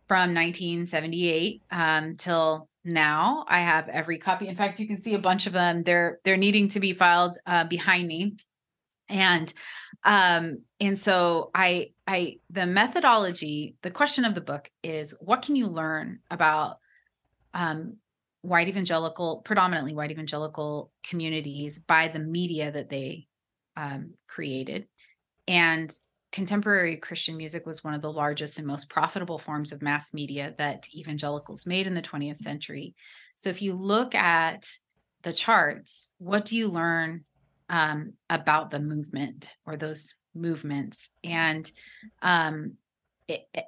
from 0.08 0.32
1978 0.32 1.62
um, 1.70 2.14
till 2.16 2.70
now, 2.86 3.44
I 3.48 3.60
have 3.60 3.90
every 3.90 4.18
copy. 4.18 4.48
In 4.48 4.56
fact, 4.56 4.80
you 4.80 4.86
can 4.86 5.02
see 5.02 5.12
a 5.12 5.18
bunch 5.18 5.46
of 5.46 5.52
them. 5.52 5.82
They're 5.82 6.18
they're 6.24 6.38
needing 6.38 6.68
to 6.68 6.80
be 6.80 6.94
filed 6.94 7.36
uh, 7.44 7.64
behind 7.64 8.08
me, 8.08 8.36
and 9.10 9.52
um, 10.04 10.62
and 10.80 10.98
so 10.98 11.50
I 11.54 11.90
I 12.06 12.38
the 12.48 12.64
methodology. 12.64 13.74
The 13.82 13.90
question 13.90 14.24
of 14.24 14.34
the 14.34 14.40
book 14.40 14.70
is, 14.82 15.14
what 15.20 15.42
can 15.42 15.54
you 15.54 15.66
learn 15.66 16.20
about 16.30 16.78
um, 17.52 17.96
white 18.46 18.68
evangelical, 18.68 19.42
predominantly 19.44 19.92
white 19.94 20.12
evangelical 20.12 20.92
communities 21.04 21.80
by 21.80 22.08
the 22.08 22.20
media 22.20 22.70
that 22.70 22.88
they 22.88 23.26
um, 23.76 24.14
created. 24.28 24.86
And 25.48 25.92
contemporary 26.30 26.96
Christian 26.96 27.36
music 27.36 27.66
was 27.66 27.82
one 27.82 27.94
of 27.94 28.02
the 28.02 28.12
largest 28.12 28.58
and 28.58 28.66
most 28.66 28.88
profitable 28.88 29.38
forms 29.38 29.72
of 29.72 29.82
mass 29.82 30.14
media 30.14 30.54
that 30.58 30.86
evangelicals 30.94 31.66
made 31.66 31.86
in 31.88 31.94
the 31.94 32.02
20th 32.02 32.36
century. 32.36 32.94
So 33.34 33.50
if 33.50 33.62
you 33.62 33.74
look 33.74 34.14
at 34.14 34.68
the 35.22 35.32
charts, 35.32 36.10
what 36.18 36.44
do 36.44 36.56
you 36.56 36.68
learn 36.68 37.24
um, 37.68 38.12
about 38.30 38.70
the 38.70 38.80
movement 38.80 39.48
or 39.66 39.76
those 39.76 40.14
movements? 40.34 41.08
And 41.24 41.68
um, 42.22 42.74
it, 43.26 43.42
it, 43.52 43.64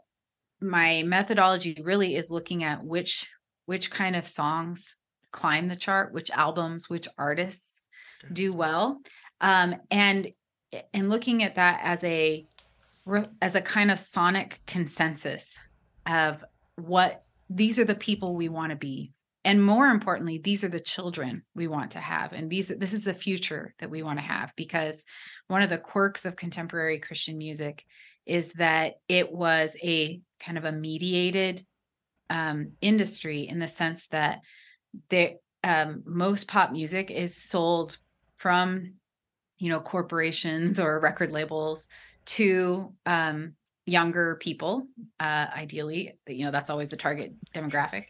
my 0.61 1.03
methodology 1.05 1.81
really 1.83 2.15
is 2.15 2.31
looking 2.31 2.63
at 2.63 2.85
which 2.85 3.29
which 3.69 3.91
kind 3.91 4.17
of 4.17 4.27
songs 4.27 4.97
climb 5.31 5.69
the 5.69 5.77
chart, 5.77 6.15
which 6.15 6.31
albums, 6.31 6.89
which 6.89 7.07
artists 7.19 7.83
okay. 8.25 8.33
do 8.33 8.51
well. 8.51 8.99
Um, 9.43 9.77
and 9.91 10.33
and 10.95 11.11
looking 11.11 11.43
at 11.43 11.57
that 11.57 11.81
as 11.83 12.03
a 12.03 12.47
as 13.43 13.57
a 13.57 13.61
kind 13.61 13.91
of 13.91 14.01
sonic 14.01 14.61
consensus 14.67 15.59
of 16.07 16.43
what 16.77 17.25
these 17.51 17.79
are 17.79 17.85
the 17.85 17.95
people 17.95 18.35
we 18.35 18.49
want 18.49 18.71
to 18.71 18.77
be 18.77 19.13
and 19.45 19.65
more 19.65 19.87
importantly 19.89 20.39
these 20.39 20.63
are 20.65 20.69
the 20.69 20.81
children 20.81 21.43
we 21.55 21.69
want 21.69 21.93
to 21.93 22.01
have 22.01 22.35
and 22.35 22.51
these 22.51 22.69
this 22.69 22.93
is 22.93 23.05
the 23.05 23.15
future 23.15 23.75
that 23.79 23.89
we 23.89 24.03
want 24.03 24.19
to 24.19 24.25
have 24.25 24.53
because 24.57 25.07
one 25.47 25.63
of 25.63 25.71
the 25.71 25.79
quirks 25.79 26.27
of 26.27 26.37
contemporary 26.37 26.99
christian 26.99 27.39
music 27.39 27.83
is 28.27 28.53
that 28.55 28.97
it 29.09 29.33
was 29.33 29.75
a 29.83 30.21
kind 30.39 30.59
of 30.59 30.67
a 30.67 30.73
mediated 30.73 31.65
um, 32.31 32.73
industry 32.81 33.49
in 33.49 33.59
the 33.59 33.69
sense 33.69 34.09
that 34.09 34.41
there 35.11 35.35
um, 35.65 36.03
most 36.07 36.49
pop 36.49 36.73
music 36.73 37.11
is 37.11 37.37
sold 37.37 37.99
from 38.37 38.95
you 39.59 39.71
know 39.71 39.81
corporations 39.81 40.79
or 40.79 41.01
record 41.01 41.33
labels 41.33 41.89
to 42.25 42.93
um, 43.07 43.55
younger 43.87 44.37
people 44.37 44.87
uh, 45.19 45.47
ideally 45.55 46.19
you 46.27 46.45
know 46.45 46.51
that's 46.51 46.71
always 46.71 46.91
the 46.91 46.97
target 46.97 47.35
demographic 47.55 48.07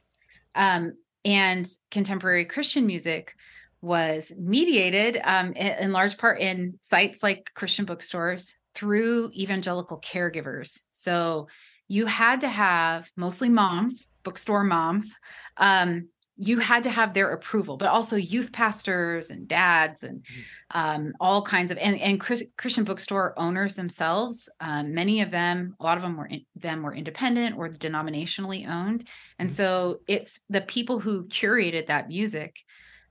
um, 0.55 0.93
and 1.25 1.67
contemporary 1.91 2.45
Christian 2.45 2.87
music 2.87 3.35
was 3.81 4.33
mediated 4.37 5.21
um, 5.23 5.53
in, 5.53 5.85
in 5.85 5.93
large 5.93 6.19
part 6.19 6.41
in 6.41 6.79
sites 6.81 7.23
like 7.23 7.51
Christian 7.55 7.85
bookstores 7.85 8.57
through 8.75 9.31
evangelical 9.37 10.01
caregivers. 10.01 10.81
So 10.91 11.49
you 11.89 12.07
had 12.07 12.43
to 12.43 12.49
have 12.49 13.11
mostly 13.17 13.49
moms, 13.49 14.09
bookstore 14.23 14.65
moms, 14.65 15.17
um, 15.57 16.09
you 16.41 16.61
had 16.61 16.85
to 16.85 16.91
have 16.91 17.15
their 17.15 17.33
approval, 17.33 17.77
but 17.77 17.89
also 17.89 18.15
youth 18.15 18.53
pastors 18.53 19.31
and 19.31 19.49
dads 19.49 20.05
and 20.05 20.23
mm-hmm. 20.23 20.79
um, 20.79 21.13
all 21.19 21.43
kinds 21.43 21.73
of 21.73 21.79
and, 21.79 21.99
and 22.01 22.21
Chris, 22.21 22.45
Christian 22.57 22.85
bookstore 22.85 23.35
owners 23.37 23.75
themselves. 23.75 24.49
Um, 24.61 24.95
many 24.95 25.21
of 25.21 25.33
them, 25.33 25.75
a 25.81 25.83
lot 25.83 25.97
of 25.97 26.03
them 26.05 26.17
were 26.17 26.27
in, 26.27 26.47
them 26.55 26.83
were 26.83 26.95
independent 26.95 27.59
or 27.59 27.69
denominationally 27.69 28.69
owned, 28.69 29.09
and 29.39 29.49
mm-hmm. 29.49 29.55
so 29.55 30.01
it's 30.07 30.39
the 30.49 30.61
people 30.61 31.01
who 31.01 31.25
curated 31.25 31.89
that 31.89 32.09
music. 32.09 32.57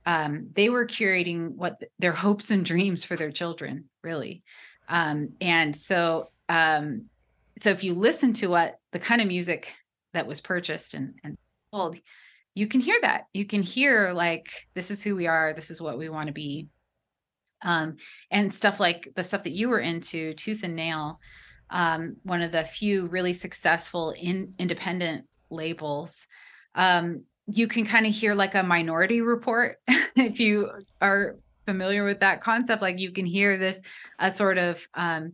Um, 0.06 0.48
they 0.54 0.70
were 0.70 0.86
curating 0.86 1.54
what 1.54 1.82
their 1.98 2.12
hopes 2.12 2.50
and 2.50 2.64
dreams 2.64 3.04
for 3.04 3.14
their 3.14 3.30
children, 3.30 3.90
really, 4.02 4.42
um, 4.88 5.34
and 5.38 5.76
so 5.76 6.30
um, 6.48 7.10
so 7.58 7.70
if 7.70 7.84
you 7.84 7.94
listen 7.94 8.32
to 8.34 8.48
what 8.48 8.76
the 8.92 8.98
kind 8.98 9.20
of 9.20 9.28
music 9.28 9.72
that 10.14 10.26
was 10.26 10.40
purchased 10.40 10.94
and 10.94 11.14
and 11.22 11.36
sold 11.72 11.98
you 12.58 12.66
can 12.66 12.80
hear 12.80 12.98
that. 13.02 13.26
You 13.32 13.46
can 13.46 13.62
hear 13.62 14.12
like 14.12 14.48
this 14.74 14.90
is 14.90 15.00
who 15.00 15.14
we 15.14 15.28
are 15.28 15.52
this 15.54 15.70
is 15.70 15.80
what 15.80 15.96
we 15.96 16.08
want 16.08 16.26
to 16.26 16.32
be. 16.32 16.66
Um, 17.62 17.96
and 18.30 18.54
stuff 18.54 18.78
like 18.78 19.10
the 19.16 19.24
stuff 19.24 19.44
that 19.44 19.52
you 19.52 19.68
were 19.68 19.80
into 19.80 20.34
tooth 20.34 20.62
and 20.62 20.76
nail 20.76 21.18
um, 21.70 22.16
one 22.22 22.40
of 22.40 22.52
the 22.52 22.64
few 22.64 23.08
really 23.08 23.32
successful 23.32 24.14
in 24.16 24.54
independent 24.58 25.26
labels 25.50 26.26
um, 26.74 27.24
you 27.46 27.66
can 27.66 27.84
kind 27.84 28.06
of 28.06 28.12
hear 28.12 28.34
like 28.34 28.54
a 28.54 28.62
minority 28.62 29.20
report. 29.20 29.76
If 30.16 30.40
you 30.40 30.68
are 31.00 31.36
familiar 31.64 32.04
with 32.04 32.20
that 32.20 32.40
concept 32.40 32.82
like 32.82 32.98
you 32.98 33.12
can 33.12 33.26
hear 33.26 33.56
this 33.56 33.82
a 34.18 34.32
sort 34.32 34.58
of 34.58 34.84
um, 34.94 35.32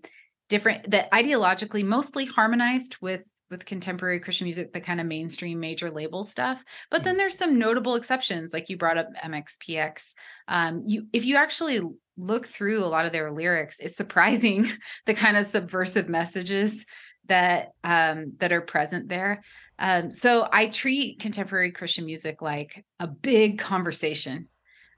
different 0.48 0.90
that 0.90 1.10
ideologically 1.10 1.84
mostly 1.84 2.24
harmonized 2.24 2.96
with 3.00 3.22
with 3.50 3.66
contemporary 3.66 4.20
Christian 4.20 4.46
music, 4.46 4.72
the 4.72 4.80
kind 4.80 5.00
of 5.00 5.06
mainstream 5.06 5.60
major 5.60 5.90
label 5.90 6.24
stuff. 6.24 6.64
But 6.90 7.04
then 7.04 7.12
mm-hmm. 7.12 7.18
there's 7.18 7.38
some 7.38 7.58
notable 7.58 7.94
exceptions, 7.94 8.52
like 8.52 8.68
you 8.68 8.76
brought 8.76 8.98
up 8.98 9.08
MXPX. 9.22 10.12
Um, 10.48 10.82
you 10.86 11.06
if 11.12 11.24
you 11.24 11.36
actually 11.36 11.80
look 12.16 12.46
through 12.46 12.84
a 12.84 12.86
lot 12.86 13.06
of 13.06 13.12
their 13.12 13.32
lyrics, 13.32 13.80
it's 13.80 13.96
surprising 13.96 14.68
the 15.06 15.14
kind 15.14 15.36
of 15.36 15.46
subversive 15.46 16.08
messages 16.08 16.84
that 17.26 17.72
um, 17.82 18.34
that 18.38 18.52
are 18.52 18.60
present 18.60 19.08
there. 19.08 19.42
Um, 19.78 20.10
so 20.10 20.48
I 20.50 20.68
treat 20.68 21.20
contemporary 21.20 21.72
Christian 21.72 22.06
music 22.06 22.40
like 22.40 22.84
a 23.00 23.08
big 23.08 23.58
conversation 23.58 24.48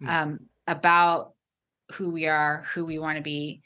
mm. 0.02 0.38
about 0.66 1.32
who 1.92 2.10
we 2.10 2.26
are, 2.26 2.64
who 2.74 2.84
we 2.84 2.98
want 2.98 3.16
to 3.16 3.22
be. 3.22 3.62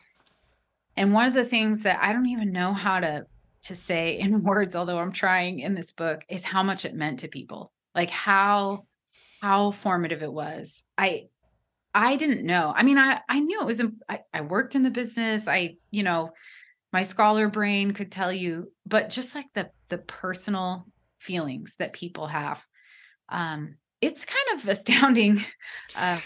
And 1.00 1.14
one 1.14 1.26
of 1.26 1.32
the 1.32 1.46
things 1.46 1.84
that 1.84 1.98
I 2.02 2.12
don't 2.12 2.26
even 2.26 2.52
know 2.52 2.74
how 2.74 3.00
to 3.00 3.24
to 3.62 3.74
say 3.74 4.18
in 4.18 4.42
words 4.42 4.76
although 4.76 4.98
i'm 4.98 5.12
trying 5.12 5.60
in 5.60 5.74
this 5.74 5.92
book 5.92 6.22
is 6.28 6.44
how 6.44 6.62
much 6.62 6.84
it 6.84 6.94
meant 6.94 7.20
to 7.20 7.28
people. 7.28 7.72
Like 7.94 8.10
how 8.10 8.84
how 9.40 9.70
formative 9.70 10.22
it 10.22 10.32
was. 10.32 10.84
I 10.98 11.28
i 11.94 12.16
didn't 12.16 12.44
know. 12.44 12.72
I 12.76 12.82
mean 12.82 12.98
i 12.98 13.20
i 13.30 13.40
knew 13.40 13.62
it 13.62 13.66
was 13.66 13.82
I, 14.10 14.20
I 14.32 14.42
worked 14.42 14.74
in 14.74 14.82
the 14.82 14.90
business. 14.90 15.48
I 15.48 15.76
you 15.90 16.02
know 16.02 16.32
my 16.92 17.02
scholar 17.02 17.48
brain 17.48 17.92
could 17.92 18.12
tell 18.12 18.32
you 18.32 18.70
but 18.86 19.08
just 19.08 19.34
like 19.34 19.46
the 19.54 19.70
the 19.88 19.98
personal 19.98 20.86
feelings 21.18 21.76
that 21.78 21.94
people 21.94 22.26
have 22.26 22.62
um 23.30 23.76
it's 24.02 24.26
kind 24.26 24.60
of 24.60 24.68
astounding 24.76 25.42
uh 25.96 26.20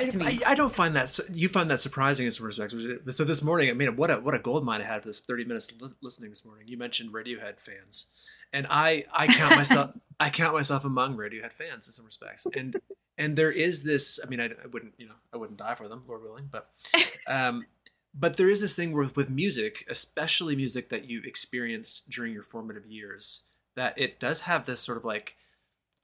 I, 0.00 0.10
I, 0.20 0.38
I, 0.52 0.54
don't 0.54 0.72
find 0.72 0.96
that 0.96 1.18
you 1.32 1.48
find 1.48 1.68
that 1.70 1.80
surprising 1.80 2.26
in 2.26 2.32
some 2.32 2.46
respects. 2.46 2.74
So 3.08 3.24
this 3.24 3.42
morning, 3.42 3.70
I 3.70 3.72
mean, 3.72 3.96
what 3.96 4.10
a 4.10 4.16
what 4.16 4.34
a 4.34 4.38
gold 4.38 4.64
mine 4.64 4.80
I 4.80 4.84
had 4.84 5.02
for 5.02 5.08
this 5.08 5.20
thirty 5.20 5.44
minutes 5.44 5.72
li- 5.80 5.90
listening 6.00 6.30
this 6.30 6.44
morning. 6.44 6.66
You 6.68 6.78
mentioned 6.78 7.12
Radiohead 7.12 7.60
fans, 7.60 8.06
and 8.52 8.66
I 8.70 9.04
I 9.12 9.26
count 9.26 9.56
myself 9.56 9.90
I 10.20 10.30
count 10.30 10.54
myself 10.54 10.84
among 10.84 11.16
Radiohead 11.16 11.52
fans 11.52 11.86
in 11.86 11.92
some 11.92 12.06
respects, 12.06 12.46
and 12.56 12.76
and 13.18 13.36
there 13.36 13.52
is 13.52 13.84
this. 13.84 14.18
I 14.24 14.28
mean, 14.28 14.40
I, 14.40 14.46
I 14.46 14.66
wouldn't 14.72 14.94
you 14.96 15.06
know 15.06 15.14
I 15.32 15.36
wouldn't 15.36 15.58
die 15.58 15.74
for 15.74 15.88
them, 15.88 16.04
Lord 16.06 16.22
willing, 16.22 16.48
but 16.50 16.70
um, 17.26 17.66
but 18.14 18.36
there 18.36 18.50
is 18.50 18.60
this 18.60 18.74
thing 18.74 18.92
with 18.92 19.16
with 19.16 19.30
music, 19.30 19.84
especially 19.88 20.56
music 20.56 20.88
that 20.88 21.04
you 21.04 21.22
experienced 21.24 22.10
during 22.10 22.32
your 22.32 22.42
formative 22.42 22.86
years, 22.86 23.44
that 23.76 23.98
it 23.98 24.18
does 24.18 24.42
have 24.42 24.66
this 24.66 24.80
sort 24.80 24.98
of 24.98 25.04
like 25.04 25.36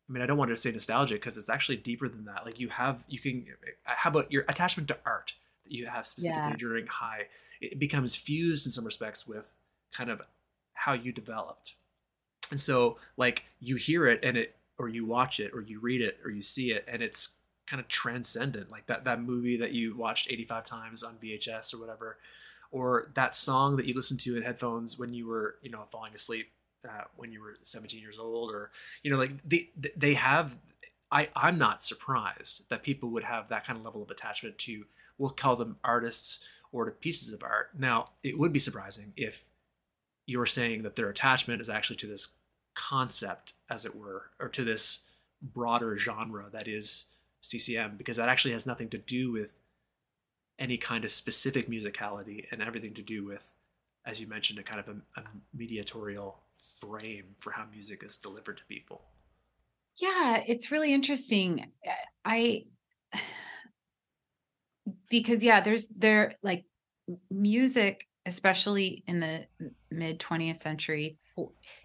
I 0.09 0.13
mean, 0.13 0.23
I 0.23 0.27
don't 0.27 0.39
want 0.39 0.51
to 0.51 0.57
say 0.57 0.71
nostalgia 0.71 1.15
because 1.15 1.37
it's 1.37 1.51
actually 1.51 1.79
deeper 1.79 2.09
than 2.09 2.25
that. 2.27 2.45
Like 2.45 2.61
you 2.61 2.69
have, 2.69 3.05
you 3.09 3.19
can. 3.19 3.47
Uh, 3.87 3.93
how 3.97 4.11
about 4.11 4.31
your 4.31 4.45
attachment 4.49 4.89
to 4.89 4.99
art 5.05 5.35
that 5.65 5.73
you 5.73 5.87
have 5.87 6.07
specifically 6.07 6.51
yeah. 6.51 6.57
during 6.57 6.87
high? 6.87 7.23
It 7.61 7.79
becomes 7.79 8.15
fused 8.15 8.67
in 8.67 8.71
some 8.71 8.85
respects 8.85 9.27
with 9.27 9.57
kind 9.93 10.11
of 10.11 10.23
how 10.75 10.93
you 10.93 11.11
developed, 11.13 11.75
and 12.51 12.61
so 12.61 12.99
like 13.17 13.45
you 13.61 13.77
hear 13.77 14.07
it 14.07 14.21
and 14.23 14.37
it, 14.37 14.57
or 14.79 14.89
you 14.89 15.05
watch 15.05 15.41
it, 15.41 15.51
or 15.55 15.61
you 15.61 15.81
read 15.81 16.01
it, 16.01 16.19
or 16.25 16.31
you 16.31 16.43
see 16.43 16.71
it, 16.71 16.85
and 16.87 17.03
it's 17.03 17.39
kind 17.67 17.81
of 17.81 17.89
transcendent. 17.89 18.71
Like 18.71 18.87
that 18.87 19.05
that 19.07 19.21
movie 19.21 19.57
that 19.57 19.73
you 19.73 19.97
watched 19.97 20.31
eighty 20.31 20.45
five 20.45 20.63
times 20.63 21.03
on 21.03 21.17
VHS 21.17 21.75
or 21.75 21.81
whatever, 21.81 22.19
or 22.71 23.11
that 23.15 23.35
song 23.35 23.75
that 23.77 23.87
you 23.87 23.95
listened 23.95 24.21
to 24.21 24.37
in 24.37 24.45
headphones 24.45 24.99
when 24.99 25.15
you 25.15 25.27
were 25.27 25.57
you 25.63 25.71
know 25.71 25.83
falling 25.91 26.15
asleep 26.15 26.47
when 27.17 27.33
you 27.33 27.41
were 27.41 27.57
17 27.63 28.01
years 28.01 28.19
old 28.19 28.51
or 28.51 28.71
you 29.03 29.11
know 29.11 29.19
like 29.19 29.31
they 29.45 29.71
they 29.97 30.15
have 30.15 30.57
I, 31.11 31.29
I'm 31.37 31.59
not 31.59 31.85
surprised 31.85 32.69
that 32.69 32.83
people 32.83 33.11
would 33.11 33.25
have 33.25 33.49
that 33.49 33.65
kind 33.65 33.79
of 33.79 33.85
level 33.85 34.03
of 34.03 34.11
attachment 34.11 34.59
to, 34.59 34.85
we'll 35.19 35.31
call 35.31 35.57
them 35.57 35.77
artists 35.85 36.47
or 36.73 36.85
to 36.85 36.91
pieces 36.91 37.33
of 37.33 37.43
art. 37.45 37.71
Now, 37.79 38.11
it 38.23 38.39
would 38.39 38.53
be 38.53 38.59
surprising 38.59 39.13
if 39.17 39.45
you're 40.27 40.47
saying 40.47 40.83
that 40.83 40.97
their 40.97 41.09
attachment 41.09 41.61
is 41.61 41.71
actually 41.71 41.97
to 41.97 42.07
this 42.09 42.29
concept, 42.75 43.53
as 43.71 43.85
it 43.85 43.95
were, 43.95 44.31
or 44.41 44.49
to 44.49 44.65
this 44.65 45.01
broader 45.41 45.97
genre 45.97 46.47
that 46.51 46.67
is 46.67 47.07
CCM, 47.41 47.97
because 47.97 48.17
that 48.17 48.29
actually 48.29 48.53
has 48.53 48.67
nothing 48.67 48.89
to 48.89 48.99
do 48.99 49.31
with 49.31 49.61
any 50.59 50.77
kind 50.77 51.05
of 51.05 51.13
specific 51.13 51.71
musicality 51.71 52.47
and 52.51 52.61
everything 52.61 52.95
to 52.95 53.03
do 53.03 53.25
with, 53.25 53.55
as 54.05 54.21
you 54.21 54.27
mentioned, 54.27 54.59
a 54.59 54.63
kind 54.63 54.81
of 54.81 54.89
a, 54.89 55.21
a 55.21 55.25
mediatorial 55.55 56.41
frame 56.81 57.35
for 57.39 57.51
how 57.51 57.67
music 57.71 58.03
is 58.05 58.17
delivered 58.19 58.57
to 58.59 58.65
people. 58.67 59.05
Yeah, 59.99 60.43
it's 60.47 60.71
really 60.71 60.93
interesting. 60.93 61.71
I 62.25 62.65
because 65.11 65.43
yeah, 65.43 65.61
there's 65.61 65.89
there 65.89 66.35
like 66.43 66.65
music 67.31 68.07
especially 68.27 69.05
in 69.07 69.21
the 69.21 69.47
mid 69.91 70.19
20th 70.19 70.57
century 70.57 71.17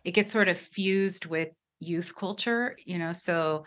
it 0.04 0.12
gets 0.12 0.32
sort 0.32 0.48
of 0.48 0.58
fused 0.58 1.26
with 1.26 1.50
youth 1.80 2.16
culture, 2.16 2.76
you 2.86 2.98
know, 2.98 3.12
so 3.12 3.66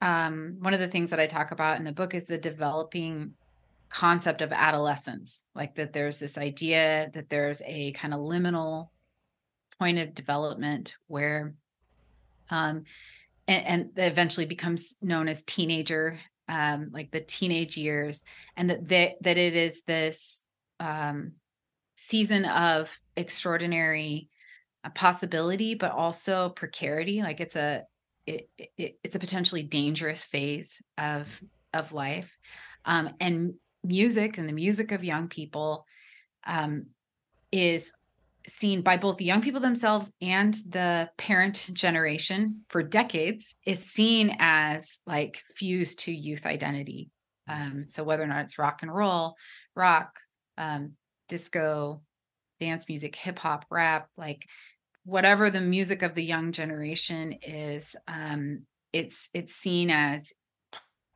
um 0.00 0.56
one 0.60 0.74
of 0.74 0.80
the 0.80 0.88
things 0.88 1.10
that 1.10 1.20
I 1.20 1.26
talk 1.26 1.50
about 1.52 1.78
in 1.78 1.84
the 1.84 1.92
book 1.92 2.14
is 2.14 2.24
the 2.26 2.38
developing 2.38 3.34
concept 3.88 4.42
of 4.42 4.52
adolescence 4.52 5.44
like 5.54 5.76
that 5.76 5.92
there's 5.92 6.18
this 6.18 6.36
idea 6.36 7.08
that 7.14 7.28
there's 7.28 7.62
a 7.64 7.92
kind 7.92 8.12
of 8.12 8.20
liminal 8.20 8.88
point 9.78 9.98
of 9.98 10.14
development 10.14 10.96
where 11.06 11.54
um 12.50 12.84
and, 13.48 13.66
and 13.66 13.90
eventually 13.96 14.46
becomes 14.46 14.96
known 15.02 15.28
as 15.28 15.42
teenager 15.42 16.18
um 16.48 16.90
like 16.92 17.10
the 17.10 17.20
teenage 17.20 17.76
years 17.76 18.24
and 18.56 18.70
that 18.70 18.86
they, 18.88 19.16
that 19.20 19.38
it 19.38 19.56
is 19.56 19.82
this 19.82 20.42
um 20.80 21.32
season 21.96 22.44
of 22.44 22.98
extraordinary 23.16 24.28
uh, 24.84 24.90
possibility 24.90 25.74
but 25.74 25.92
also 25.92 26.50
precarity. 26.50 27.22
Like 27.22 27.40
it's 27.40 27.56
a 27.56 27.84
it, 28.26 28.48
it, 28.76 28.98
it's 29.02 29.16
a 29.16 29.20
potentially 29.20 29.62
dangerous 29.62 30.24
phase 30.24 30.80
of 30.98 31.26
of 31.72 31.92
life. 31.92 32.36
Um, 32.84 33.10
and 33.20 33.54
music 33.82 34.38
and 34.38 34.48
the 34.48 34.52
music 34.52 34.92
of 34.92 35.04
young 35.04 35.28
people 35.28 35.86
um, 36.46 36.86
is 37.52 37.92
seen 38.48 38.82
by 38.82 38.96
both 38.96 39.16
the 39.16 39.24
young 39.24 39.40
people 39.40 39.60
themselves 39.60 40.12
and 40.20 40.54
the 40.68 41.10
parent 41.16 41.68
generation 41.72 42.62
for 42.68 42.82
decades 42.82 43.56
is 43.66 43.80
seen 43.80 44.36
as 44.38 45.00
like 45.06 45.42
fused 45.54 46.00
to 46.00 46.12
youth 46.12 46.46
identity. 46.46 47.10
Um, 47.48 47.86
so 47.88 48.04
whether 48.04 48.22
or 48.22 48.26
not 48.26 48.44
it's 48.44 48.58
rock 48.58 48.82
and 48.82 48.94
roll, 48.94 49.36
rock, 49.74 50.18
um, 50.58 50.92
disco, 51.28 52.02
dance 52.60 52.88
music, 52.88 53.14
hip 53.16 53.38
hop, 53.38 53.64
rap, 53.70 54.08
like 54.16 54.46
whatever 55.04 55.50
the 55.50 55.60
music 55.60 56.02
of 56.02 56.14
the 56.14 56.24
young 56.24 56.52
generation 56.52 57.36
is, 57.42 57.94
um, 58.08 58.62
it's 58.92 59.28
it's 59.34 59.54
seen 59.54 59.90
as 59.90 60.32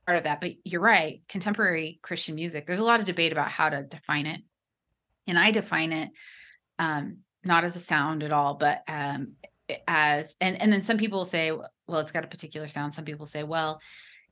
part 0.07 0.19
of 0.19 0.25
that. 0.25 0.41
But 0.41 0.53
you're 0.65 0.81
right, 0.81 1.23
contemporary 1.29 1.99
Christian 2.03 2.35
music. 2.35 2.67
There's 2.67 2.81
a 2.81 2.85
lot 2.85 3.01
of 3.01 3.07
debate 3.07 3.33
about 3.33 3.51
how 3.51 3.69
to 3.69 3.83
define 3.83 4.27
it, 4.27 4.41
and 5.27 5.39
I 5.39 5.51
define 5.51 5.93
it 5.93 6.11
um, 6.81 7.19
not 7.45 7.63
as 7.63 7.77
a 7.77 7.81
sound 7.81 8.23
at 8.23 8.33
all, 8.33 8.55
but 8.55 8.83
um, 8.89 9.35
as 9.87 10.35
and 10.41 10.61
and 10.61 10.73
then 10.73 10.83
some 10.83 10.99
people 10.99 11.25
say, 11.25 11.53
well, 11.53 12.01
it's 12.01 12.11
got 12.11 12.25
a 12.25 12.29
particular 12.29 12.67
sound. 12.67 12.95
Some 12.95 13.05
people 13.05 13.27
say, 13.27 13.45
well, 13.45 13.81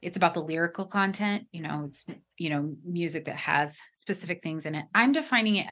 it's 0.01 0.17
about 0.17 0.35
the 0.35 0.43
lyrical 0.43 0.87
content. 0.87 1.47
You 1.53 1.63
know, 1.63 1.85
it's 1.87 2.07
you 2.39 2.51
know 2.51 2.75
music 2.85 3.27
that 3.27 3.37
has 3.37 3.79
specific 3.95 4.43
things 4.43 4.67
in 4.67 4.75
it. 4.75 4.87
I'm 4.95 5.13
defining 5.13 5.57
it 5.57 5.71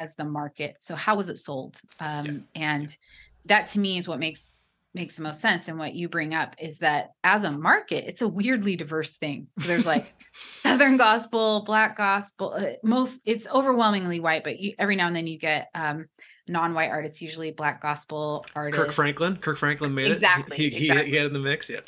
as 0.00 0.16
the 0.16 0.24
market. 0.24 0.76
So 0.80 0.96
how 0.96 1.14
was 1.14 1.28
it 1.28 1.38
sold? 1.38 1.78
Um, 2.00 2.26
yeah. 2.26 2.40
And 2.54 2.98
that 3.44 3.66
to 3.68 3.78
me 3.78 3.98
is 3.98 4.08
what 4.08 4.18
makes 4.18 4.50
makes 4.94 5.16
the 5.16 5.22
most 5.22 5.40
sense. 5.40 5.68
And 5.68 5.78
what 5.78 5.94
you 5.94 6.08
bring 6.08 6.34
up 6.34 6.54
is 6.58 6.78
that 6.78 7.12
as 7.24 7.44
a 7.44 7.50
market, 7.50 8.04
it's 8.06 8.22
a 8.22 8.28
weirdly 8.28 8.76
diverse 8.76 9.16
thing. 9.16 9.48
So 9.58 9.66
there's 9.66 9.86
like 9.86 10.14
Southern 10.62 10.96
gospel, 10.96 11.64
Black 11.66 11.96
gospel, 11.96 12.54
uh, 12.56 12.74
most 12.82 13.20
it's 13.26 13.46
overwhelmingly 13.48 14.20
white, 14.20 14.44
but 14.44 14.58
you, 14.60 14.74
every 14.78 14.96
now 14.96 15.08
and 15.08 15.16
then 15.16 15.26
you 15.26 15.38
get 15.38 15.68
um, 15.74 16.06
non-white 16.46 16.90
artists, 16.90 17.20
usually 17.20 17.50
Black 17.50 17.80
gospel 17.82 18.46
artists. 18.54 18.84
Kirk 18.84 18.92
Franklin, 18.92 19.36
Kirk 19.36 19.58
Franklin 19.58 19.94
made 19.94 20.12
exactly, 20.12 20.56
it. 20.56 20.72
He, 20.72 20.86
exactly. 20.86 21.04
He, 21.06 21.10
he 21.10 21.16
had 21.16 21.26
in 21.26 21.32
the 21.32 21.40
mix, 21.40 21.68
yeah. 21.68 21.80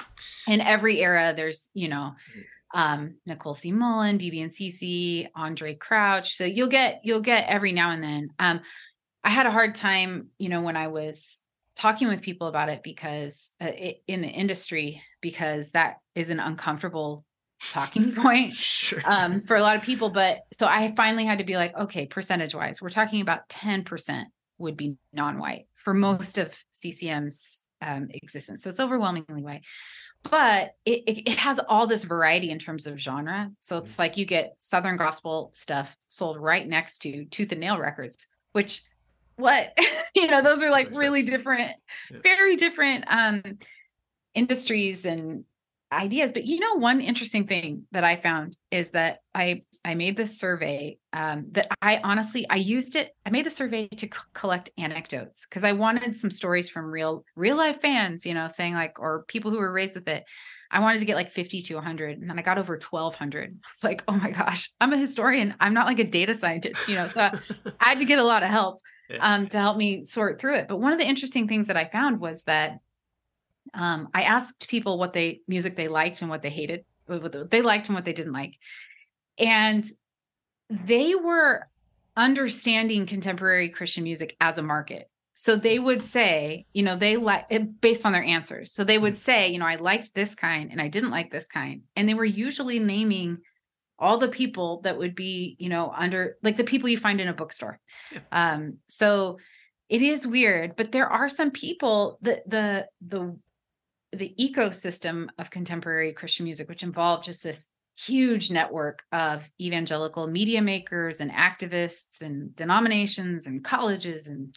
In 0.49 0.61
every 0.61 1.01
era, 1.01 1.33
there's 1.35 1.69
you 1.75 1.89
know. 1.89 2.15
Mm. 2.37 2.43
Um, 2.75 3.15
Nicole 3.25 3.55
C. 3.55 3.71
Mullen, 3.71 4.19
BeBe 4.19 4.43
and 4.43 4.51
CeCe, 4.51 5.31
Andraé 5.35 5.79
Crouch. 5.79 6.35
So 6.35 6.45
you'll 6.45 6.69
get 6.69 7.01
you'll 7.05 7.23
get 7.23 7.49
every 7.49 7.73
now 7.73 7.93
and 7.93 8.03
then. 8.03 8.31
Um, 8.41 8.61
I 9.23 9.31
had 9.31 9.47
a 9.47 9.51
hard 9.51 9.77
time, 9.77 10.29
you 10.37 10.49
know, 10.49 10.63
when 10.63 10.77
I 10.77 10.89
was 10.89 11.41
talking 11.77 12.09
with 12.09 12.23
people 12.23 12.49
about 12.49 12.69
it 12.69 12.83
because 12.83 13.53
uh, 13.61 13.67
it, 13.67 14.03
in 14.09 14.23
the 14.23 14.29
industry 14.29 15.03
because 15.21 15.73
that 15.73 15.99
is 16.15 16.31
an 16.31 16.41
uncomfortable 16.41 17.25
talking 17.63 18.15
point 18.17 18.53
sure. 18.53 19.01
um, 19.05 19.43
for 19.43 19.57
a 19.57 19.61
lot 19.61 19.77
of 19.77 19.83
people 19.83 20.11
but 20.11 20.39
so 20.53 20.67
i 20.67 20.93
finally 20.97 21.25
had 21.25 21.39
to 21.39 21.45
be 21.45 21.57
like 21.57 21.77
okay 21.77 22.07
percentage 22.07 22.55
wise 22.55 22.83
we're 22.83 22.89
talking 22.89 23.21
about 23.21 23.49
10% 23.49 24.25
would 24.59 24.77
be 24.77 24.97
non-white 25.13 25.67
for 25.75 25.95
most 25.95 26.39
of 26.39 26.57
ccm's 26.75 27.65
um, 27.83 28.09
existence 28.11 28.63
so 28.63 28.71
it's 28.71 28.81
overwhelmingly 28.81 29.43
white 29.43 29.63
but 30.23 30.73
it, 30.85 31.05
it, 31.07 31.31
it, 31.31 31.39
has 31.39 31.61
all 31.69 31.87
this 31.87 32.03
variety 32.03 32.51
in 32.51 32.59
terms 32.59 32.87
of 32.87 32.99
genre 32.99 33.51
so 33.61 33.77
it's 33.77 33.95
mm. 33.95 33.99
like 33.99 34.17
you 34.17 34.25
get 34.25 34.55
southern 34.59 34.97
gospel 34.97 35.51
stuff 35.53 35.97
sold 36.09 36.39
right 36.39 36.67
next 36.67 36.99
to 37.01 37.27
tooth 37.27 37.53
and 37.53 37.61
nail 37.61 37.79
records 37.79 38.29
which 38.53 38.83
what 39.37 39.79
you 40.15 40.27
know 40.27 40.43
those 40.43 40.63
are 40.63 40.71
like 40.71 40.91
really 40.97 41.23
different 41.23 41.73
yeah. 42.11 42.19
very 42.23 42.57
different 42.57 43.05
um 43.09 43.43
industries 44.35 45.05
and 45.05 45.45
ideas 45.93 46.33
but 46.33 46.45
you 46.45 46.59
know 46.59 46.75
one 46.75 47.01
interesting 47.01 47.47
thing 47.47 47.85
that 47.93 48.03
i 48.03 48.17
found 48.17 48.57
is 48.73 48.91
that 48.91 49.19
i 49.35 49.61
i 49.85 49.95
made 49.95 50.17
this 50.17 50.39
survey 50.39 50.99
um 51.13 51.47
that 51.53 51.69
i 51.81 52.01
honestly 52.03 52.45
i 52.51 52.57
used 52.57 52.97
it 52.97 53.13
i 53.25 53.31
made 53.31 53.47
the 53.47 53.51
survey 53.51 53.87
to 53.87 54.07
c- 54.07 54.11
collect 54.35 54.69
anecdotes 54.79 55.47
because 55.47 55.63
i 55.63 55.73
wanted 55.73 56.17
some 56.17 56.31
stories 56.31 56.69
from 56.69 56.87
real 56.87 57.25
real 57.37 57.57
life 57.57 57.81
fans 57.81 58.27
you 58.27 58.35
know 58.35 58.49
saying 58.49 58.75
like 58.75 58.99
or 58.99 59.25
people 59.29 59.51
who 59.51 59.59
were 59.59 59.73
raised 59.73 59.95
with 59.95 60.09
it 60.09 60.25
I 60.69 60.81
wanted 60.81 60.99
to 60.99 61.05
get 61.05 61.15
like 61.15 61.31
50 61.31 61.63
to 61.63 61.75
100 61.77 62.19
and 62.19 62.29
then 62.29 62.41
I 62.41 62.43
got 62.43 62.59
over 62.59 62.75
1200. 62.75 63.57
It's 63.71 63.85
like, 63.85 64.03
oh 64.09 64.13
my 64.13 64.33
gosh, 64.33 64.69
I'm 64.81 64.93
a 64.93 64.97
historian. 64.97 65.55
I'm 65.61 65.75
not 65.75 65.87
like 65.87 66.01
a 66.01 66.05
data 66.05 66.35
scientist, 66.35 66.89
you 66.89 66.97
know, 66.97 67.07
so 67.07 67.31
I 67.81 67.89
had 67.89 68.01
to 68.01 68.05
get 68.05 68.19
a 68.19 68.25
lot 68.25 68.43
of 68.43 68.49
help 68.49 68.81
yeah. 69.09 69.19
um, 69.21 69.49
to 69.49 69.59
help 69.59 69.77
me 69.77 70.05
sort 70.05 70.41
through 70.41 70.57
it. 70.57 70.69
But 70.69 70.81
one 70.81 70.93
of 70.93 70.99
the 70.99 71.07
interesting 71.07 71.49
things 71.49 71.69
that 71.69 71.77
I 71.77 71.89
found 71.89 72.21
was 72.21 72.43
that 72.45 72.79
um, 73.75 74.09
I 74.15 74.23
asked 74.23 74.69
people 74.69 74.99
what 74.99 75.13
they 75.13 75.41
music 75.49 75.77
they 75.77 75.89
liked 75.89 76.21
and 76.21 76.31
what 76.31 76.43
they 76.43 76.51
hated, 76.51 76.85
what 77.07 77.51
they 77.51 77.63
liked 77.63 77.89
and 77.89 77.95
what 77.95 78.05
they 78.05 78.13
didn't 78.13 78.33
like. 78.33 78.57
And 79.39 79.85
they 80.71 81.15
were 81.15 81.69
understanding 82.17 83.07
contemporary 83.07 83.69
Christian 83.69 84.05
music 84.05 84.37
as 84.41 84.59
a 84.59 84.63
market. 84.63 85.11
So 85.39 85.55
they 85.55 85.79
would 85.79 86.03
say, 86.03 86.65
you 86.73 86.83
know, 86.83 86.97
they 86.97 87.17
like 87.17 87.47
based 87.81 88.07
on 88.07 88.13
their 88.13 88.25
answers. 88.25 88.73
So 88.73 88.85
they 88.85 88.97
would 88.97 89.15
mm. 89.15 89.19
say, 89.19 89.49
you 89.49 89.59
know, 89.59 89.67
I 89.67 89.77
liked 89.77 90.15
this 90.15 90.35
kind 90.35 90.71
and 90.73 90.81
I 90.81 90.89
didn't 90.89 91.11
like 91.11 91.31
this 91.31 91.47
kind. 91.47 91.83
And 91.95 92.09
they 92.09 92.15
were 92.15 92.25
usually 92.25 92.79
naming 92.79 93.39
all 93.99 94.19
the 94.19 94.29
people 94.29 94.81
that 94.83 94.99
would 94.99 95.15
be, 95.15 95.57
you 95.59 95.69
know, 95.69 95.93
under 95.97 96.37
like 96.43 96.57
the 96.57 96.65
people 96.65 96.89
you 96.89 96.99
find 96.99 97.21
in 97.21 97.29
a 97.29 97.33
bookstore. 97.33 97.81
Yeah. 98.13 98.21
Um, 98.33 98.79
so 98.87 99.39
it 99.89 100.03
is 100.03 100.27
weird, 100.27 100.77
but 100.77 100.93
there 100.93 101.09
are 101.09 101.29
some 101.29 101.51
people 101.51 102.19
that 102.23 102.49
the 102.49 102.89
the 103.07 103.39
the 104.13 104.35
ecosystem 104.39 105.29
of 105.39 105.51
contemporary 105.51 106.13
Christian 106.13 106.45
music, 106.45 106.69
which 106.69 106.83
involved 106.83 107.25
just 107.25 107.43
this 107.43 107.69
huge 107.99 108.51
network 108.51 109.03
of 109.11 109.51
evangelical 109.61 110.27
media 110.27 110.61
makers 110.61 111.21
and 111.21 111.31
activists 111.31 112.21
and 112.21 112.55
denominations 112.55 113.47
and 113.47 113.65
colleges 113.65 114.27
and 114.27 114.57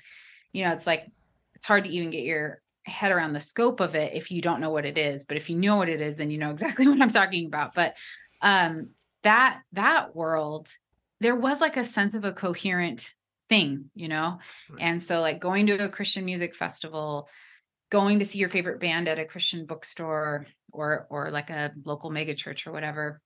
you 0.51 0.63
know, 0.63 0.73
it's 0.73 0.87
like 0.87 1.05
it's 1.53 1.65
hard 1.65 1.83
to 1.83 1.91
even 1.91 2.09
get 2.09 2.23
your 2.23 2.61
head 2.83 3.11
around 3.11 3.33
the 3.33 3.39
scope 3.39 3.79
of 3.81 3.95
it 3.95 4.13
if 4.13 4.31
you 4.31 4.41
don't 4.41 4.61
know 4.61 4.71
what 4.71 4.85
it 4.85 4.97
is. 4.97 5.25
But 5.25 5.37
if 5.37 5.49
you 5.49 5.55
know 5.57 5.75
what 5.75 5.89
it 5.89 6.01
is, 6.01 6.17
then 6.17 6.31
you 6.31 6.37
know 6.37 6.49
exactly 6.49 6.87
what 6.89 7.01
I'm 7.01 7.09
talking 7.09 7.45
about. 7.45 7.73
But 7.75 7.95
um 8.41 8.89
that 9.23 9.61
that 9.73 10.15
world, 10.15 10.69
there 11.19 11.35
was 11.35 11.61
like 11.61 11.77
a 11.77 11.83
sense 11.83 12.13
of 12.13 12.23
a 12.23 12.33
coherent 12.33 13.13
thing, 13.49 13.89
you 13.95 14.07
know? 14.07 14.39
Right. 14.69 14.81
And 14.81 15.03
so 15.03 15.21
like 15.21 15.39
going 15.39 15.67
to 15.67 15.83
a 15.83 15.89
Christian 15.89 16.25
music 16.25 16.55
festival, 16.55 17.29
going 17.89 18.19
to 18.19 18.25
see 18.25 18.39
your 18.39 18.49
favorite 18.49 18.79
band 18.79 19.07
at 19.07 19.19
a 19.19 19.25
Christian 19.25 19.65
bookstore 19.65 20.47
or 20.71 21.07
or 21.09 21.31
like 21.31 21.49
a 21.49 21.73
local 21.83 22.11
mega 22.11 22.35
church 22.35 22.67
or 22.67 22.71
whatever. 22.71 23.21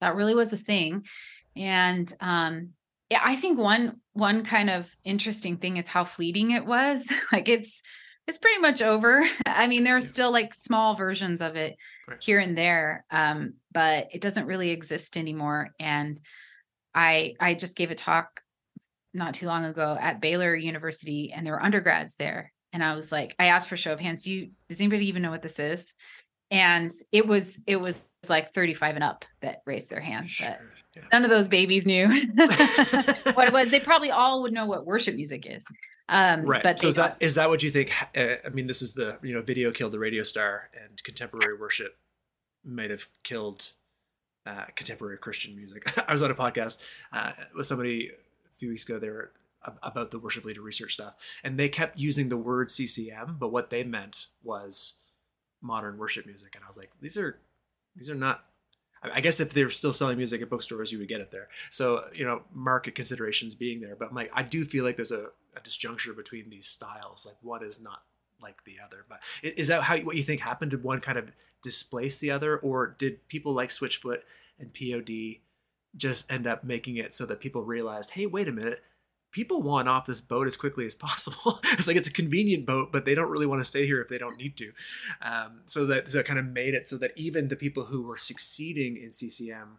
That 0.00 0.16
really 0.16 0.34
was 0.34 0.52
a 0.52 0.58
thing. 0.58 1.06
And 1.54 2.12
um 2.20 2.70
yeah, 3.08 3.22
I 3.24 3.36
think 3.36 3.58
one 3.58 4.00
one 4.12 4.44
kind 4.44 4.68
of 4.68 4.94
interesting 5.04 5.58
thing 5.58 5.76
is 5.76 5.88
how 5.88 6.04
fleeting 6.04 6.50
it 6.50 6.66
was. 6.66 7.10
like 7.32 7.48
it's 7.48 7.82
it's 8.26 8.38
pretty 8.38 8.60
much 8.60 8.82
over. 8.82 9.26
I 9.46 9.66
mean, 9.68 9.84
there 9.84 9.96
are 9.96 10.00
still 10.00 10.30
like 10.30 10.54
small 10.54 10.96
versions 10.96 11.40
of 11.40 11.56
it 11.56 11.76
right. 12.08 12.22
here 12.22 12.38
and 12.38 12.56
there, 12.56 13.04
um, 13.10 13.54
but 13.72 14.08
it 14.12 14.20
doesn't 14.20 14.46
really 14.46 14.70
exist 14.70 15.16
anymore. 15.16 15.70
And 15.78 16.20
I 16.94 17.34
I 17.40 17.54
just 17.54 17.76
gave 17.76 17.90
a 17.90 17.94
talk 17.94 18.40
not 19.14 19.34
too 19.34 19.46
long 19.46 19.64
ago 19.64 19.96
at 19.98 20.20
Baylor 20.20 20.54
University, 20.54 21.32
and 21.32 21.46
there 21.46 21.54
were 21.54 21.62
undergrads 21.62 22.16
there. 22.16 22.52
And 22.72 22.84
I 22.84 22.94
was 22.94 23.10
like, 23.10 23.34
I 23.38 23.46
asked 23.46 23.68
for 23.68 23.76
show 23.76 23.92
of 23.92 24.00
hands. 24.00 24.24
Do 24.24 24.32
you 24.32 24.50
does 24.68 24.80
anybody 24.80 25.08
even 25.08 25.22
know 25.22 25.30
what 25.30 25.42
this 25.42 25.58
is? 25.58 25.94
and 26.50 26.90
it 27.10 27.26
was 27.26 27.62
it 27.66 27.76
was 27.76 28.12
like 28.28 28.52
35 28.52 28.96
and 28.96 29.04
up 29.04 29.24
that 29.40 29.62
raised 29.66 29.90
their 29.90 30.00
hands 30.00 30.36
but 30.38 30.60
yeah. 30.94 31.02
none 31.12 31.24
of 31.24 31.30
those 31.30 31.48
babies 31.48 31.84
knew 31.84 32.06
what 33.34 33.48
it 33.48 33.52
was 33.52 33.70
they 33.70 33.80
probably 33.80 34.10
all 34.10 34.42
would 34.42 34.52
know 34.52 34.66
what 34.66 34.86
worship 34.86 35.14
music 35.14 35.46
is 35.46 35.64
um 36.08 36.46
right. 36.46 36.62
but 36.62 36.78
so 36.78 36.88
is 36.88 36.96
that 36.96 37.16
is 37.20 37.34
that 37.34 37.48
what 37.48 37.62
you 37.62 37.70
think 37.70 37.92
uh, 38.16 38.34
i 38.44 38.48
mean 38.50 38.66
this 38.66 38.82
is 38.82 38.94
the 38.94 39.18
you 39.22 39.34
know 39.34 39.42
video 39.42 39.70
killed 39.70 39.92
the 39.92 39.98
radio 39.98 40.22
star 40.22 40.68
and 40.80 41.02
contemporary 41.02 41.56
worship 41.56 41.96
might 42.64 42.90
have 42.90 43.08
killed 43.22 43.72
uh, 44.46 44.64
contemporary 44.76 45.18
christian 45.18 45.56
music. 45.56 45.92
I 46.08 46.12
was 46.12 46.22
on 46.22 46.30
a 46.30 46.34
podcast 46.34 46.84
uh, 47.12 47.32
with 47.56 47.66
somebody 47.66 48.10
a 48.10 48.54
few 48.56 48.68
weeks 48.68 48.84
ago 48.84 48.98
they 48.98 49.10
were 49.10 49.32
about 49.82 50.12
the 50.12 50.18
worship 50.20 50.44
leader 50.44 50.60
research 50.60 50.92
stuff 50.92 51.16
and 51.42 51.58
they 51.58 51.68
kept 51.68 51.98
using 51.98 52.28
the 52.28 52.36
word 52.36 52.68
ccm 52.68 53.36
but 53.38 53.50
what 53.50 53.70
they 53.70 53.82
meant 53.82 54.26
was 54.44 54.98
modern 55.66 55.98
worship 55.98 56.26
music, 56.26 56.54
and 56.54 56.64
I 56.64 56.66
was 56.66 56.78
like, 56.78 56.90
these 57.00 57.16
are 57.16 57.38
these 57.94 58.10
are 58.10 58.14
not. 58.14 58.44
I 59.14 59.20
guess 59.20 59.40
if 59.40 59.52
they're 59.52 59.70
still 59.70 59.92
selling 59.92 60.16
music 60.16 60.42
at 60.42 60.50
bookstores, 60.50 60.92
you 60.92 60.98
would 60.98 61.08
get 61.08 61.20
it 61.20 61.30
there. 61.30 61.48
So 61.70 62.04
you 62.14 62.24
know, 62.24 62.42
market 62.52 62.94
considerations 62.94 63.54
being 63.54 63.80
there, 63.80 63.96
but 63.96 64.14
like 64.14 64.30
I 64.34 64.42
do 64.42 64.64
feel 64.64 64.84
like 64.84 64.96
there's 64.96 65.12
a, 65.12 65.26
a 65.56 65.60
disjuncture 65.60 66.16
between 66.16 66.50
these 66.50 66.68
styles. 66.68 67.26
Like 67.26 67.36
one 67.42 67.64
is 67.64 67.82
not 67.82 68.02
like 68.42 68.64
the 68.64 68.76
other. 68.84 69.04
But 69.08 69.20
is 69.42 69.68
that 69.68 69.82
how 69.82 69.98
what 69.98 70.16
you 70.16 70.22
think 70.22 70.40
happened? 70.40 70.70
Did 70.70 70.82
one 70.82 71.00
kind 71.00 71.18
of 71.18 71.32
displace 71.62 72.18
the 72.18 72.30
other, 72.30 72.58
or 72.58 72.94
did 72.98 73.28
people 73.28 73.52
like 73.52 73.70
Switchfoot 73.70 74.20
and 74.58 74.72
POD 74.72 75.40
just 75.96 76.30
end 76.30 76.46
up 76.46 76.64
making 76.64 76.96
it 76.96 77.14
so 77.14 77.26
that 77.26 77.40
people 77.40 77.62
realized, 77.62 78.10
hey, 78.10 78.26
wait 78.26 78.48
a 78.48 78.52
minute, 78.52 78.82
people 79.32 79.62
want 79.62 79.88
off 79.88 80.06
this 80.06 80.20
boat 80.20 80.46
as 80.46 80.56
quickly 80.56 80.86
as 80.86 80.94
possible. 80.94 81.60
it's 81.64 81.86
like 81.86 81.96
it's 81.96 82.08
a 82.08 82.12
convenient 82.12 82.66
boat, 82.66 82.90
but 82.92 83.04
they 83.04 83.14
don't 83.14 83.30
really 83.30 83.46
want 83.46 83.60
to 83.60 83.64
stay 83.64 83.86
here 83.86 84.00
if 84.00 84.08
they 84.08 84.18
don't 84.18 84.36
need 84.36 84.56
to. 84.56 84.72
Um, 85.22 85.60
so 85.66 85.86
that 85.86 86.10
so 86.10 86.22
kind 86.22 86.38
of 86.38 86.46
made 86.46 86.74
it 86.74 86.88
so 86.88 86.96
that 86.98 87.12
even 87.16 87.48
the 87.48 87.56
people 87.56 87.84
who 87.84 88.02
were 88.02 88.16
succeeding 88.16 88.96
in 88.96 89.12
CCM 89.12 89.78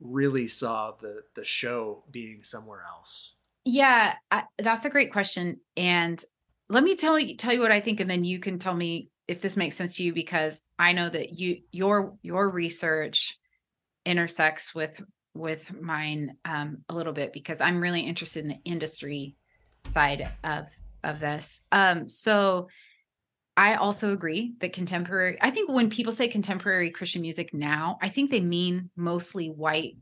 really 0.00 0.46
saw 0.46 0.92
the 1.00 1.22
the 1.34 1.44
show 1.44 2.04
being 2.10 2.42
somewhere 2.42 2.84
else. 2.88 3.36
Yeah, 3.64 4.14
I, 4.30 4.44
that's 4.58 4.84
a 4.84 4.90
great 4.90 5.12
question. 5.12 5.60
And 5.76 6.22
let 6.68 6.82
me 6.84 6.96
tell 6.96 7.18
you 7.18 7.36
tell 7.36 7.52
you 7.52 7.60
what 7.60 7.72
I 7.72 7.80
think, 7.80 8.00
and 8.00 8.10
then 8.10 8.24
you 8.24 8.38
can 8.38 8.58
tell 8.58 8.74
me 8.74 9.10
if 9.26 9.40
this 9.40 9.56
makes 9.56 9.76
sense 9.76 9.96
to 9.96 10.02
you 10.02 10.12
because 10.12 10.62
I 10.78 10.92
know 10.92 11.08
that 11.08 11.38
you 11.38 11.62
your 11.72 12.16
your 12.22 12.50
research 12.50 13.38
intersects 14.04 14.74
with 14.74 15.02
with 15.34 15.72
mine 15.80 16.36
um, 16.44 16.78
a 16.88 16.94
little 16.94 17.12
bit 17.12 17.32
because 17.32 17.60
I'm 17.60 17.80
really 17.80 18.02
interested 18.02 18.44
in 18.44 18.48
the 18.48 18.60
industry 18.64 19.36
side 19.90 20.30
of 20.42 20.66
of 21.02 21.20
this. 21.20 21.60
Um, 21.70 22.08
so 22.08 22.68
I 23.56 23.74
also 23.74 24.12
agree 24.12 24.54
that 24.60 24.72
contemporary. 24.72 25.38
I 25.40 25.50
think 25.50 25.70
when 25.70 25.90
people 25.90 26.12
say 26.12 26.28
contemporary 26.28 26.90
Christian 26.90 27.22
music 27.22 27.52
now, 27.52 27.98
I 28.02 28.08
think 28.08 28.30
they 28.30 28.40
mean 28.40 28.90
mostly 28.96 29.48
white 29.48 29.96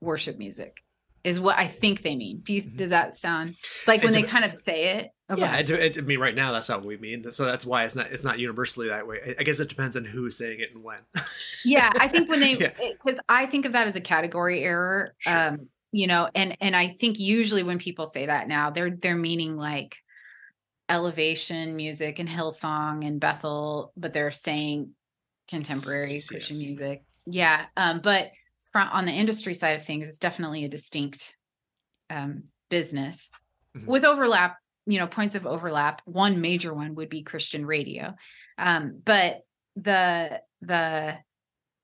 worship 0.00 0.38
music 0.38 0.83
is 1.24 1.40
what 1.40 1.58
I 1.58 1.66
think 1.66 2.02
they 2.02 2.14
mean. 2.14 2.40
Do 2.42 2.54
you 2.54 2.62
mm-hmm. 2.62 2.76
does 2.76 2.90
that 2.90 3.16
sound 3.16 3.56
like 3.86 4.02
when 4.02 4.12
they 4.12 4.22
kind 4.22 4.44
of 4.44 4.52
say 4.52 4.98
it? 4.98 5.10
Oh, 5.30 5.38
yeah, 5.38 5.56
it, 5.56 5.70
it, 5.70 5.98
I 5.98 6.02
mean, 6.02 6.20
right 6.20 6.34
now 6.34 6.52
that's 6.52 6.68
not 6.68 6.80
what 6.80 6.88
we 6.88 6.98
mean. 6.98 7.30
So 7.30 7.46
that's 7.46 7.64
why 7.64 7.84
it's 7.84 7.96
not 7.96 8.12
it's 8.12 8.24
not 8.24 8.38
universally 8.38 8.88
that 8.88 9.06
way. 9.06 9.34
I 9.38 9.42
guess 9.42 9.58
it 9.58 9.70
depends 9.70 9.96
on 9.96 10.04
who's 10.04 10.36
saying 10.36 10.60
it 10.60 10.74
and 10.74 10.84
when. 10.84 10.98
yeah, 11.64 11.90
I 11.98 12.08
think 12.08 12.28
when 12.28 12.40
they 12.40 12.54
because 12.54 13.14
yeah. 13.14 13.20
I 13.28 13.46
think 13.46 13.64
of 13.64 13.72
that 13.72 13.86
as 13.86 13.96
a 13.96 14.02
category 14.02 14.62
error. 14.62 15.14
Sure. 15.18 15.48
Um, 15.48 15.68
you 15.92 16.06
know, 16.06 16.28
and 16.34 16.56
and 16.60 16.76
I 16.76 16.88
think 17.00 17.18
usually 17.18 17.62
when 17.62 17.78
people 17.78 18.04
say 18.04 18.26
that 18.26 18.48
now, 18.48 18.70
they're 18.70 18.90
they're 18.90 19.16
meaning 19.16 19.56
like 19.56 19.96
elevation 20.90 21.76
music 21.76 22.18
and 22.18 22.28
Hillsong 22.28 23.06
and 23.06 23.18
Bethel, 23.18 23.92
but 23.96 24.12
they're 24.12 24.30
saying 24.30 24.90
contemporary 25.48 26.20
Christian 26.26 26.58
music. 26.58 27.04
Yeah, 27.26 27.64
um, 27.76 28.00
but 28.02 28.30
from 28.74 28.88
on 28.90 29.06
the 29.06 29.12
industry 29.12 29.54
side 29.54 29.76
of 29.76 29.84
things, 29.84 30.08
it's 30.08 30.18
definitely 30.18 30.64
a 30.64 30.68
distinct 30.68 31.36
um, 32.10 32.44
business 32.70 33.30
mm-hmm. 33.74 33.86
with 33.86 34.04
overlap. 34.04 34.58
You 34.86 34.98
know, 34.98 35.06
points 35.06 35.34
of 35.34 35.46
overlap. 35.46 36.02
One 36.04 36.42
major 36.42 36.74
one 36.74 36.96
would 36.96 37.08
be 37.08 37.22
Christian 37.22 37.64
radio, 37.64 38.14
um, 38.58 39.00
but 39.02 39.40
the 39.76 40.42
the 40.60 41.16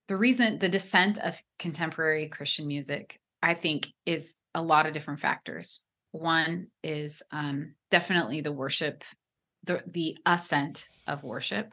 the 0.09 0.17
reason 0.17 0.59
the 0.59 0.69
descent 0.69 1.17
of 1.17 1.41
contemporary 1.59 2.29
Christian 2.29 2.67
music, 2.67 3.19
I 3.43 3.55
think, 3.55 3.87
is 4.05 4.37
a 4.55 4.61
lot 4.61 4.85
of 4.85 4.93
different 4.93 5.21
factors. 5.21 5.83
One 6.11 6.67
is 6.83 7.23
um, 7.31 7.75
definitely 7.91 8.43
the 8.43 8.53
worship, 8.53 9.03
the 9.65 9.83
the 9.87 10.19
ascent 10.27 10.87
of 11.07 11.23
worship, 11.23 11.73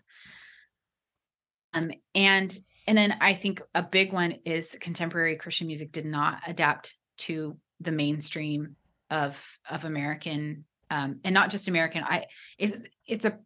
um, 1.73 1.91
and 2.15 2.57
and 2.87 2.97
then 2.97 3.17
I 3.19 3.33
think 3.33 3.61
a 3.75 3.83
big 3.83 4.13
one 4.13 4.35
is 4.45 4.77
contemporary 4.79 5.35
Christian 5.35 5.67
music 5.67 5.91
did 5.91 6.05
not 6.05 6.39
adapt 6.47 6.95
to 7.19 7.57
the 7.81 7.91
mainstream 7.91 8.75
of 9.11 9.37
of 9.69 9.85
American 9.85 10.65
um, 10.89 11.19
and 11.23 11.33
not 11.33 11.49
just 11.49 11.67
American. 11.67 12.03
I 12.03 12.25
it's 12.57 12.73
it's 13.05 13.25
a 13.25 13.37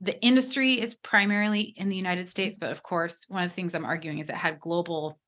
the 0.00 0.20
industry 0.22 0.80
is 0.80 0.94
primarily 0.94 1.74
in 1.76 1.90
the 1.90 1.96
United 1.96 2.28
States, 2.28 2.56
but 2.58 2.70
of 2.70 2.82
course, 2.82 3.26
one 3.28 3.42
of 3.42 3.50
the 3.50 3.54
things 3.54 3.74
I'm 3.74 3.84
arguing 3.84 4.18
is 4.18 4.30
it 4.30 4.34
had 4.34 4.58
global 4.58 5.18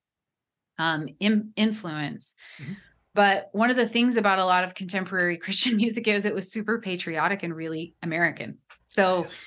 um, 0.79 1.09
in, 1.21 1.53
influence. 1.57 2.35
Mm-hmm. 2.59 2.73
But 3.15 3.51
one 3.53 3.69
of 3.69 3.77
the 3.77 3.87
things 3.87 4.17
about 4.17 4.39
a 4.39 4.47
lot 4.47 4.65
of 4.65 4.75
contemporary 4.75 5.37
Christian 5.39 5.77
music 5.77 6.09
is 6.09 6.25
it 6.25 6.35
was 6.35 6.51
super 6.51 6.81
patriotic 6.81 7.43
and 7.43 7.55
really 7.55 7.95
American. 8.03 8.59
So 8.87 9.23
yes. 9.25 9.45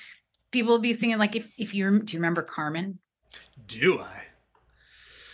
people 0.52 0.72
will 0.72 0.80
be 0.80 0.92
singing 0.92 1.18
like 1.18 1.34
if 1.34 1.50
if 1.58 1.74
you 1.74 2.00
do 2.02 2.12
you 2.14 2.20
remember 2.20 2.42
Carmen? 2.42 3.00
Do 3.66 4.00
I? 4.00 4.22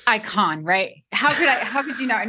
Icon, 0.07 0.65
right? 0.65 1.05
How 1.13 1.33
could 1.33 1.49
I? 1.49 1.55
How 1.65 1.83
could 1.83 1.99
you 1.99 2.07
not? 2.07 2.27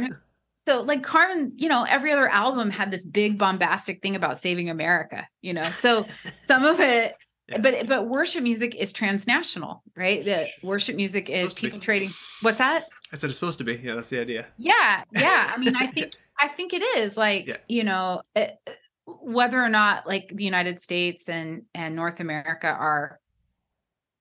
So, 0.66 0.82
like 0.82 1.02
Carmen, 1.02 1.52
you 1.56 1.68
know, 1.68 1.84
every 1.84 2.12
other 2.12 2.28
album 2.28 2.70
had 2.70 2.90
this 2.90 3.04
big 3.04 3.38
bombastic 3.38 4.00
thing 4.00 4.16
about 4.16 4.38
saving 4.38 4.70
America. 4.70 5.26
You 5.42 5.54
know, 5.54 5.62
so 5.62 6.04
some 6.34 6.64
of 6.64 6.80
it, 6.80 7.14
yeah. 7.48 7.58
but 7.58 7.86
but 7.86 8.08
worship 8.08 8.42
music 8.42 8.74
is 8.74 8.92
transnational, 8.92 9.82
right? 9.96 10.24
The 10.24 10.46
worship 10.62 10.96
music 10.96 11.28
is 11.28 11.52
people 11.52 11.80
trading. 11.80 12.10
What's 12.42 12.58
that? 12.58 12.86
I 13.12 13.16
said 13.16 13.30
it's 13.30 13.38
supposed 13.38 13.58
to 13.58 13.64
be. 13.64 13.74
Yeah, 13.74 13.94
that's 13.94 14.10
the 14.10 14.20
idea. 14.20 14.46
Yeah, 14.56 15.04
yeah. 15.12 15.52
I 15.54 15.58
mean, 15.58 15.76
I 15.76 15.86
think 15.88 16.12
I 16.38 16.48
think 16.48 16.72
it 16.72 16.82
is 16.82 17.16
like 17.16 17.46
yeah. 17.46 17.56
you 17.68 17.84
know. 17.84 18.22
It, 18.34 18.58
whether 19.06 19.62
or 19.62 19.68
not 19.68 20.06
like 20.06 20.30
the 20.34 20.44
United 20.44 20.80
States 20.80 21.28
and 21.28 21.64
and 21.74 21.94
North 21.94 22.20
America 22.20 22.68
are 22.68 23.20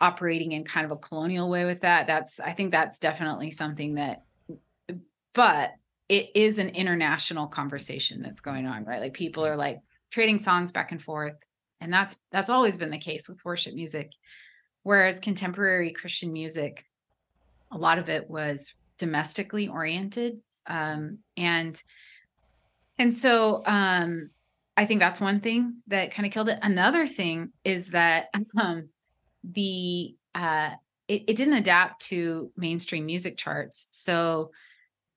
operating 0.04 0.52
in 0.52 0.66
kind 0.66 0.86
of 0.86 0.92
a 0.92 0.98
colonial 0.98 1.50
way 1.50 1.64
with 1.64 1.80
that 1.80 2.06
that's 2.08 2.42
i 2.42 2.52
think 2.52 2.72
that's 2.72 3.00
definitely 3.00 3.50
something 3.50 3.96
that 3.96 4.24
but 5.34 5.72
it 6.10 6.30
is 6.36 6.58
an 6.58 6.70
international 6.70 7.48
conversation 7.48 8.22
that's 8.22 8.42
going 8.42 8.68
on 8.68 8.84
right? 8.84 9.00
Like 9.00 9.14
people 9.14 9.46
are 9.46 9.56
like 9.56 9.80
trading 10.12 10.40
songs 10.40 10.74
back 10.74 10.92
and 10.92 11.02
forth 11.02 11.36
and 11.80 11.92
that's 11.92 12.18
that's 12.34 12.50
always 12.50 12.78
been 12.78 12.92
the 12.92 12.98
case 12.98 13.30
with 13.30 13.44
worship 13.46 13.74
music. 13.74 14.12
Whereas 14.84 15.22
contemporary 15.22 15.94
christian 15.94 16.34
music 16.34 16.84
a 17.72 17.78
lot 17.78 17.98
of 17.98 18.10
it 18.10 18.30
was 18.30 18.74
domestically 18.98 19.70
oriented 19.70 20.42
um, 20.68 21.20
and 21.38 21.82
and 23.00 23.14
so 23.14 23.64
um, 23.66 24.30
i 24.76 24.86
think 24.86 25.00
that's 25.00 25.22
one 25.22 25.40
thing 25.40 25.78
that 25.88 26.14
kind 26.14 26.26
of 26.26 26.34
killed 26.34 26.50
it. 26.50 26.60
Another 26.62 27.08
thing 27.08 27.54
is 27.64 27.88
that 27.90 28.28
um, 28.62 28.90
the 29.44 30.16
uh, 30.36 30.72
it, 31.08 31.24
it 31.28 31.36
didn't 31.36 31.56
adapt 31.56 32.08
to 32.08 32.52
mainstream 32.58 33.06
music 33.06 33.38
charts. 33.38 33.88
So 33.92 34.52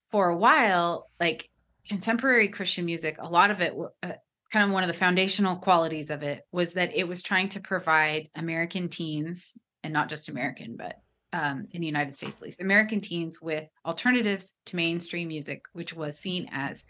for 0.09 0.29
a 0.29 0.37
while, 0.37 1.07
like 1.21 1.49
contemporary 1.89 2.49
Christian 2.49 2.85
music, 2.85 3.17
a 3.19 3.29
lot 3.29 3.51
of 3.51 3.61
it, 3.61 3.75
uh, 4.03 4.13
kind 4.53 4.65
of 4.65 4.73
one 4.73 4.83
of 4.83 4.89
the 4.89 4.95
foundational 4.95 5.57
qualities 5.57 6.11
of 6.11 6.23
it 6.23 6.43
was 6.53 6.75
that 6.75 6.95
it 6.95 7.07
was 7.07 7.23
trying 7.23 7.49
to 7.51 7.61
provide 7.61 8.29
American 8.35 8.89
teens, 8.89 9.59
and 9.83 9.93
not 9.93 10.09
just 10.09 10.29
American, 10.29 10.77
but 10.77 10.97
um, 11.33 11.67
in 11.73 11.81
the 11.81 11.87
United 11.87 12.15
States 12.15 12.37
at 12.37 12.43
least, 12.43 12.61
American 12.61 13.01
teens 13.01 13.41
with 13.41 13.65
alternatives 13.85 14.55
to 14.67 14.77
mainstream 14.77 15.29
music, 15.29 15.63
which 15.73 15.95
was 15.95 16.19
seen 16.19 16.49
as 16.53 16.87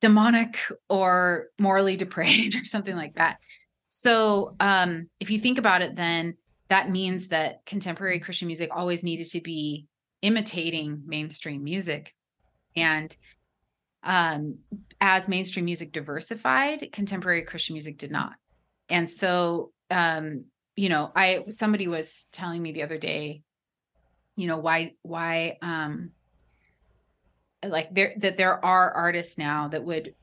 demonic 0.00 0.58
or 0.88 1.48
morally 1.58 1.96
depraved 1.98 2.56
or 2.56 2.64
something 2.64 2.96
like 2.96 3.14
that. 3.14 3.38
So 3.90 4.54
um, 4.60 5.10
if 5.18 5.30
you 5.30 5.38
think 5.38 5.58
about 5.58 5.82
it, 5.82 5.96
then 5.96 6.36
that 6.68 6.88
means 6.88 7.28
that 7.28 7.66
contemporary 7.66 8.20
Christian 8.20 8.46
music 8.46 8.70
always 8.72 9.02
needed 9.02 9.28
to 9.32 9.40
be 9.40 9.86
imitating 10.22 11.02
mainstream 11.04 11.64
music. 11.64 12.14
And 12.76 13.14
um, 14.04 14.58
as 15.00 15.28
mainstream 15.28 15.64
music 15.64 15.92
diversified, 15.92 16.90
contemporary 16.92 17.42
Christian 17.42 17.74
music 17.74 17.98
did 17.98 18.12
not. 18.12 18.34
And 18.88 19.10
so, 19.10 19.72
um, 19.90 20.44
you 20.76 20.88
know, 20.88 21.10
I 21.14 21.44
somebody 21.48 21.88
was 21.88 22.28
telling 22.30 22.62
me 22.62 22.72
the 22.72 22.84
other 22.84 22.96
day, 22.96 23.42
you 24.36 24.46
know, 24.46 24.58
why 24.58 24.94
why 25.02 25.58
um 25.62 26.12
like 27.66 27.92
there 27.92 28.14
that 28.18 28.36
there 28.36 28.64
are 28.64 28.92
artists 28.92 29.36
now 29.36 29.68
that 29.68 29.84
would 29.84 30.14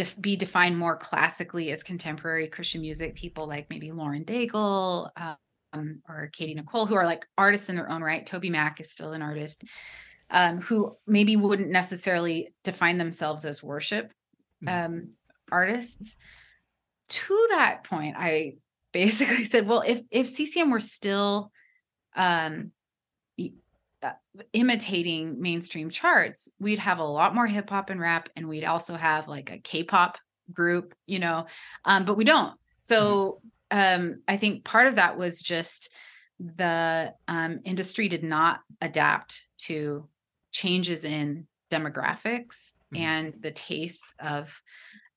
def- 0.00 0.20
be 0.20 0.34
defined 0.34 0.78
more 0.78 0.96
classically 0.96 1.70
as 1.70 1.82
contemporary 1.82 2.48
Christian 2.48 2.80
music. 2.80 3.14
People 3.14 3.46
like 3.46 3.68
maybe 3.68 3.92
Lauren 3.92 4.24
Daigle 4.24 5.10
um, 5.74 6.00
or 6.08 6.30
Katy 6.32 6.54
Nicole, 6.54 6.86
who 6.86 6.94
are 6.94 7.04
like 7.04 7.26
artists 7.36 7.68
in 7.68 7.76
their 7.76 7.90
own 7.90 8.02
right. 8.02 8.26
TobyMac 8.26 8.80
is 8.80 8.90
still 8.90 9.12
an 9.12 9.20
artist 9.20 9.62
um, 10.30 10.62
who 10.62 10.96
maybe 11.06 11.36
wouldn't 11.36 11.70
necessarily 11.70 12.54
define 12.64 12.96
themselves 12.96 13.44
as 13.44 13.62
worship 13.62 14.10
mm-hmm. 14.64 14.94
um, 14.94 15.08
artists. 15.52 16.16
To 17.10 17.46
that 17.50 17.84
point, 17.84 18.16
I 18.16 18.54
basically 18.92 19.44
said, 19.52 19.68
well, 19.68 19.82
if 19.86 20.00
if 20.10 20.28
CCM 20.28 20.70
were 20.70 20.80
still 20.80 21.52
um, 22.16 22.72
imitating 24.52 25.40
mainstream 25.40 25.90
charts, 25.90 26.48
we'd 26.58 26.78
have 26.78 26.98
a 26.98 27.04
lot 27.04 27.34
more 27.34 27.46
hip 27.46 27.70
hop 27.70 27.90
and 27.90 28.00
rap, 28.00 28.28
and 28.36 28.48
we'd 28.48 28.64
also 28.64 28.94
have 28.94 29.28
like 29.28 29.50
a 29.50 29.58
K-pop 29.58 30.18
group, 30.52 30.94
you 31.06 31.18
know, 31.18 31.46
um, 31.84 32.04
but 32.04 32.16
we 32.16 32.24
don't. 32.24 32.54
So 32.76 33.40
mm-hmm. 33.72 34.02
um, 34.12 34.22
I 34.26 34.36
think 34.36 34.64
part 34.64 34.86
of 34.86 34.96
that 34.96 35.18
was 35.18 35.42
just 35.42 35.90
the 36.38 37.14
um, 37.28 37.60
industry 37.64 38.08
did 38.08 38.24
not 38.24 38.60
adapt 38.80 39.44
to 39.58 40.08
changes 40.52 41.04
in 41.04 41.46
demographics 41.70 42.74
mm-hmm. 42.92 42.96
and 42.96 43.34
the 43.40 43.50
tastes 43.50 44.14
of 44.20 44.60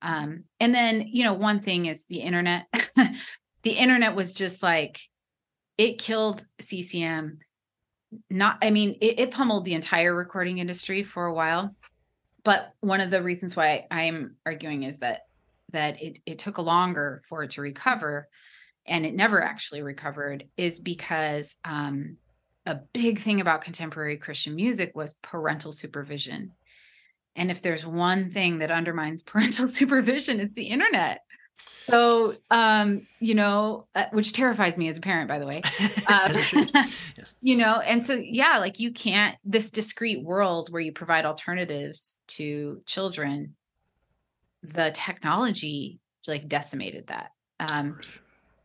um, 0.02 0.44
and 0.60 0.76
then 0.76 1.08
you 1.08 1.24
know 1.24 1.34
one 1.34 1.62
thing 1.62 1.86
is 1.86 2.06
the 2.06 2.20
internet 2.20 2.66
the 3.64 3.72
internet 3.72 4.16
was 4.16 4.34
just 4.34 4.62
like 4.62 5.00
it 5.78 5.98
killed 5.98 6.46
ccm 6.62 7.38
not 8.30 8.58
i 8.62 8.70
mean 8.70 8.98
it, 9.02 9.20
it, 9.20 9.32
pummeled 9.32 9.66
the 9.66 9.74
entire 9.74 10.14
recording 10.16 10.58
industry 10.58 11.04
for 11.04 11.26
a 11.26 11.34
while 11.34 11.76
but 12.44 12.74
one 12.82 13.02
of 13.02 13.12
the 13.12 13.22
reasons 13.22 13.56
why 13.56 13.86
i'm 13.92 14.36
arguing 14.46 14.84
is 14.84 15.00
that 15.00 15.22
that 15.72 16.02
it, 16.02 16.20
it 16.26 16.40
took 16.40 16.58
longer 16.58 17.22
for 17.28 17.44
it 17.44 17.52
to 17.52 17.62
recover 17.62 18.28
and 18.86 19.06
it 19.06 19.16
never 19.16 19.42
actually 19.42 19.82
recovered 19.82 20.46
is 20.58 20.80
because 20.80 21.58
um, 21.66 22.18
a 22.66 22.76
big 22.94 23.20
thing 23.20 23.42
about 23.42 23.64
contemporary 23.64 24.18
christian 24.18 24.56
music 24.56 24.92
was 24.96 25.16
parental 25.22 25.72
supervision 25.72 26.52
And 27.36 27.50
if 27.50 27.62
there's 27.62 27.86
one 27.86 28.30
thing 28.30 28.60
that 28.60 28.72
undermines 28.72 29.24
parental 29.32 29.68
supervision, 29.68 30.40
it's 30.40 30.54
the 30.54 30.66
internet. 30.68 31.22
So, 31.58 32.36
um, 32.50 33.06
you 33.20 33.36
know, 33.36 33.88
uh, 33.94 34.06
which 34.12 34.32
terrifies 34.32 34.78
me 34.78 34.88
as 34.88 34.98
a 34.98 35.02
parent, 35.02 35.28
by 35.28 35.40
the 35.40 35.46
way. 35.46 35.62
Um, 36.08 36.32
yes. 36.34 37.36
You 37.42 37.58
know, 37.58 37.80
and 37.80 38.04
so, 38.04 38.14
yeah, 38.14 38.60
like 38.60 38.80
you 38.80 38.92
can't, 38.92 39.38
this 39.44 39.72
discrete 39.72 40.24
world 40.24 40.72
where 40.72 40.82
you 40.82 40.92
provide 40.92 41.26
alternatives 41.26 42.16
to 42.30 42.82
children, 42.86 43.56
the 44.62 44.92
technology 44.94 46.00
like 46.28 46.48
decimated 46.48 47.08
that. 47.08 47.32
Um, 47.60 48.00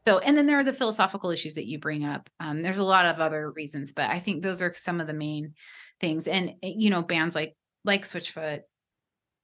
so, 0.07 0.19
and 0.19 0.37
then 0.37 0.47
there 0.47 0.59
are 0.59 0.65
the 0.65 0.73
philosophical 0.73 1.31
issues 1.31 1.55
that 1.55 1.67
you 1.67 1.79
bring 1.79 2.05
up. 2.05 2.31
Um, 2.41 2.63
there's 2.63 2.79
a 2.79 2.85
lot 2.85 3.07
of 3.07 3.21
other 3.21 3.51
reasons, 3.51 3.93
but 3.93 4.11
I 4.11 4.21
think 4.21 4.43
those 4.43 4.63
are 4.63 4.75
some 4.75 5.01
of 5.01 5.07
the 5.07 5.13
main 5.13 5.55
things. 6.01 6.27
And, 6.27 6.55
eh, 6.63 6.73
you 6.77 6.91
know, 6.91 7.03
bands 7.03 7.35
like, 7.35 7.55
like 7.85 8.03
Switchfoot, 8.03 8.61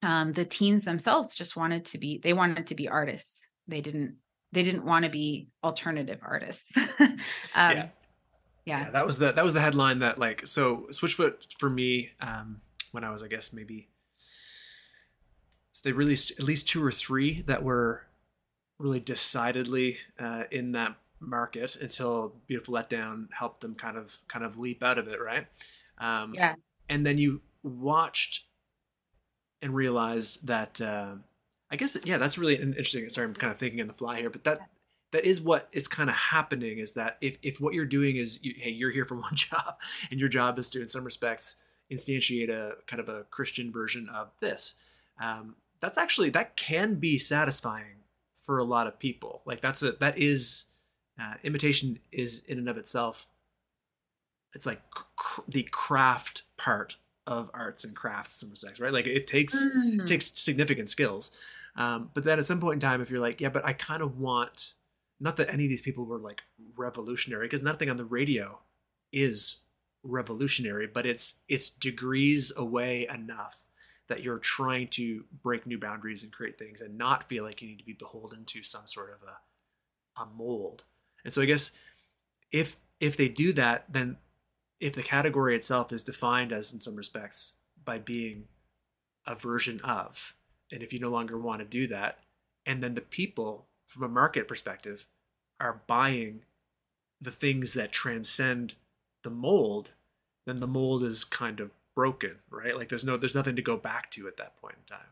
um, 0.04 0.32
the 0.32 0.44
teens 0.44 0.84
themselves 0.84 1.34
just 1.34 1.56
wanted 1.56 1.84
to 1.86 1.98
be, 1.98 2.18
they 2.18 2.32
wanted 2.32 2.66
to 2.68 2.74
be 2.74 2.88
artists 2.88 3.48
they 3.66 3.80
didn't 3.80 4.16
they 4.52 4.62
didn't 4.62 4.84
want 4.84 5.04
to 5.04 5.10
be 5.10 5.48
alternative 5.64 6.20
artists. 6.22 6.76
um, 7.00 7.16
yeah. 7.54 7.72
yeah. 7.74 7.88
yeah. 8.64 8.90
that 8.90 9.04
was 9.04 9.18
the 9.18 9.32
that 9.32 9.44
was 9.44 9.54
the 9.54 9.60
headline 9.60 10.00
that 10.00 10.18
like 10.18 10.46
so 10.46 10.86
Switchfoot 10.90 11.58
for 11.58 11.70
me 11.70 12.10
um, 12.20 12.60
when 12.92 13.04
I 13.04 13.10
was 13.10 13.22
I 13.22 13.28
guess 13.28 13.52
maybe 13.52 13.88
so 15.72 15.80
they 15.84 15.92
released 15.92 16.32
at 16.32 16.42
least 16.42 16.68
two 16.68 16.84
or 16.84 16.92
three 16.92 17.42
that 17.42 17.62
were 17.62 18.02
really 18.78 19.00
decidedly 19.00 19.98
uh, 20.18 20.44
in 20.50 20.72
that 20.72 20.96
market 21.20 21.76
until 21.76 22.34
Beautiful 22.46 22.74
Letdown 22.74 23.32
helped 23.32 23.60
them 23.60 23.74
kind 23.74 23.96
of 23.96 24.16
kind 24.28 24.44
of 24.44 24.58
leap 24.58 24.82
out 24.82 24.98
of 24.98 25.08
it, 25.08 25.18
right? 25.24 25.46
Um, 25.98 26.34
yeah. 26.34 26.54
And 26.88 27.04
then 27.04 27.18
you 27.18 27.40
watched 27.62 28.44
and 29.64 29.74
realized 29.74 30.46
that 30.46 30.78
uh, 30.80 31.14
I 31.70 31.76
guess 31.76 31.96
yeah, 32.04 32.18
that's 32.18 32.36
really 32.38 32.56
interesting. 32.56 33.08
Sorry, 33.08 33.26
I'm 33.26 33.34
kind 33.34 33.50
of 33.50 33.58
thinking 33.58 33.80
on 33.80 33.86
the 33.86 33.94
fly 33.94 34.20
here, 34.20 34.30
but 34.30 34.44
that 34.44 34.60
that 35.12 35.24
is 35.24 35.40
what 35.40 35.68
is 35.72 35.88
kind 35.88 36.10
of 36.10 36.14
happening. 36.14 36.78
Is 36.78 36.92
that 36.92 37.16
if 37.22 37.38
if 37.42 37.60
what 37.60 37.72
you're 37.72 37.86
doing 37.86 38.16
is 38.16 38.44
you, 38.44 38.54
hey, 38.56 38.70
you're 38.70 38.90
here 38.90 39.06
for 39.06 39.14
one 39.20 39.34
job, 39.34 39.78
and 40.10 40.20
your 40.20 40.28
job 40.28 40.58
is 40.58 40.68
to, 40.70 40.82
in 40.82 40.88
some 40.88 41.02
respects, 41.02 41.64
instantiate 41.90 42.50
a 42.50 42.74
kind 42.86 43.00
of 43.00 43.08
a 43.08 43.24
Christian 43.24 43.72
version 43.72 44.08
of 44.10 44.32
this. 44.38 44.74
Um, 45.20 45.56
that's 45.80 45.96
actually 45.96 46.28
that 46.30 46.56
can 46.56 46.96
be 46.96 47.18
satisfying 47.18 48.04
for 48.34 48.58
a 48.58 48.64
lot 48.64 48.86
of 48.86 48.98
people. 48.98 49.40
Like 49.46 49.62
that's 49.62 49.82
a 49.82 49.92
that 49.92 50.18
is 50.18 50.66
uh, 51.18 51.34
imitation 51.42 52.00
is 52.12 52.44
in 52.46 52.58
and 52.58 52.68
of 52.68 52.76
itself. 52.76 53.28
It's 54.54 54.66
like 54.66 54.82
cr- 54.90 55.40
the 55.48 55.62
craft 55.62 56.42
part 56.58 56.96
of 57.26 57.50
arts 57.54 57.84
and 57.84 57.96
crafts 57.96 58.42
and 58.42 58.50
respects, 58.50 58.80
right? 58.80 58.92
Like 58.92 59.06
it 59.06 59.26
takes 59.26 59.54
mm. 59.56 60.00
it 60.00 60.06
takes 60.06 60.38
significant 60.38 60.88
skills. 60.88 61.38
Um, 61.76 62.10
but 62.14 62.24
then 62.24 62.38
at 62.38 62.46
some 62.46 62.60
point 62.60 62.74
in 62.74 62.88
time, 62.88 63.00
if 63.00 63.10
you're 63.10 63.20
like, 63.20 63.40
yeah, 63.40 63.48
but 63.48 63.64
I 63.64 63.72
kind 63.72 64.00
of 64.02 64.18
want, 64.18 64.74
not 65.18 65.36
that 65.38 65.52
any 65.52 65.64
of 65.64 65.70
these 65.70 65.82
people 65.82 66.04
were 66.04 66.18
like 66.18 66.42
revolutionary, 66.76 67.46
because 67.46 67.62
nothing 67.62 67.90
on 67.90 67.96
the 67.96 68.04
radio 68.04 68.60
is 69.12 69.60
revolutionary, 70.02 70.86
but 70.86 71.06
it's 71.06 71.40
it's 71.48 71.70
degrees 71.70 72.52
away 72.56 73.08
enough 73.12 73.64
that 74.06 74.22
you're 74.22 74.38
trying 74.38 74.86
to 74.86 75.24
break 75.42 75.66
new 75.66 75.78
boundaries 75.78 76.22
and 76.22 76.32
create 76.32 76.58
things 76.58 76.82
and 76.82 76.98
not 76.98 77.26
feel 77.28 77.42
like 77.42 77.62
you 77.62 77.68
need 77.68 77.78
to 77.78 77.84
be 77.84 77.94
beholden 77.94 78.44
to 78.44 78.62
some 78.62 78.86
sort 78.86 79.10
of 79.10 79.26
a 79.26 80.20
a 80.22 80.26
mold. 80.26 80.84
And 81.24 81.32
so 81.32 81.42
I 81.42 81.46
guess 81.46 81.72
if 82.52 82.76
if 83.00 83.16
they 83.16 83.28
do 83.28 83.52
that, 83.54 83.92
then 83.92 84.18
if 84.84 84.92
the 84.94 85.02
category 85.02 85.56
itself 85.56 85.90
is 85.94 86.02
defined 86.02 86.52
as 86.52 86.70
in 86.70 86.78
some 86.78 86.94
respects 86.94 87.56
by 87.86 87.98
being 87.98 88.44
a 89.26 89.34
version 89.34 89.80
of 89.80 90.34
and 90.70 90.82
if 90.82 90.92
you 90.92 91.00
no 91.00 91.08
longer 91.08 91.38
want 91.38 91.58
to 91.60 91.64
do 91.64 91.86
that 91.86 92.18
and 92.66 92.82
then 92.82 92.92
the 92.92 93.00
people 93.00 93.64
from 93.86 94.02
a 94.02 94.08
market 94.08 94.46
perspective 94.46 95.06
are 95.58 95.80
buying 95.86 96.42
the 97.18 97.30
things 97.30 97.72
that 97.72 97.92
transcend 97.92 98.74
the 99.22 99.30
mold 99.30 99.92
then 100.44 100.60
the 100.60 100.66
mold 100.66 101.02
is 101.02 101.24
kind 101.24 101.60
of 101.60 101.70
broken 101.96 102.36
right? 102.50 102.76
Like 102.76 102.90
there's 102.90 103.06
no 103.06 103.16
there's 103.16 103.34
nothing 103.34 103.56
to 103.56 103.62
go 103.62 103.78
back 103.78 104.10
to 104.10 104.28
at 104.28 104.36
that 104.36 104.54
point 104.56 104.74
in 104.78 104.96
time. 104.96 105.06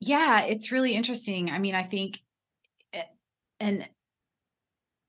Yeah 0.00 0.42
it's 0.42 0.72
really 0.72 0.96
interesting. 0.96 1.48
I 1.48 1.60
mean 1.60 1.76
i 1.76 1.84
think 1.84 2.22
eh, 2.92 3.04
and 3.60 3.88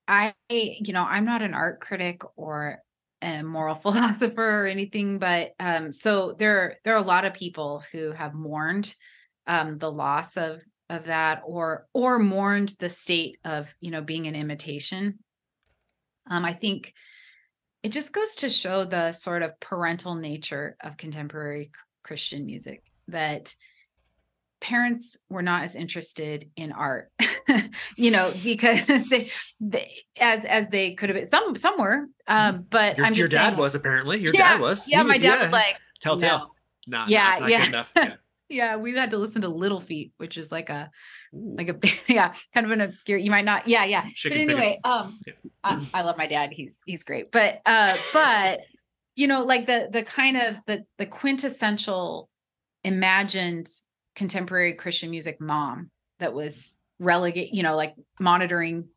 i 0.08 0.36
you 0.50 0.94
know 0.94 1.04
i'm 1.04 1.26
not 1.26 1.42
an 1.42 1.56
art 1.56 1.82
critic 1.82 2.22
or 2.36 2.84
a 3.22 3.44
moral 3.44 3.76
philosopher 3.84 4.64
or 4.64 4.68
anything 4.68 5.20
but 5.20 5.52
um 5.60 5.92
so 5.92 6.36
there 6.38 6.78
there 6.84 6.94
are 6.94 7.04
a 7.04 7.08
lot 7.08 7.26
of 7.26 7.34
people 7.34 7.84
who 7.92 8.12
have 8.12 8.34
mourned 8.34 8.94
um, 9.48 9.78
the 9.78 9.92
loss 9.92 10.38
of 10.38 10.62
of 10.90 11.06
that 11.06 11.42
or 11.46 11.88
or 11.94 12.20
mourned 12.20 12.74
the 12.80 12.90
state 12.90 13.40
of 13.44 13.74
you 13.80 13.92
know 13.92 14.02
being 14.02 14.28
an 14.28 14.36
imitation. 14.36 15.20
Um, 16.30 16.44
i 16.44 16.54
think 16.54 16.94
it 17.84 17.94
just 17.94 18.12
goes 18.12 18.36
to 18.36 18.50
show 18.50 18.84
the 18.84 19.14
sort 19.14 19.44
of 19.44 19.58
parental 19.62 20.16
nature 20.16 20.76
of 20.82 20.98
contemporary 20.98 21.72
christian 22.04 22.46
music 22.46 22.84
that 23.08 23.56
parents 24.60 25.18
were 25.30 25.42
not 25.42 25.64
as 25.64 25.76
interested 25.76 26.50
in 26.56 26.72
art 26.72 27.12
you 27.96 28.12
know 28.12 28.32
because 28.44 28.82
they, 29.10 29.30
they, 29.60 29.92
as 30.20 30.44
as 30.46 30.66
they 30.72 30.96
could 30.96 31.10
have 31.10 31.18
been 31.18 31.28
some 31.28 31.56
some 31.56 31.80
were 31.80 32.08
um 32.28 32.66
but 32.70 32.98
your, 32.98 33.06
i'm 33.06 33.14
just 33.14 33.32
your 33.32 33.40
dad 33.40 33.50
saying, 33.50 33.60
was 33.60 33.76
apparently 33.76 34.20
your 34.20 34.34
yeah, 34.34 34.54
dad 34.54 34.62
was 34.62 34.90
yeah 34.90 35.04
my 35.04 35.18
dad 35.18 35.24
yeah. 35.24 35.42
was 35.42 35.52
like 35.52 35.76
telltale 36.00 36.54
no. 36.88 37.00
Nah, 37.00 37.06
yeah 37.08 37.38
nah, 37.40 37.48
yeah. 37.48 37.84
yeah 37.96 38.14
yeah 38.50 38.76
we 38.78 38.96
had 38.96 39.12
to 39.12 39.18
listen 39.18 39.42
to 39.42 39.50
Little 39.50 39.80
Feat 39.80 40.14
which 40.18 40.38
is 40.38 40.52
like 40.52 40.70
a 40.70 40.90
Ooh. 41.36 41.56
like 41.58 41.70
a 41.70 41.78
yeah 42.12 42.34
kind 42.54 42.66
of 42.66 42.72
an 42.72 42.82
obscure 42.82 43.18
you 43.18 43.30
might 43.30 43.46
not 43.46 43.68
yeah 43.68 43.86
yeah 43.86 44.06
Chicken 44.16 44.48
but 44.48 44.54
anyway 44.54 44.80
um 44.84 45.20
yeah. 45.28 45.34
I, 45.64 45.88
I, 45.94 46.02
love 46.02 46.18
my 46.18 46.28
dad 46.28 46.52
he's 46.52 46.80
he's 46.86 47.04
great 47.04 47.32
but 47.32 47.62
uh 47.66 47.96
but 48.14 48.62
you 49.16 49.28
know 49.28 49.44
like 49.44 49.68
the 49.68 49.90
the 49.92 50.04
kind 50.04 50.38
of 50.38 50.56
the 50.66 50.86
the 50.98 51.06
quintessential 51.06 52.30
imagined 52.84 53.68
contemporary 54.18 54.74
christian 54.74 55.10
music 55.10 55.40
mom 55.40 55.90
that 56.20 56.34
was 56.34 56.76
relegate 57.00 57.54
you 57.54 57.64
know 57.64 57.76
like 57.76 57.94
monitoring 58.20 58.90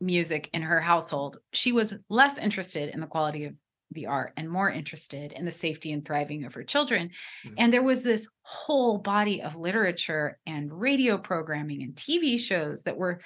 music 0.00 0.50
in 0.52 0.62
her 0.62 0.80
household 0.80 1.38
she 1.52 1.72
was 1.72 1.94
less 2.10 2.36
interested 2.36 2.92
in 2.92 3.00
the 3.00 3.06
quality 3.06 3.44
of 3.44 3.54
the 3.92 4.06
art 4.06 4.32
and 4.36 4.50
more 4.50 4.70
interested 4.70 5.32
in 5.32 5.44
the 5.44 5.52
safety 5.52 5.92
and 5.92 6.04
thriving 6.04 6.44
of 6.44 6.54
her 6.54 6.64
children. 6.64 7.10
Mm-hmm. 7.44 7.54
And 7.58 7.72
there 7.72 7.82
was 7.82 8.02
this 8.02 8.28
whole 8.42 8.98
body 8.98 9.42
of 9.42 9.56
literature 9.56 10.38
and 10.46 10.72
radio 10.72 11.18
programming 11.18 11.82
and 11.82 11.94
TV 11.94 12.38
shows 12.38 12.82
that 12.82 12.96
were 12.96 13.20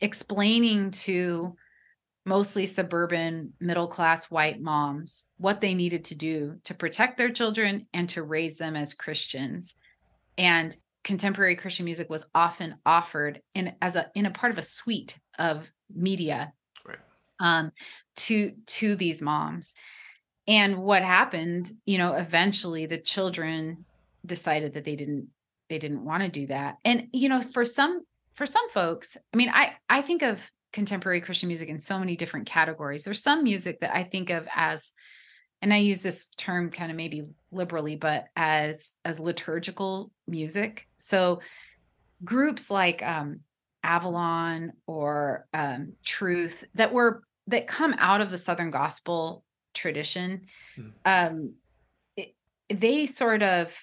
explaining 0.00 0.90
to 0.90 1.56
mostly 2.26 2.66
suburban 2.66 3.52
middle 3.60 3.86
class 3.86 4.30
white 4.30 4.60
moms 4.60 5.26
what 5.38 5.60
they 5.60 5.74
needed 5.74 6.04
to 6.06 6.14
do 6.14 6.56
to 6.64 6.74
protect 6.74 7.16
their 7.16 7.30
children 7.30 7.86
and 7.94 8.08
to 8.10 8.22
raise 8.22 8.56
them 8.56 8.76
as 8.76 8.94
Christians. 8.94 9.76
And 10.38 10.76
contemporary 11.04 11.56
Christian 11.56 11.84
music 11.84 12.10
was 12.10 12.24
often 12.34 12.76
offered 12.84 13.40
in 13.54 13.74
as 13.80 13.96
a 13.96 14.10
in 14.14 14.26
a 14.26 14.30
part 14.30 14.52
of 14.52 14.58
a 14.58 14.62
suite 14.62 15.18
of 15.38 15.70
media 15.94 16.52
right. 16.84 16.98
um, 17.38 17.70
to 18.16 18.52
to 18.66 18.96
these 18.96 19.22
moms. 19.22 19.74
And 20.48 20.78
what 20.78 21.02
happened 21.02 21.70
you 21.84 21.98
know 21.98 22.14
eventually 22.14 22.86
the 22.86 22.98
children 22.98 23.84
decided 24.24 24.74
that 24.74 24.84
they 24.84 24.96
didn't 24.96 25.28
they 25.68 25.78
didn't 25.78 26.04
want 26.04 26.22
to 26.22 26.28
do 26.28 26.46
that. 26.48 26.78
And 26.84 27.08
you 27.12 27.28
know 27.28 27.40
for 27.40 27.64
some 27.64 28.04
for 28.34 28.44
some 28.44 28.68
folks 28.70 29.16
i 29.32 29.36
mean 29.36 29.48
i 29.48 29.74
i 29.88 30.02
think 30.02 30.22
of 30.22 30.50
contemporary 30.72 31.22
christian 31.22 31.46
music 31.48 31.70
in 31.70 31.80
so 31.80 31.98
many 31.98 32.16
different 32.16 32.46
categories. 32.46 33.04
There's 33.04 33.22
some 33.22 33.44
music 33.44 33.80
that 33.80 33.94
i 33.94 34.02
think 34.02 34.30
of 34.30 34.48
as 34.54 34.92
and 35.62 35.72
i 35.72 35.78
use 35.78 36.02
this 36.02 36.28
term 36.36 36.70
kind 36.70 36.90
of 36.90 36.96
maybe 36.96 37.24
liberally 37.50 37.96
but 37.96 38.26
as 38.36 38.94
as 39.04 39.20
liturgical 39.20 40.10
music 40.26 40.86
so 40.98 41.40
groups 42.24 42.70
like 42.70 43.02
um 43.02 43.40
avalon 43.82 44.72
or 44.86 45.46
um 45.54 45.92
truth 46.02 46.64
that 46.74 46.92
were 46.92 47.22
that 47.46 47.66
come 47.66 47.94
out 47.98 48.20
of 48.20 48.30
the 48.30 48.38
Southern 48.38 48.70
gospel 48.70 49.44
tradition, 49.74 50.42
mm. 50.76 50.92
um, 51.04 51.54
it, 52.16 52.34
they 52.68 53.06
sort 53.06 53.42
of 53.42 53.74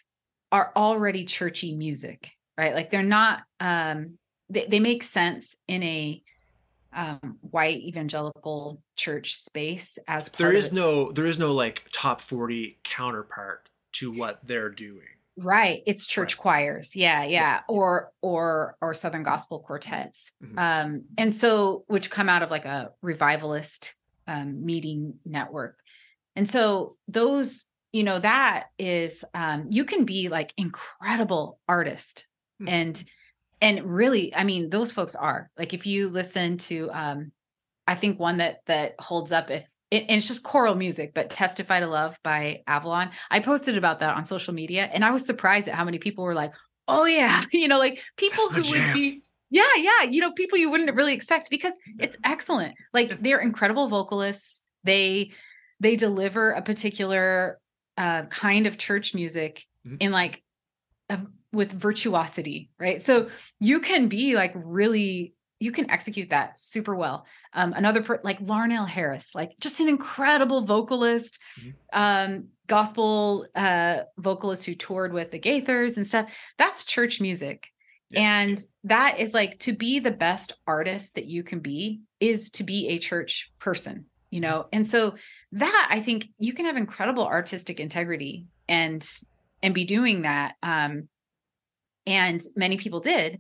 are 0.52 0.72
already 0.76 1.26
churchy 1.26 1.76
music, 1.76 2.32
right? 2.58 2.76
Like 2.76 2.92
they're 2.92 3.04
not, 3.04 3.44
um, 3.60 4.18
they, 4.50 4.66
they 4.66 4.80
make 4.80 5.04
sense 5.04 5.56
in 5.68 5.82
a 5.84 6.22
um, 6.96 7.38
white 7.42 7.82
evangelical 7.82 8.82
church 8.96 9.36
space 9.36 9.98
as 10.08 10.30
there 10.38 10.54
is 10.54 10.72
no 10.72 11.12
there 11.12 11.26
is 11.26 11.40
no 11.40 11.54
like 11.54 11.84
top 11.92 12.22
40 12.22 12.80
counterpart 12.84 13.70
to 13.94 14.12
what 14.12 14.40
they're 14.44 14.70
doing 14.70 15.02
right 15.38 15.82
it's 15.86 16.06
church 16.06 16.36
right. 16.36 16.42
choirs 16.42 16.96
yeah, 16.96 17.24
yeah, 17.24 17.28
yeah 17.30 17.60
or 17.68 18.12
or 18.22 18.78
or 18.82 18.94
southern 18.94 19.24
gospel 19.24 19.60
quartets 19.60 20.32
mm-hmm. 20.44 20.58
um 20.60 21.04
and 21.18 21.34
so 21.34 21.84
which 21.88 22.10
come 22.10 22.30
out 22.30 22.44
of 22.44 22.52
like 22.52 22.66
a 22.66 22.92
revivalist 23.02 23.96
um 24.28 24.64
meeting 24.66 25.16
network 25.26 25.80
and 26.36 26.50
so 26.50 26.98
those 27.08 27.66
you 27.92 28.04
know 28.04 28.20
that 28.20 28.66
is 28.78 29.26
um 29.34 29.68
you 29.70 29.86
can 29.86 30.06
be 30.06 30.30
like 30.30 30.54
incredible 30.58 31.60
artist 31.68 32.28
hmm. 32.60 32.68
and 32.68 33.04
and 33.64 33.84
really 33.86 34.36
i 34.36 34.44
mean 34.44 34.70
those 34.70 34.92
folks 34.92 35.16
are 35.16 35.50
like 35.58 35.74
if 35.74 35.88
you 35.88 36.10
listen 36.10 36.58
to 36.58 36.90
um 36.92 37.32
i 37.88 37.96
think 37.96 38.20
one 38.20 38.38
that 38.38 38.58
that 38.68 38.94
holds 39.00 39.32
up 39.32 39.50
if 39.50 39.66
it, 39.90 40.06
and 40.10 40.18
it's 40.18 40.28
just 40.28 40.44
choral 40.44 40.76
music 40.76 41.14
but 41.16 41.30
testify 41.30 41.80
to 41.80 41.88
love 41.88 42.18
by 42.24 42.62
avalon 42.68 43.10
i 43.32 43.40
posted 43.40 43.78
about 43.78 44.00
that 44.00 44.16
on 44.16 44.26
social 44.26 44.54
media 44.54 44.90
and 44.94 45.04
i 45.04 45.12
was 45.12 45.26
surprised 45.26 45.68
at 45.68 45.76
how 45.76 45.86
many 45.86 45.98
people 45.98 46.24
were 46.24 46.36
like 46.36 46.52
oh 46.88 47.06
yeah 47.06 47.42
you 47.52 47.68
know 47.68 47.80
like 47.80 48.04
people 48.18 48.50
who 48.50 48.62
jam. 48.62 48.88
would 48.88 48.94
be 48.94 49.24
yeah 49.50 49.64
yeah 49.78 50.04
you 50.04 50.20
know 50.20 50.34
people 50.34 50.58
you 50.58 50.70
wouldn't 50.70 50.94
really 50.96 51.14
expect 51.14 51.50
because 51.50 51.78
it's 52.00 52.18
excellent 52.26 52.76
like 52.94 53.22
they're 53.22 53.40
incredible 53.40 53.88
vocalists 53.88 54.62
they 54.84 55.32
they 55.80 55.96
deliver 55.96 56.52
a 56.52 56.62
particular 56.62 57.60
uh, 57.98 58.24
kind 58.24 58.66
of 58.68 58.78
church 58.78 59.14
music 59.14 59.66
mm-hmm. 59.86 59.98
in 60.00 60.12
like 60.12 60.42
a, 61.10 61.20
with 61.54 61.72
virtuosity 61.72 62.70
right? 62.80 63.00
So 63.00 63.30
you 63.60 63.80
can 63.80 64.08
be 64.08 64.36
like 64.36 64.52
really 64.56 65.34
you 65.60 65.72
can 65.72 65.90
execute 65.90 66.32
that 66.32 66.60
super 66.60 66.94
well. 66.94 67.26
Um, 67.54 67.72
another 67.72 68.04
per, 68.04 68.20
like 68.22 68.44
larnell 68.44 68.88
harris 68.88 69.34
like 69.34 69.52
just 69.62 69.80
an 69.80 69.88
incredible 69.88 70.66
vocalist 70.66 71.40
mm-hmm. 71.60 71.70
um, 71.94 72.48
gospel 72.68 73.48
uh, 73.56 74.02
vocalist 74.18 74.66
who 74.66 74.76
toured 74.76 75.14
with 75.14 75.32
the 75.32 75.40
gaithers 75.40 75.98
and 75.98 76.06
stuff. 76.06 76.34
That's 76.58 76.84
church 76.84 77.22
music. 77.22 77.68
Yeah. 78.10 78.42
and 78.42 78.64
that 78.84 79.20
is 79.20 79.34
like 79.34 79.58
to 79.60 79.74
be 79.74 79.98
the 79.98 80.12
best 80.12 80.54
artist 80.68 81.16
that 81.16 81.26
you 81.26 81.42
can 81.42 81.62
be 81.62 82.02
is 82.20 82.52
to 82.52 82.64
be 82.64 82.90
a 82.90 83.00
church 83.00 83.52
person 83.58 84.06
you 84.34 84.40
know? 84.40 84.66
And 84.74 84.88
so 84.88 85.14
that 85.52 85.88
i 85.92 86.02
think 86.02 86.30
you 86.40 86.54
can 86.54 86.66
have 86.66 86.76
incredible 86.76 87.26
artistic 87.26 87.80
integrity 87.80 88.48
and 88.68 89.08
and 89.62 89.74
be 89.74 89.86
doing 89.86 90.24
that. 90.24 90.56
Um 90.64 91.08
and 92.06 92.42
many 92.56 92.78
people 92.78 93.00
did 93.00 93.40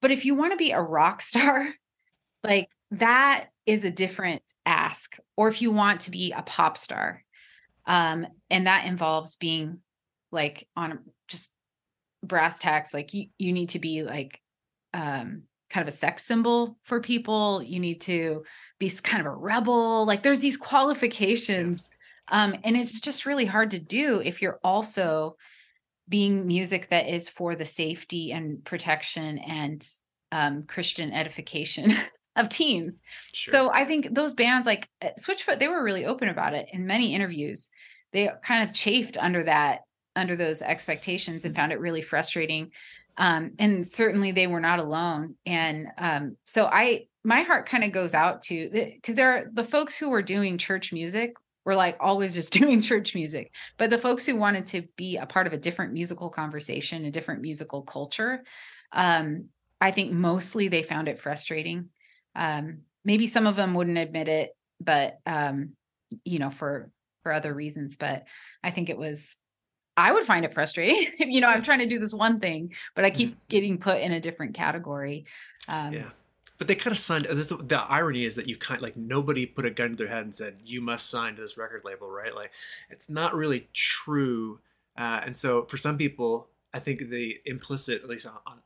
but 0.00 0.10
if 0.10 0.24
you 0.24 0.34
want 0.34 0.52
to 0.52 0.56
be 0.56 0.72
a 0.72 0.80
rock 0.80 1.20
star 1.20 1.66
like 2.44 2.70
that 2.90 3.46
is 3.66 3.84
a 3.84 3.90
different 3.90 4.42
ask 4.66 5.16
or 5.36 5.48
if 5.48 5.62
you 5.62 5.70
want 5.70 6.00
to 6.02 6.10
be 6.10 6.32
a 6.32 6.42
pop 6.42 6.76
star 6.76 7.22
um 7.86 8.26
and 8.50 8.66
that 8.66 8.86
involves 8.86 9.36
being 9.36 9.78
like 10.32 10.66
on 10.76 10.98
just 11.28 11.52
brass 12.22 12.58
tacks 12.58 12.94
like 12.94 13.12
you 13.12 13.26
you 13.38 13.52
need 13.52 13.70
to 13.70 13.78
be 13.78 14.02
like 14.02 14.40
um 14.94 15.42
kind 15.74 15.86
of 15.86 15.92
a 15.92 15.96
sex 15.96 16.24
symbol 16.24 16.78
for 16.84 17.00
people. 17.00 17.60
You 17.60 17.80
need 17.80 18.00
to 18.02 18.44
be 18.78 18.88
kind 19.02 19.20
of 19.20 19.26
a 19.26 19.36
rebel. 19.36 20.06
Like 20.06 20.22
there's 20.22 20.38
these 20.38 20.56
qualifications. 20.56 21.90
Um, 22.28 22.54
and 22.62 22.76
it's 22.76 23.00
just 23.00 23.26
really 23.26 23.44
hard 23.44 23.72
to 23.72 23.80
do 23.80 24.22
if 24.24 24.40
you're 24.40 24.60
also 24.62 25.36
being 26.08 26.46
music 26.46 26.88
that 26.90 27.08
is 27.08 27.28
for 27.28 27.54
the 27.54 27.64
safety 27.64 28.32
and 28.32 28.64
protection 28.64 29.38
and 29.38 29.86
um, 30.32 30.64
Christian 30.64 31.12
edification 31.12 31.94
of 32.36 32.48
teens. 32.48 33.00
Sure. 33.32 33.52
So 33.52 33.72
I 33.72 33.84
think 33.84 34.14
those 34.14 34.34
bands 34.34 34.66
like 34.66 34.88
uh, 35.02 35.10
Switchfoot, 35.18 35.58
they 35.58 35.68
were 35.68 35.82
really 35.82 36.04
open 36.04 36.28
about 36.28 36.54
it 36.54 36.68
in 36.72 36.86
many 36.86 37.14
interviews. 37.14 37.70
They 38.12 38.30
kind 38.42 38.68
of 38.68 38.74
chafed 38.74 39.16
under 39.16 39.44
that, 39.44 39.80
under 40.16 40.36
those 40.36 40.62
expectations 40.62 41.44
and 41.44 41.54
found 41.54 41.72
it 41.72 41.80
really 41.80 42.02
frustrating 42.02 42.70
um, 43.16 43.52
and 43.58 43.86
certainly 43.86 44.32
they 44.32 44.46
were 44.46 44.60
not 44.60 44.78
alone 44.78 45.36
and 45.46 45.86
um, 45.98 46.36
so 46.44 46.66
i 46.66 47.06
my 47.22 47.42
heart 47.42 47.66
kind 47.66 47.84
of 47.84 47.92
goes 47.92 48.14
out 48.14 48.42
to 48.42 48.68
because 48.70 49.16
there 49.16 49.32
are 49.32 49.44
the 49.52 49.64
folks 49.64 49.96
who 49.96 50.10
were 50.10 50.22
doing 50.22 50.58
church 50.58 50.92
music 50.92 51.34
were 51.64 51.74
like 51.74 51.96
always 52.00 52.34
just 52.34 52.52
doing 52.60 52.80
church 52.80 53.14
music 53.14 53.52
but 53.78 53.90
the 53.90 53.98
folks 53.98 54.26
who 54.26 54.36
wanted 54.36 54.66
to 54.66 54.82
be 54.96 55.16
a 55.16 55.26
part 55.26 55.46
of 55.46 55.52
a 55.52 55.58
different 55.58 55.92
musical 55.92 56.30
conversation 56.30 57.04
a 57.04 57.10
different 57.10 57.42
musical 57.42 57.82
culture 57.82 58.42
um, 58.92 59.46
i 59.80 59.90
think 59.90 60.12
mostly 60.12 60.68
they 60.68 60.82
found 60.82 61.08
it 61.08 61.20
frustrating 61.20 61.88
um, 62.36 62.78
maybe 63.04 63.26
some 63.26 63.46
of 63.46 63.56
them 63.56 63.74
wouldn't 63.74 63.98
admit 63.98 64.28
it 64.28 64.56
but 64.80 65.18
um, 65.26 65.70
you 66.24 66.38
know 66.38 66.50
for 66.50 66.90
for 67.22 67.32
other 67.32 67.54
reasons 67.54 67.96
but 67.96 68.24
i 68.62 68.70
think 68.70 68.90
it 68.90 68.98
was 68.98 69.38
I 69.96 70.12
would 70.12 70.24
find 70.24 70.44
it 70.44 70.54
frustrating. 70.54 71.12
you 71.18 71.40
know, 71.40 71.48
I'm 71.48 71.62
trying 71.62 71.78
to 71.80 71.86
do 71.86 71.98
this 71.98 72.12
one 72.12 72.40
thing, 72.40 72.74
but 72.94 73.04
I 73.04 73.10
keep 73.10 73.30
mm-hmm. 73.30 73.38
getting 73.48 73.78
put 73.78 74.00
in 74.00 74.12
a 74.12 74.20
different 74.20 74.54
category. 74.54 75.26
Um, 75.68 75.92
yeah. 75.92 76.10
But 76.56 76.68
they 76.68 76.74
kind 76.74 76.92
of 76.92 76.98
signed. 76.98 77.26
This 77.30 77.48
the 77.48 77.84
irony 77.88 78.24
is 78.24 78.36
that 78.36 78.46
you 78.46 78.56
kind 78.56 78.78
of, 78.78 78.82
like 78.82 78.96
nobody 78.96 79.44
put 79.44 79.66
a 79.66 79.70
gun 79.70 79.90
to 79.90 79.96
their 79.96 80.08
head 80.08 80.22
and 80.22 80.34
said 80.34 80.60
you 80.64 80.80
must 80.80 81.10
sign 81.10 81.34
to 81.34 81.42
this 81.42 81.58
record 81.58 81.84
label, 81.84 82.10
right? 82.10 82.34
Like 82.34 82.52
it's 82.90 83.10
not 83.10 83.34
really 83.34 83.68
true. 83.72 84.60
Uh, 84.96 85.20
and 85.24 85.36
so 85.36 85.64
for 85.64 85.76
some 85.76 85.98
people, 85.98 86.48
I 86.72 86.78
think 86.78 87.10
the 87.10 87.40
implicit, 87.44 88.02
at 88.02 88.08
least 88.08 88.26
on, 88.26 88.38
on 88.46 88.58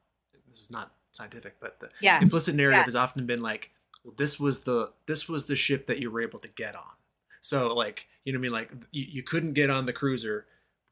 this 0.49 0.61
is 0.61 0.71
not 0.71 0.93
scientific, 1.13 1.57
but 1.61 1.81
the 1.81 1.89
yeah. 2.01 2.21
implicit 2.21 2.55
narrative 2.55 2.81
yeah. 2.81 2.85
has 2.85 2.97
often 2.97 3.27
been 3.27 3.41
like, 3.41 3.71
well, 4.05 4.15
this 4.17 4.39
was 4.39 4.65
the 4.65 4.93
this 5.07 5.29
was 5.29 5.47
the 5.47 5.57
ship 5.57 5.87
that 5.87 5.99
you 5.99 6.11
were 6.11 6.21
able 6.21 6.39
to 6.41 6.49
get 6.49 6.77
on. 6.77 6.83
So 7.41 7.75
like 7.75 8.07
you 8.25 8.33
know 8.33 8.39
what 8.39 8.41
I 8.41 8.43
mean? 8.43 8.53
Like 8.53 8.73
you, 8.91 9.07
you 9.09 9.23
couldn't 9.23 9.55
get 9.55 9.71
on 9.71 9.87
the 9.87 9.93
cruiser 9.93 10.47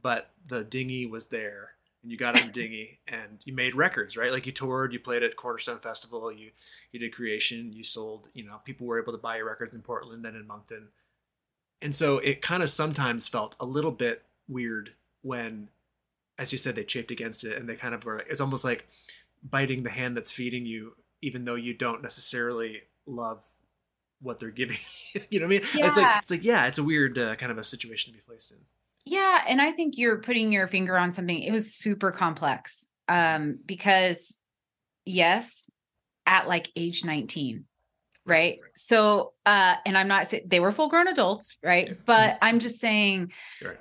but 0.07 0.31
the 0.47 0.63
dinghy 0.63 1.05
was 1.05 1.27
there 1.27 1.71
and 2.07 2.13
you 2.13 2.17
got 2.17 2.41
on 2.41 2.53
dinghy 2.53 3.01
and 3.09 3.43
you 3.45 3.53
made 3.53 3.75
records, 3.75 4.17
right? 4.17 4.31
Like 4.31 4.47
you 4.47 4.53
toured, 4.53 4.93
you 4.93 5.01
played 5.01 5.25
at 5.25 5.35
Cornerstone 5.35 5.81
Festival, 5.81 6.31
you 6.31 6.51
you 6.93 7.01
did 7.01 7.13
creation, 7.13 7.73
you 7.73 7.83
sold, 7.83 8.29
you 8.33 8.45
know, 8.45 8.61
people 8.65 8.87
were 8.87 9.03
able 9.03 9.13
to 9.13 9.19
buy 9.19 9.39
your 9.39 9.47
records 9.47 9.75
in 9.75 9.83
Portland 9.83 10.25
and 10.25 10.37
in 10.37 10.47
Moncton. 10.47 10.91
And 11.83 11.97
so 11.97 12.19
it 12.19 12.43
kind 12.43 12.63
of 12.63 12.71
sometimes 12.71 13.27
felt 13.27 13.57
a 13.59 13.67
little 13.67 13.91
bit 13.91 14.23
weird 14.47 14.95
when, 15.23 15.69
as 16.39 16.53
you 16.53 16.59
said, 16.59 16.77
they 16.77 16.85
chafed 16.85 17.11
against 17.11 17.43
it 17.43 17.59
and 17.59 17.69
they 17.69 17.75
kind 17.75 17.93
of 17.93 18.05
were, 18.05 18.19
it's 18.19 18.41
almost 18.41 18.65
like 18.65 18.87
biting 19.43 19.83
the 19.83 19.91
hand 19.91 20.17
that's 20.17 20.31
feeding 20.31 20.65
you, 20.65 20.93
even 21.21 21.45
though 21.45 21.57
you 21.57 21.75
don't 21.75 22.03
necessarily 22.03 22.83
love 23.05 23.45
what 24.21 24.39
they're 24.39 24.51
giving. 24.51 24.79
you 25.13 25.23
You 25.29 25.41
know 25.41 25.47
what 25.47 25.57
I 25.57 25.59
mean? 25.59 25.69
Yeah. 25.75 25.87
It's 25.89 25.97
like, 25.97 26.23
it's 26.23 26.31
like, 26.31 26.45
yeah, 26.45 26.67
it's 26.67 26.79
a 26.79 26.85
weird 26.85 27.19
uh, 27.19 27.35
kind 27.35 27.51
of 27.51 27.59
a 27.59 27.65
situation 27.65 28.13
to 28.13 28.17
be 28.17 28.23
placed 28.25 28.53
in. 28.53 28.59
Yeah, 29.07 29.45
and 29.47 29.63
I 29.63 29.71
think 29.71 29.97
you're 29.97 30.19
putting 30.19 30.53
your 30.53 30.67
finger 30.67 30.99
on 30.99 31.13
something. 31.13 31.41
It 31.41 31.53
was 31.53 31.73
super 31.73 32.11
complex. 32.11 32.87
Um 33.09 33.61
because 33.65 34.39
yes, 35.05 35.71
at 36.27 36.49
like 36.49 36.71
age 36.75 37.05
19, 37.05 37.65
right? 38.27 38.59
So 38.75 39.33
uh 39.47 39.77
and 39.87 39.97
I'm 39.97 40.09
not 40.09 40.27
saying 40.27 40.43
they 40.47 40.61
were 40.61 40.73
full 40.73 40.89
grown 40.89 41.07
adults, 41.07 41.57
right? 41.63 41.97
But 42.05 42.37
I'm 42.43 42.59
just 42.59 42.81
saying 42.81 43.33
right. 43.65 43.79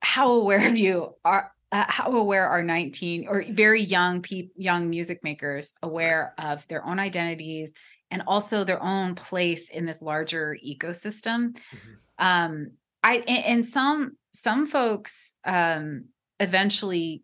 how 0.00 0.32
aware 0.32 0.68
of 0.68 0.76
you 0.76 1.14
are 1.24 1.50
uh, 1.72 1.84
how 1.88 2.12
aware 2.12 2.46
are 2.46 2.62
19 2.62 3.26
or 3.28 3.44
very 3.50 3.82
young 3.82 4.22
people 4.22 4.52
young 4.56 4.88
music 4.88 5.24
makers 5.24 5.74
aware 5.82 6.32
of 6.38 6.66
their 6.68 6.86
own 6.86 7.00
identities 7.00 7.74
and 8.10 8.22
also 8.26 8.62
their 8.62 8.82
own 8.82 9.14
place 9.14 9.68
in 9.68 9.84
this 9.84 10.00
larger 10.00 10.56
ecosystem 10.64 11.50
mm-hmm. 11.50 12.24
um 12.24 12.70
i 13.02 13.16
and 13.16 13.66
some 13.66 14.16
some 14.36 14.66
folks 14.66 15.34
um, 15.44 16.06
eventually 16.38 17.22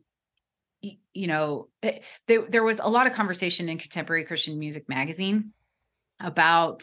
you 0.81 1.27
know 1.27 1.69
eh, 1.83 1.99
there, 2.27 2.43
there 2.49 2.65
was 2.65 2.81
a 2.81 2.89
lot 2.89 3.07
of 3.07 3.13
conversation 3.13 3.69
in 3.69 3.79
contemporary 3.79 4.25
christian 4.25 4.59
music 4.59 4.89
magazine 4.89 5.53
about 6.21 6.83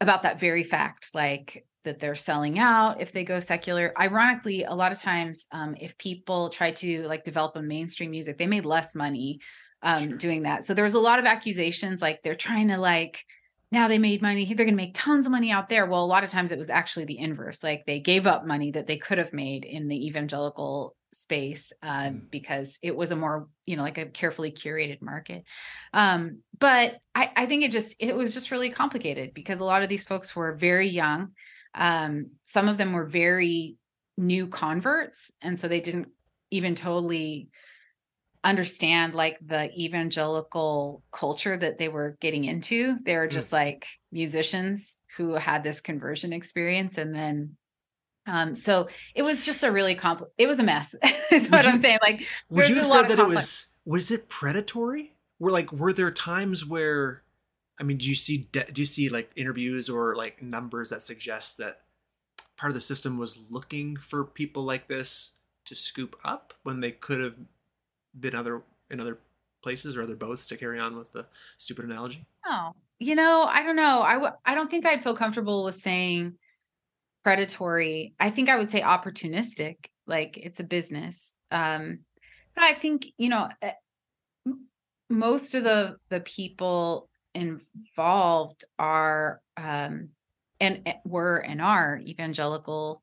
about 0.00 0.22
that 0.22 0.40
very 0.40 0.64
fact 0.64 1.08
like 1.14 1.64
that 1.84 1.98
they're 1.98 2.14
selling 2.14 2.58
out 2.58 3.00
if 3.00 3.12
they 3.12 3.24
go 3.24 3.40
secular 3.40 3.92
ironically 3.98 4.64
a 4.64 4.74
lot 4.74 4.92
of 4.92 5.00
times 5.00 5.46
um, 5.52 5.74
if 5.80 5.96
people 5.98 6.48
try 6.48 6.70
to 6.72 7.02
like 7.04 7.24
develop 7.24 7.56
a 7.56 7.62
mainstream 7.62 8.10
music 8.10 8.36
they 8.36 8.46
made 8.46 8.66
less 8.66 8.94
money 8.94 9.40
um, 9.82 10.10
sure. 10.10 10.18
doing 10.18 10.42
that 10.42 10.64
so 10.64 10.74
there 10.74 10.84
was 10.84 10.94
a 10.94 11.00
lot 11.00 11.18
of 11.18 11.24
accusations 11.24 12.02
like 12.02 12.20
they're 12.22 12.34
trying 12.34 12.68
to 12.68 12.78
like 12.78 13.24
now 13.72 13.88
they 13.88 13.98
made 13.98 14.22
money. 14.22 14.44
They're 14.44 14.66
going 14.66 14.76
to 14.76 14.82
make 14.84 14.94
tons 14.94 15.26
of 15.26 15.32
money 15.32 15.50
out 15.50 15.68
there. 15.68 15.86
Well 15.86 16.04
a 16.04 16.06
lot 16.06 16.22
of 16.22 16.30
times 16.30 16.52
it 16.52 16.58
was 16.58 16.70
actually 16.70 17.06
the 17.06 17.18
inverse. 17.18 17.64
Like 17.64 17.84
they 17.86 17.98
gave 17.98 18.26
up 18.26 18.46
money 18.46 18.70
that 18.72 18.86
they 18.86 18.98
could 18.98 19.18
have 19.18 19.32
made 19.32 19.64
in 19.64 19.88
the 19.88 20.06
evangelical 20.06 20.94
space 21.14 21.72
uh, 21.82 22.04
mm. 22.04 22.30
because 22.30 22.78
it 22.82 22.94
was 22.96 23.10
a 23.10 23.16
more 23.16 23.48
you 23.66 23.76
know 23.76 23.82
like 23.82 23.98
a 23.98 24.06
carefully 24.06 24.52
curated 24.52 25.00
market. 25.02 25.44
Um, 25.92 26.40
but 26.58 26.98
I, 27.14 27.30
I 27.34 27.46
think 27.46 27.64
it 27.64 27.70
just 27.70 27.96
it 27.98 28.14
was 28.14 28.34
just 28.34 28.50
really 28.50 28.70
complicated 28.70 29.32
because 29.34 29.58
a 29.58 29.64
lot 29.64 29.82
of 29.82 29.88
these 29.88 30.04
folks 30.04 30.36
were 30.36 30.52
very 30.52 30.88
young. 30.88 31.30
Um, 31.74 32.32
some 32.44 32.68
of 32.68 32.76
them 32.76 32.92
were 32.92 33.06
very 33.06 33.76
new 34.18 34.46
converts 34.46 35.32
and 35.40 35.58
so 35.58 35.66
they 35.68 35.80
didn't 35.80 36.08
even 36.50 36.74
totally 36.74 37.48
understand 38.44 39.14
like 39.14 39.38
the 39.44 39.72
evangelical 39.78 41.02
culture 41.12 41.56
that 41.56 41.78
they 41.78 41.88
were 41.88 42.16
getting 42.20 42.44
into. 42.44 42.96
They 43.04 43.16
were 43.16 43.28
just 43.28 43.50
mm. 43.50 43.54
like 43.54 43.86
musicians 44.10 44.98
who 45.16 45.34
had 45.34 45.62
this 45.62 45.80
conversion 45.80 46.32
experience 46.32 46.98
and 46.98 47.14
then 47.14 47.56
um 48.26 48.54
so 48.54 48.88
it 49.14 49.22
was 49.22 49.44
just 49.44 49.62
a 49.62 49.70
really 49.72 49.96
compl 49.96 50.26
it 50.38 50.46
was 50.46 50.58
a 50.58 50.62
mess 50.62 50.94
is 51.32 51.50
what 51.50 51.64
you, 51.64 51.70
i'm 51.70 51.82
saying 51.82 51.98
like 52.02 52.24
would 52.50 52.68
you 52.68 52.76
have 52.76 52.86
said 52.86 53.08
that 53.08 53.18
it 53.18 53.26
was 53.26 53.66
was 53.84 54.10
it 54.10 54.28
predatory 54.28 55.12
were 55.38 55.50
like 55.50 55.72
were 55.72 55.92
there 55.92 56.10
times 56.10 56.64
where 56.64 57.22
i 57.80 57.82
mean 57.82 57.96
do 57.96 58.08
you 58.08 58.14
see 58.14 58.48
do 58.52 58.80
you 58.80 58.86
see 58.86 59.08
like 59.08 59.30
interviews 59.34 59.90
or 59.90 60.14
like 60.14 60.40
numbers 60.40 60.90
that 60.90 61.02
suggest 61.02 61.58
that 61.58 61.80
part 62.56 62.70
of 62.70 62.74
the 62.74 62.80
system 62.80 63.18
was 63.18 63.44
looking 63.50 63.96
for 63.96 64.24
people 64.24 64.62
like 64.62 64.86
this 64.88 65.32
to 65.64 65.74
scoop 65.74 66.16
up 66.24 66.54
when 66.62 66.80
they 66.80 66.92
could 66.92 67.20
have 67.20 67.34
been 68.18 68.34
other 68.34 68.62
in 68.90 69.00
other 69.00 69.18
places 69.62 69.96
or 69.96 70.02
other 70.02 70.16
boats 70.16 70.46
to 70.46 70.56
carry 70.56 70.78
on 70.78 70.96
with 70.96 71.12
the 71.12 71.26
stupid 71.56 71.84
analogy? 71.84 72.26
Oh, 72.46 72.72
you 72.98 73.14
know, 73.14 73.42
I 73.42 73.62
don't 73.62 73.76
know. 73.76 74.02
I 74.02 74.14
w- 74.14 74.32
I 74.44 74.54
don't 74.54 74.70
think 74.70 74.86
I'd 74.86 75.02
feel 75.02 75.16
comfortable 75.16 75.64
with 75.64 75.76
saying 75.76 76.34
predatory. 77.24 78.14
I 78.18 78.30
think 78.30 78.48
I 78.48 78.56
would 78.56 78.70
say 78.70 78.80
opportunistic. 78.80 79.76
Like 80.06 80.36
it's 80.36 80.60
a 80.60 80.64
business. 80.64 81.32
Um, 81.50 82.00
but 82.54 82.64
I 82.64 82.74
think 82.74 83.06
you 83.16 83.28
know 83.28 83.48
eh, 83.62 83.72
most 85.08 85.54
of 85.54 85.64
the 85.64 85.96
the 86.10 86.20
people 86.20 87.08
involved 87.34 88.64
are 88.78 89.40
um, 89.56 90.10
and 90.60 90.82
eh, 90.86 90.94
were 91.04 91.38
and 91.38 91.60
are 91.60 92.00
evangelical 92.04 93.02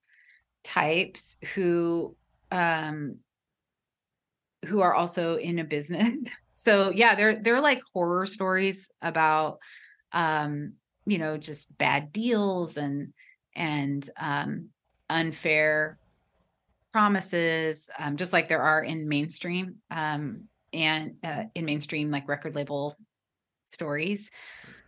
types 0.63 1.37
who 1.55 2.15
um, 2.51 3.17
who 4.65 4.81
are 4.81 4.93
also 4.93 5.35
in 5.35 5.59
a 5.59 5.63
business. 5.63 6.09
So 6.53 6.91
yeah, 6.93 7.15
they're 7.15 7.41
they're 7.41 7.61
like 7.61 7.79
horror 7.93 8.25
stories 8.25 8.91
about 9.01 9.59
um, 10.11 10.73
you 11.05 11.17
know, 11.17 11.37
just 11.37 11.77
bad 11.77 12.11
deals 12.11 12.75
and 12.75 13.13
and 13.55 14.07
um 14.19 14.67
unfair 15.09 15.97
promises, 16.91 17.89
um, 17.97 18.17
just 18.17 18.33
like 18.33 18.49
there 18.49 18.61
are 18.61 18.83
in 18.83 19.07
mainstream 19.07 19.75
um 19.89 20.49
and 20.73 21.15
uh, 21.23 21.43
in 21.55 21.63
mainstream 21.63 22.11
like 22.11 22.27
record 22.27 22.55
label 22.55 22.97
stories. 23.63 24.29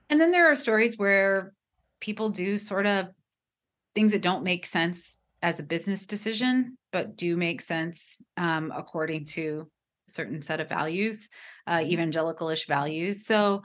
And 0.10 0.20
then 0.20 0.32
there 0.32 0.52
are 0.52 0.58
stories 0.58 0.98
where 0.98 1.54
people 2.02 2.32
do 2.32 2.58
sort 2.58 2.86
of 2.86 3.08
things 3.96 4.12
that 4.12 4.22
don't 4.22 4.44
make 4.44 4.66
sense 4.66 5.21
as 5.42 5.60
a 5.60 5.64
business 5.64 6.06
decision, 6.06 6.78
but 6.92 7.16
do 7.16 7.36
make 7.36 7.62
sense 7.62 8.22
um, 8.38 8.72
according 8.76 9.26
to 9.26 9.68
a 10.08 10.12
certain 10.12 10.42
set 10.42 10.60
of 10.60 10.70
values, 10.70 11.30
uh, 11.68 11.78
mm-hmm. 11.78 11.92
evangelicalish 11.92 12.68
values. 12.68 13.26
So, 13.26 13.64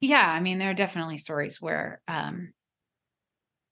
yeah, 0.00 0.28
I 0.28 0.40
mean, 0.40 0.58
there 0.58 0.70
are 0.70 0.74
definitely 0.74 1.18
stories 1.18 1.60
where 1.60 2.00
um, 2.06 2.52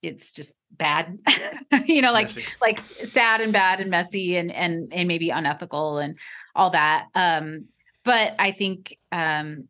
it's 0.03 0.33
just 0.33 0.57
bad, 0.71 1.19
you 1.87 2.03
know, 2.03 2.13
it's 2.15 2.15
like 2.15 2.25
messy. 2.25 2.45
like 2.61 2.79
sad 3.07 3.41
and 3.41 3.53
bad 3.53 3.81
and 3.81 3.91
messy 3.91 4.37
and 4.37 4.51
and 4.51 4.93
and 4.93 5.09
maybe 5.09 5.31
unethical 5.31 5.99
and 5.99 6.19
all 6.55 6.71
that. 6.71 7.07
Um, 7.15 7.67
but 8.05 8.35
I 8.39 8.51
think 8.51 8.99
um, 9.13 9.69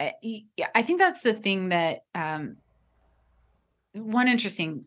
eh, 0.00 0.12
I 0.74 0.82
think 0.82 0.98
that's 0.98 1.22
the 1.22 1.34
thing 1.34 1.68
that 1.68 2.00
um, 2.14 2.56
one 3.92 4.28
interesting 4.28 4.86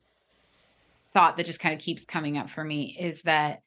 thought 1.17 1.35
that 1.35 1.47
just 1.47 1.59
kind 1.59 1.73
of 1.73 1.81
keeps 1.81 2.05
coming 2.05 2.37
up 2.37 2.47
for 2.47 2.63
me 2.63 2.95
is 2.99 3.23
that 3.23 3.63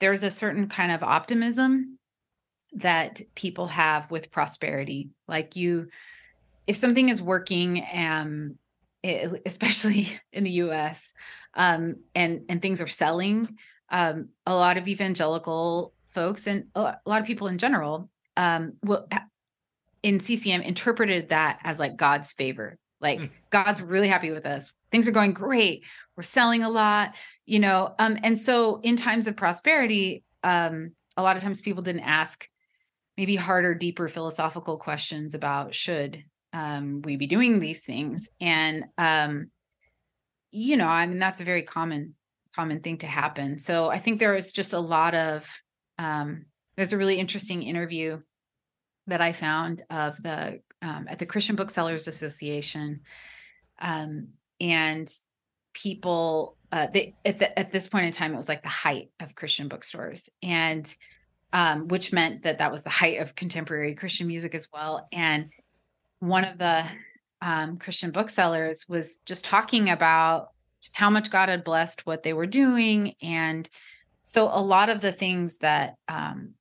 there's 0.00 0.24
a 0.24 0.30
certain 0.30 0.68
kind 0.68 0.90
of 0.90 1.04
optimism 1.04 2.00
that 2.72 3.20
people 3.36 3.68
have 3.68 4.10
with 4.10 4.32
prosperity. 4.32 5.10
Like 5.28 5.54
you, 5.54 5.86
if 6.66 6.74
something 6.74 7.08
is 7.08 7.22
working, 7.22 7.86
um, 7.94 8.58
it, 9.04 9.40
especially 9.46 10.08
in 10.32 10.42
the 10.42 10.50
U.S., 10.50 11.12
um, 11.54 11.98
and 12.16 12.42
and 12.48 12.60
things 12.60 12.80
are 12.80 12.88
selling, 12.88 13.56
um, 13.90 14.30
a 14.44 14.54
lot 14.56 14.76
of 14.76 14.88
evangelical 14.88 15.92
folks 16.08 16.48
and 16.48 16.64
a 16.74 16.96
lot 17.06 17.20
of 17.20 17.24
people 17.24 17.46
in 17.46 17.58
general 17.58 18.10
um, 18.36 18.72
will 18.82 19.06
in 20.02 20.18
CCM 20.18 20.62
interpreted 20.62 21.28
that 21.28 21.60
as 21.62 21.78
like 21.78 21.96
God's 21.96 22.32
favor. 22.32 22.78
Like 23.00 23.20
mm. 23.20 23.30
God's 23.50 23.82
really 23.82 24.08
happy 24.08 24.30
with 24.30 24.46
us. 24.46 24.72
Things 24.90 25.08
are 25.08 25.12
going 25.12 25.32
great. 25.32 25.84
We're 26.16 26.22
selling 26.22 26.62
a 26.62 26.68
lot, 26.68 27.14
you 27.46 27.58
know. 27.58 27.94
Um, 27.98 28.18
and 28.22 28.38
so 28.38 28.80
in 28.82 28.96
times 28.96 29.26
of 29.26 29.36
prosperity, 29.36 30.24
um, 30.42 30.92
a 31.16 31.22
lot 31.22 31.36
of 31.36 31.42
times 31.42 31.60
people 31.60 31.82
didn't 31.82 32.02
ask 32.02 32.48
maybe 33.16 33.36
harder, 33.36 33.74
deeper 33.74 34.08
philosophical 34.08 34.78
questions 34.78 35.34
about 35.34 35.74
should 35.74 36.24
um, 36.52 37.02
we 37.02 37.16
be 37.16 37.26
doing 37.26 37.60
these 37.60 37.84
things. 37.84 38.28
And 38.40 38.84
um, 38.98 39.50
you 40.50 40.76
know, 40.76 40.88
I 40.88 41.06
mean 41.06 41.18
that's 41.18 41.40
a 41.40 41.44
very 41.44 41.62
common 41.62 42.14
common 42.54 42.80
thing 42.80 42.98
to 42.98 43.06
happen. 43.06 43.58
So 43.58 43.88
I 43.88 43.98
think 43.98 44.18
there 44.18 44.34
is 44.34 44.52
just 44.52 44.72
a 44.72 44.80
lot 44.80 45.14
of 45.14 45.48
um, 45.98 46.46
there's 46.76 46.92
a 46.92 46.98
really 46.98 47.18
interesting 47.18 47.62
interview 47.62 48.20
that 49.06 49.20
I 49.20 49.32
found 49.32 49.82
of 49.90 50.20
the 50.22 50.60
um, 50.82 51.06
at 51.08 51.18
the 51.18 51.26
Christian 51.26 51.56
Booksellers 51.56 52.08
Association, 52.08 53.00
um, 53.80 54.28
and 54.60 55.10
people 55.72 56.56
uh, 56.72 56.86
they 56.92 57.14
at 57.24 57.38
the, 57.38 57.58
at 57.58 57.72
this 57.72 57.88
point 57.88 58.06
in 58.06 58.12
time 58.12 58.32
it 58.32 58.36
was 58.36 58.48
like 58.48 58.62
the 58.62 58.68
height 58.68 59.10
of 59.20 59.34
Christian 59.34 59.68
bookstores, 59.68 60.28
and 60.42 60.94
um, 61.52 61.88
which 61.88 62.12
meant 62.12 62.44
that 62.44 62.58
that 62.58 62.72
was 62.72 62.82
the 62.82 62.90
height 62.90 63.20
of 63.20 63.34
contemporary 63.34 63.94
Christian 63.94 64.26
music 64.26 64.54
as 64.54 64.68
well. 64.72 65.08
And 65.12 65.50
one 66.20 66.44
of 66.44 66.58
the 66.58 66.84
um, 67.42 67.78
Christian 67.78 68.10
booksellers 68.10 68.86
was 68.88 69.18
just 69.18 69.44
talking 69.44 69.90
about 69.90 70.50
just 70.80 70.96
how 70.96 71.10
much 71.10 71.30
God 71.30 71.48
had 71.48 71.64
blessed 71.64 72.06
what 72.06 72.22
they 72.22 72.32
were 72.32 72.46
doing, 72.46 73.14
and 73.20 73.68
so 74.22 74.48
a 74.52 74.62
lot 74.62 74.88
of 74.88 75.00
the 75.00 75.12
things 75.12 75.58
that 75.58 75.96
um, 76.08 76.54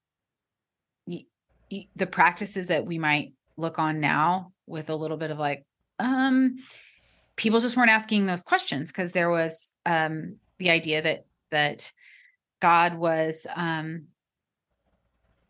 the 1.96 2.08
practices 2.08 2.70
that 2.70 2.86
we 2.86 2.98
might 2.98 3.34
look 3.60 3.80
on 3.80 4.00
now 4.00 4.52
with 4.66 4.90
a 4.90 4.96
little 4.96 5.18
bit 5.18 5.32
of 5.32 5.38
like 5.38 5.66
um 6.00 6.58
people 7.36 7.60
just 7.60 7.78
weren't 7.78 7.92
asking 7.92 8.26
those 8.26 8.44
questions 8.44 8.92
because 8.92 9.12
there 9.12 9.30
was 9.30 9.72
um 9.86 10.38
the 10.58 10.70
idea 10.70 11.02
that 11.02 11.26
that 11.52 11.92
god 12.62 12.96
was 12.96 13.46
um 13.56 14.06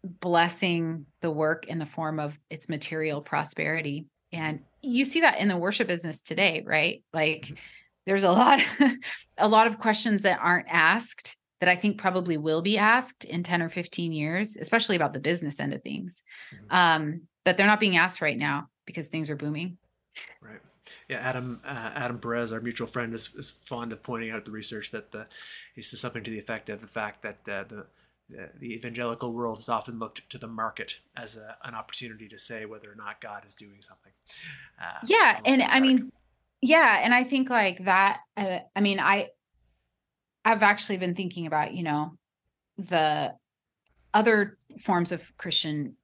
blessing 0.03 1.05
the 1.21 1.31
work 1.31 1.67
in 1.67 1.77
the 1.77 1.85
form 1.85 2.19
of 2.19 2.37
its 2.49 2.69
material 2.69 3.21
prosperity 3.21 4.07
and 4.31 4.61
you 4.81 5.03
see 5.03 5.21
that 5.21 5.39
in 5.39 5.47
the 5.47 5.57
worship 5.57 5.87
business 5.87 6.21
today 6.21 6.63
right 6.65 7.03
like 7.13 7.41
mm-hmm. 7.41 7.55
there's 8.05 8.23
a 8.23 8.31
lot 8.31 8.61
a 9.37 9.47
lot 9.47 9.67
of 9.67 9.79
questions 9.79 10.21
that 10.23 10.39
aren't 10.41 10.67
asked 10.69 11.37
that 11.59 11.69
I 11.69 11.75
think 11.75 11.97
probably 11.97 12.37
will 12.37 12.61
be 12.61 12.77
asked 12.77 13.25
in 13.25 13.43
10 13.43 13.61
or 13.61 13.69
15 13.69 14.11
years, 14.11 14.57
especially 14.57 14.95
about 14.95 15.13
the 15.13 15.19
business 15.19 15.59
end 15.59 15.73
of 15.73 15.81
things. 15.81 16.23
Mm-hmm. 16.53 16.75
Um, 16.75 17.21
but 17.43 17.57
they're 17.57 17.67
not 17.67 17.79
being 17.79 17.97
asked 17.97 18.21
right 18.21 18.37
now 18.37 18.69
because 18.85 19.07
things 19.07 19.29
are 19.29 19.35
booming. 19.35 19.77
Right. 20.41 20.59
Yeah, 21.07 21.17
Adam 21.17 21.61
uh, 21.65 21.91
Adam 21.95 22.19
Perez, 22.19 22.51
our 22.51 22.61
mutual 22.61 22.87
friend, 22.87 23.13
is, 23.13 23.33
is 23.35 23.51
fond 23.51 23.91
of 23.91 24.01
pointing 24.01 24.31
out 24.31 24.45
the 24.45 24.51
research 24.51 24.91
that 24.91 25.11
the, 25.11 25.27
he 25.75 25.81
says 25.81 25.99
something 25.99 26.23
to 26.23 26.31
the 26.31 26.39
effect 26.39 26.69
of 26.69 26.81
the 26.81 26.87
fact 26.87 27.21
that 27.21 27.37
uh, 27.47 27.63
the 27.67 27.85
the 28.59 28.73
evangelical 28.73 29.33
world 29.33 29.57
has 29.57 29.69
often 29.69 29.97
looked 29.97 30.29
to 30.29 30.37
the 30.37 30.47
market 30.47 30.99
as 31.17 31.35
a, 31.35 31.57
an 31.63 31.73
opportunity 31.73 32.27
to 32.27 32.37
say 32.37 32.65
whether 32.65 32.91
or 32.91 32.95
not 32.95 33.19
God 33.19 33.43
is 33.45 33.55
doing 33.55 33.81
something. 33.81 34.11
Uh, 34.79 34.99
yeah, 35.05 35.39
and 35.45 35.63
I 35.63 35.79
mean, 35.79 36.11
yeah, 36.61 36.99
and 37.03 37.13
I 37.13 37.23
think 37.23 37.49
like 37.49 37.85
that. 37.85 38.19
Uh, 38.37 38.59
I 38.75 38.81
mean, 38.81 38.99
I 38.99 39.29
I've 40.45 40.63
actually 40.63 40.97
been 40.97 41.15
thinking 41.15 41.45
about, 41.45 41.73
you 41.73 41.83
know, 41.83 42.13
the 42.77 43.33
other 44.13 44.57
forms 44.79 45.11
of 45.11 45.21
Christian, 45.37 45.95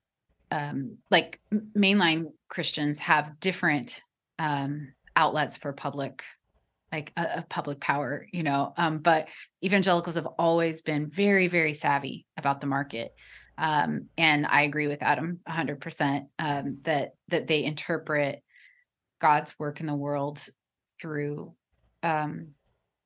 um, 0.56 0.98
like 1.12 1.42
mainline 1.54 2.28
Christians 2.48 3.00
have 3.00 3.42
different 3.42 4.02
um, 4.40 4.94
outlets 5.14 5.58
for 5.58 5.74
public, 5.74 6.24
like 6.94 7.12
a, 7.18 7.44
public 7.50 7.82
power, 7.82 8.26
you 8.32 8.42
know. 8.42 8.74
Um, 8.78 9.00
but 9.00 9.28
evangelicals 9.62 10.16
have 10.16 10.28
always 10.40 10.82
been 10.82 11.10
very, 11.10 11.50
very 11.50 11.74
savvy 11.74 12.26
about 12.38 12.62
the 12.62 12.68
market. 12.68 13.14
Um, 13.58 14.08
and 14.18 14.46
I 14.46 14.62
agree 14.62 14.88
with 14.88 15.04
Adam 15.04 15.42
100% 15.48 16.28
um, 16.40 16.78
that 16.84 17.12
that 17.28 17.48
they 17.48 17.66
interpret 17.66 18.42
God's 19.20 19.60
work 19.60 19.82
in 19.82 19.88
the 19.88 19.96
world 19.96 20.42
through 21.02 21.54
um, 22.02 22.52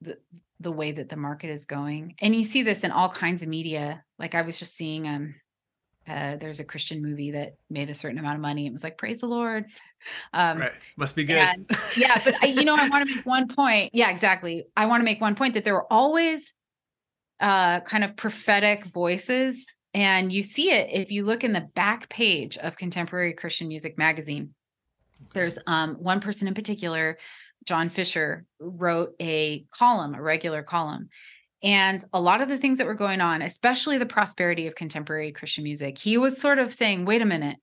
the 0.01 0.19
the 0.59 0.71
way 0.71 0.91
that 0.91 1.09
the 1.09 1.17
market 1.17 1.49
is 1.49 1.65
going. 1.65 2.13
And 2.19 2.35
you 2.35 2.43
see 2.43 2.61
this 2.61 2.83
in 2.83 2.91
all 2.91 3.09
kinds 3.09 3.41
of 3.41 3.47
media. 3.47 4.03
Like 4.19 4.35
I 4.35 4.43
was 4.43 4.59
just 4.59 4.75
seeing 4.75 5.07
um 5.07 5.33
uh, 6.09 6.37
there's 6.37 6.59
a 6.59 6.63
Christian 6.63 7.01
movie 7.01 7.31
that 7.31 7.55
made 7.69 7.89
a 7.89 7.95
certain 7.95 8.17
amount 8.17 8.35
of 8.35 8.41
money. 8.41 8.65
It 8.65 8.73
was 8.73 8.83
like, 8.83 8.97
praise 8.97 9.21
the 9.21 9.27
Lord. 9.27 9.65
Um, 10.31 10.59
right. 10.59 10.71
Must 10.95 11.13
be 11.13 11.25
good. 11.25 11.35
And, 11.35 11.69
yeah. 11.97 12.17
But 12.23 12.41
I, 12.41 12.45
you 12.45 12.63
know, 12.63 12.73
I 12.73 12.87
want 12.87 13.05
to 13.05 13.15
make 13.15 13.25
one 13.25 13.49
point. 13.49 13.93
Yeah, 13.93 14.09
exactly. 14.09 14.63
I 14.77 14.85
want 14.85 15.01
to 15.01 15.03
make 15.03 15.19
one 15.19 15.35
point 15.35 15.55
that 15.55 15.65
there 15.65 15.73
were 15.73 15.91
always 15.91 16.53
uh, 17.41 17.81
kind 17.81 18.05
of 18.05 18.15
prophetic 18.15 18.85
voices. 18.85 19.75
And 19.93 20.31
you 20.31 20.41
see 20.41 20.71
it 20.71 20.89
if 20.93 21.11
you 21.11 21.25
look 21.25 21.43
in 21.43 21.51
the 21.51 21.67
back 21.75 22.07
page 22.07 22.57
of 22.59 22.77
Contemporary 22.77 23.33
Christian 23.33 23.67
Music 23.67 23.97
Magazine. 23.97 24.53
There's 25.33 25.59
um, 25.67 25.95
one 25.95 26.21
person 26.21 26.47
in 26.47 26.53
particular 26.53 27.17
John 27.65 27.89
Fischer 27.89 28.45
wrote 28.59 29.15
a 29.19 29.65
column, 29.71 30.15
a 30.15 30.21
regular 30.21 30.63
column. 30.63 31.09
And 31.61 32.03
a 32.13 32.21
lot 32.21 32.41
of 32.41 32.47
the 32.47 32.57
things 32.57 32.77
that 32.77 32.87
were 32.87 32.95
going 32.95 33.21
on, 33.21 33.41
especially 33.41 33.97
the 33.97 34.05
prosperity 34.05 34.67
of 34.67 34.75
contemporary 34.75 35.31
Christian 35.31 35.63
music, 35.63 35.97
he 35.97 36.17
was 36.17 36.39
sort 36.39 36.59
of 36.59 36.73
saying, 36.73 37.05
wait 37.05 37.21
a 37.21 37.25
minute, 37.25 37.57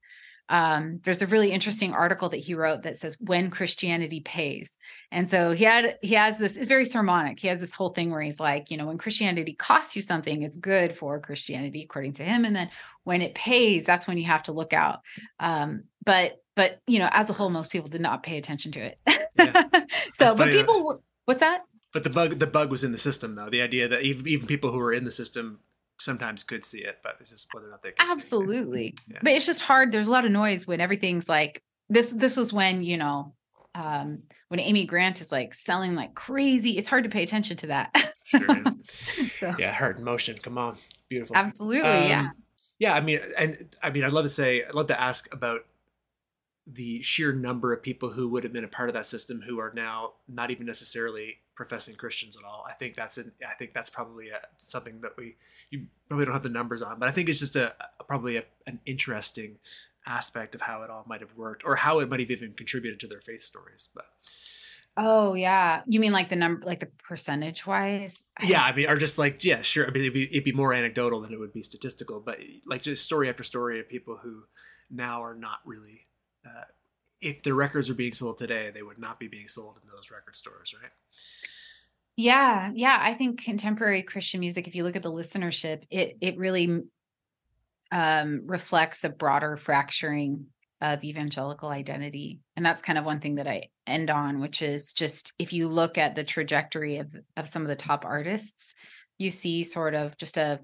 um, 0.49 1.01
there's 1.03 1.23
a 1.23 1.27
really 1.27 1.51
interesting 1.51 1.93
article 1.93 2.29
that 2.29 2.37
he 2.37 2.55
wrote 2.55 2.83
that 2.83 2.97
says 2.97 3.19
when 3.21 3.51
Christianity 3.51 4.21
pays. 4.21 4.79
And 5.11 5.29
so 5.29 5.53
he 5.53 5.65
had 5.65 5.99
he 6.03 6.15
has 6.15 6.39
this 6.39 6.57
it's 6.57 6.69
very 6.69 6.85
sermonic. 6.85 7.41
He 7.41 7.49
has 7.49 7.61
this 7.61 7.75
whole 7.75 7.91
thing 7.91 8.11
where 8.11 8.21
he's 8.21 8.39
like, 8.39 8.71
you 8.71 8.77
know, 8.77 8.87
when 8.87 8.99
Christianity 8.99 9.55
costs 9.55 9.97
you 9.97 10.03
something, 10.03 10.43
it's 10.43 10.57
good 10.57 10.97
for 10.97 11.19
Christianity 11.19 11.83
according 11.83 12.13
to 12.15 12.25
him. 12.25 12.45
And 12.45 12.55
then 12.55 12.71
when 13.03 13.23
it 13.23 13.35
pays, 13.35 13.85
that's 13.85 14.07
when 14.07 14.19
you 14.19 14.25
have 14.27 14.45
to 14.45 14.53
look 14.53 14.73
out. 14.73 15.01
Um, 15.41 15.85
but 16.05 16.37
but 16.55 16.81
you 16.87 17.01
know, 17.01 17.09
as 17.11 17.29
a 17.29 17.33
whole, 17.33 17.51
most 17.51 17.73
people 17.73 17.91
did 17.91 18.01
not 18.01 18.23
pay 18.23 18.39
attention 18.39 18.73
to 18.73 18.81
it. 18.81 18.99
Yeah. 19.37 19.65
so, 20.15 20.35
but 20.35 20.51
people, 20.51 20.87
were, 20.87 21.01
what's 21.27 21.41
that? 21.41 21.63
But 21.97 22.03
the 22.03 22.11
bug 22.11 22.39
the 22.39 22.47
bug 22.47 22.71
was 22.71 22.85
in 22.85 22.93
the 22.93 22.99
system 22.99 23.37
though. 23.37 23.49
The 23.49 23.63
idea 23.63 23.89
that 23.89 24.03
even, 24.03 24.29
even 24.29 24.47
people 24.47 24.71
who 24.71 24.77
were 24.77 24.93
in 24.93 25.05
the 25.05 25.11
system 25.11 25.61
sometimes 25.99 26.45
could 26.45 26.63
see 26.63 26.81
it, 26.81 26.99
but 27.03 27.17
it's 27.21 27.31
just 27.31 27.49
whether 27.55 27.69
or 27.69 27.71
not 27.71 27.81
they 27.81 27.95
absolutely. 27.99 28.95
Yeah. 29.11 29.21
But 29.23 29.33
it's 29.33 29.47
just 29.47 29.63
hard. 29.63 29.93
There's 29.93 30.07
a 30.07 30.11
lot 30.11 30.27
of 30.27 30.31
noise 30.31 30.67
when 30.67 30.79
everything's 30.79 31.27
like 31.27 31.63
this. 31.89 32.13
This 32.13 32.37
was 32.37 32.53
when 32.53 32.83
you 32.83 32.99
know 32.99 33.33
um, 33.75 34.25
when 34.49 34.61
Amy 34.61 34.85
Grant 34.85 35.23
is 35.23 35.33
like 35.33 35.55
selling 35.55 35.95
like 35.95 36.15
crazy. 36.15 36.73
It's 36.73 36.87
hard 36.87 37.05
to 37.05 37.09
pay 37.09 37.23
attention 37.23 37.57
to 37.57 37.69
that. 37.69 38.13
sure, 38.25 38.47
yeah. 38.47 38.71
so. 39.39 39.55
yeah, 39.59 39.73
heart 39.73 39.99
motion. 39.99 40.37
Come 40.37 40.59
on, 40.59 40.77
beautiful. 41.09 41.35
Absolutely, 41.35 41.81
um, 41.89 42.09
yeah. 42.11 42.29
Yeah, 42.79 42.93
I 42.93 43.01
mean, 43.01 43.21
and 43.39 43.75
I 43.83 43.89
mean, 43.89 44.05
I'd 44.05 44.13
love 44.13 44.27
to 44.27 44.29
say, 44.29 44.65
I'd 44.65 44.75
love 44.75 44.89
to 44.89 45.01
ask 45.01 45.33
about 45.33 45.63
the 46.67 47.01
sheer 47.01 47.33
number 47.33 47.73
of 47.73 47.83
people 47.83 48.11
who 48.11 48.29
would 48.29 48.45
have 48.45 48.53
been 48.53 48.65
a 48.65 48.69
part 48.69 48.91
of 48.91 48.93
that 48.93 49.07
system 49.07 49.41
who 49.41 49.59
are 49.59 49.73
now 49.75 50.13
not 50.29 50.51
even 50.51 50.67
necessarily 50.67 51.39
professing 51.57 51.97
Christians 51.97 52.37
at 52.37 52.45
all. 52.45 52.65
I 52.69 52.75
think 52.75 52.95
that's 52.95 53.19
an, 53.19 53.33
I 53.49 53.55
think 53.55 53.73
that's 53.73 53.91
probably 53.91 54.29
a, 54.29 54.41
something 54.59 55.01
that 55.01 55.17
we 55.17 55.37
you 55.71 55.87
probably 56.09 56.27
don't 56.27 56.35
have 56.35 56.43
the 56.43 56.49
numbers 56.51 56.83
on, 56.83 56.99
but 56.99 57.09
I 57.09 57.13
think 57.13 57.29
it's 57.29 57.41
just 57.41 57.57
a, 57.57 57.75
a 57.99 58.05
probably 58.05 58.37
a, 58.37 58.45
an 58.67 58.79
interesting 58.87 59.57
aspect 60.07 60.55
of 60.55 60.61
how 60.61 60.83
it 60.83 60.91
all 60.91 61.05
might 61.09 61.21
have 61.21 61.35
worked 61.35 61.65
or 61.65 61.75
how 61.77 61.99
it 61.99 62.09
might 62.09 62.21
have 62.21 62.31
even 62.31 62.53
contributed 62.53 63.01
to 63.01 63.09
their 63.09 63.21
faith 63.21 63.41
stories. 63.41 63.89
But 63.95 64.05
oh 64.97 65.35
yeah, 65.35 65.83
you 65.87 65.99
mean 65.99 66.13
like 66.13 66.29
the 66.29 66.37
number, 66.37 66.65
like 66.65 66.81
the 66.81 66.91
percentage 67.09 67.67
wise? 67.67 68.25
Yeah, 68.43 68.63
I 68.63 68.75
mean, 68.75 68.89
or 68.89 68.97
just 68.97 69.19
like 69.19 69.43
yeah, 69.45 69.63
sure. 69.63 69.87
I 69.87 69.91
mean, 69.91 70.03
it'd 70.03 70.15
be, 70.15 70.25
it'd 70.31 70.45
be 70.45 70.53
more 70.53 70.73
anecdotal 70.73 71.21
than 71.21 71.33
it 71.33 71.41
would 71.41 71.53
be 71.53 71.63
statistical, 71.63 72.21
but 72.21 72.39
like 72.67 72.83
just 72.83 73.05
story 73.05 73.29
after 73.29 73.43
story 73.43 73.81
of 73.81 73.89
people 73.89 74.19
who 74.23 74.45
now 74.91 75.25
are 75.25 75.35
not 75.35 75.59
really 75.65 76.07
uh, 76.47 76.65
if 77.21 77.43
the 77.43 77.55
records 77.55 77.89
are 77.89 77.95
being 77.95 78.13
sold 78.13 78.39
today, 78.39 78.71
they 78.73 78.83
would 78.83 78.99
not 78.99 79.19
be 79.19 79.29
being 79.29 79.49
sold 79.49 79.79
in 79.83 79.89
those 79.89 80.11
record 80.11 80.37
stores, 80.37 80.75
right? 80.81 80.91
Yeah, 82.17 82.71
yeah. 82.75 82.99
I 83.01 83.15
think 83.15 83.43
contemporary 83.43 84.03
Christian 84.03 84.41
music, 84.41 84.67
if 84.67 84.75
you 84.75 84.85
look 84.85 84.97
at 84.97 85.03
the 85.03 85.13
listenership, 85.13 85.83
it 85.91 86.17
it 86.21 86.39
really 86.39 86.85
um, 87.93 88.43
reflects 88.47 89.05
a 89.05 89.11
broader 89.11 89.57
fracturing 89.57 90.47
of 90.81 91.05
evangelical 91.05 91.69
identity, 91.69 92.41
and 92.57 92.65
that's 92.65 92.83
kind 92.83 92.99
of 92.99 93.05
one 93.05 93.21
thing 93.21 93.37
that 93.37 93.47
I 93.47 93.69
end 93.87 94.11
on, 94.11 94.41
which 94.41 94.63
is 94.63 94.95
just 94.95 95.35
if 95.39 95.53
you 95.53 95.69
look 95.69 95.99
at 95.99 96.17
the 96.17 96.25
trajectory 96.25 96.99
of 96.99 97.15
of 97.37 97.49
some 97.49 97.63
of 97.63 97.69
the 97.69 97.77
top 97.77 98.07
artists, 98.07 98.75
you 99.19 99.31
see 99.31 99.63
sort 99.63 99.95
of 99.95 100.17
just 100.17 100.39
a 100.39 100.61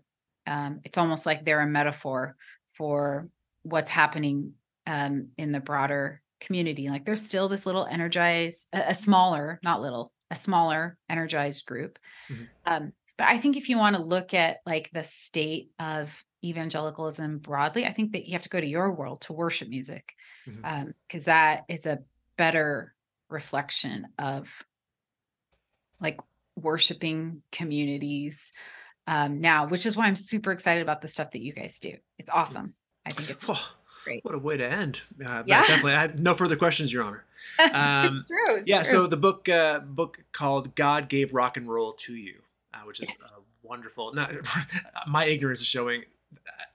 um, 0.46 0.80
it's 0.84 0.98
almost 0.98 1.26
like 1.26 1.44
they're 1.44 1.60
a 1.60 1.66
metaphor 1.66 2.36
for 2.72 3.28
what's 3.62 3.90
happening 3.90 4.54
um, 4.86 5.28
in 5.36 5.52
the 5.52 5.60
broader 5.60 6.21
community. 6.42 6.90
Like 6.90 7.04
there's 7.04 7.22
still 7.22 7.48
this 7.48 7.64
little 7.66 7.86
energized, 7.86 8.68
a, 8.72 8.90
a 8.90 8.94
smaller, 8.94 9.60
not 9.62 9.80
little, 9.80 10.12
a 10.30 10.36
smaller 10.36 10.98
energized 11.08 11.64
group. 11.66 11.98
Mm-hmm. 12.28 12.44
Um, 12.66 12.92
but 13.16 13.28
I 13.28 13.38
think 13.38 13.56
if 13.56 13.68
you 13.68 13.78
want 13.78 13.96
to 13.96 14.02
look 14.02 14.34
at 14.34 14.58
like 14.66 14.90
the 14.92 15.04
state 15.04 15.70
of 15.78 16.24
evangelicalism 16.44 17.38
broadly, 17.38 17.86
I 17.86 17.92
think 17.92 18.12
that 18.12 18.26
you 18.26 18.32
have 18.32 18.42
to 18.42 18.48
go 18.48 18.60
to 18.60 18.66
your 18.66 18.92
world 18.92 19.22
to 19.22 19.32
worship 19.32 19.68
music 19.68 20.14
because 20.44 20.58
mm-hmm. 20.62 21.14
um, 21.14 21.24
that 21.26 21.64
is 21.68 21.86
a 21.86 22.00
better 22.36 22.94
reflection 23.28 24.08
of 24.18 24.50
like 26.00 26.20
worshiping 26.56 27.42
communities 27.52 28.52
um, 29.06 29.40
now, 29.40 29.66
which 29.66 29.86
is 29.86 29.96
why 29.96 30.06
I'm 30.06 30.16
super 30.16 30.52
excited 30.52 30.82
about 30.82 31.00
the 31.00 31.08
stuff 31.08 31.30
that 31.32 31.42
you 31.42 31.52
guys 31.52 31.78
do. 31.78 31.94
It's 32.18 32.30
awesome. 32.30 32.74
I 33.04 33.10
think 33.10 33.30
it's 33.30 33.46
oh, 33.48 33.74
Great. 34.04 34.24
What 34.24 34.34
a 34.34 34.38
way 34.38 34.56
to 34.56 34.66
end. 34.66 35.00
Uh, 35.24 35.42
yeah. 35.46 35.60
Definitely. 35.60 35.92
I 35.92 36.02
have 36.02 36.18
no 36.18 36.34
further 36.34 36.56
questions, 36.56 36.92
Your 36.92 37.04
Honor. 37.04 37.24
Um, 37.58 38.14
it's 38.14 38.26
true. 38.26 38.56
It's 38.56 38.68
yeah. 38.68 38.82
True. 38.82 38.84
So 38.84 39.06
the 39.08 39.16
book, 39.16 39.48
uh, 39.48 39.80
book 39.80 40.22
called 40.30 40.76
"God 40.76 41.08
Gave 41.08 41.34
Rock 41.34 41.56
and 41.56 41.68
Roll 41.68 41.92
to 41.92 42.14
You," 42.14 42.36
uh, 42.72 42.78
which 42.84 43.02
is 43.02 43.08
yes. 43.08 43.32
uh, 43.36 43.40
wonderful. 43.64 44.14
Now, 44.14 44.28
my 45.08 45.24
ignorance 45.24 45.60
is 45.60 45.66
showing. 45.66 46.04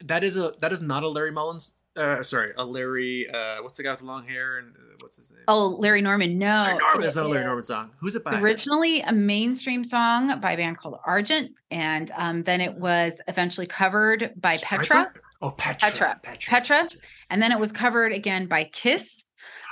That 0.04 0.26
is 0.26 0.36
a 0.36 0.52
that 0.60 0.74
is 0.74 0.82
not 0.82 1.04
a 1.04 1.08
Larry 1.08 1.32
Mullins. 1.32 1.82
Uh, 1.96 2.22
sorry, 2.22 2.52
a 2.58 2.66
Larry. 2.66 3.28
Uh, 3.34 3.64
what's 3.64 3.78
the 3.78 3.84
guy 3.84 3.92
with 3.92 4.02
the 4.02 4.06
long 4.06 4.26
hair 4.26 4.58
and 4.60 4.76
uh, 4.76 4.96
what's 5.00 5.16
his 5.16 5.32
name? 5.32 5.44
Oh, 5.48 5.76
Larry 5.80 6.02
Norman. 6.02 6.38
No, 6.38 6.46
Larry 6.46 6.78
Norman. 6.78 7.02
Not 7.02 7.26
a 7.26 7.28
Larry 7.28 7.46
Norman 7.46 7.64
song. 7.64 7.92
Who's 8.00 8.16
it 8.16 8.24
by? 8.24 8.40
Originally 8.40 9.02
a 9.02 9.14
mainstream 9.14 9.84
song 9.84 10.40
by 10.42 10.52
a 10.52 10.58
band 10.58 10.78
called 10.78 11.00
Argent, 11.06 11.54
and 11.72 12.12
um, 12.18 12.44
then 12.44 12.60
it 12.62 12.76
was 12.76 13.22
eventually 13.28 13.68
covered 13.68 14.34
by 14.36 14.58
Stryper? 14.58 14.80
Petra. 14.80 15.14
Oh, 15.42 15.52
Petra. 15.52 15.90
Petra. 15.90 16.20
Petra. 16.24 16.50
Petra. 16.50 16.90
And 17.30 17.42
then 17.42 17.52
it 17.52 17.60
was 17.60 17.72
covered 17.72 18.12
again 18.12 18.48
by 18.48 18.64
Kiss. 18.66 19.24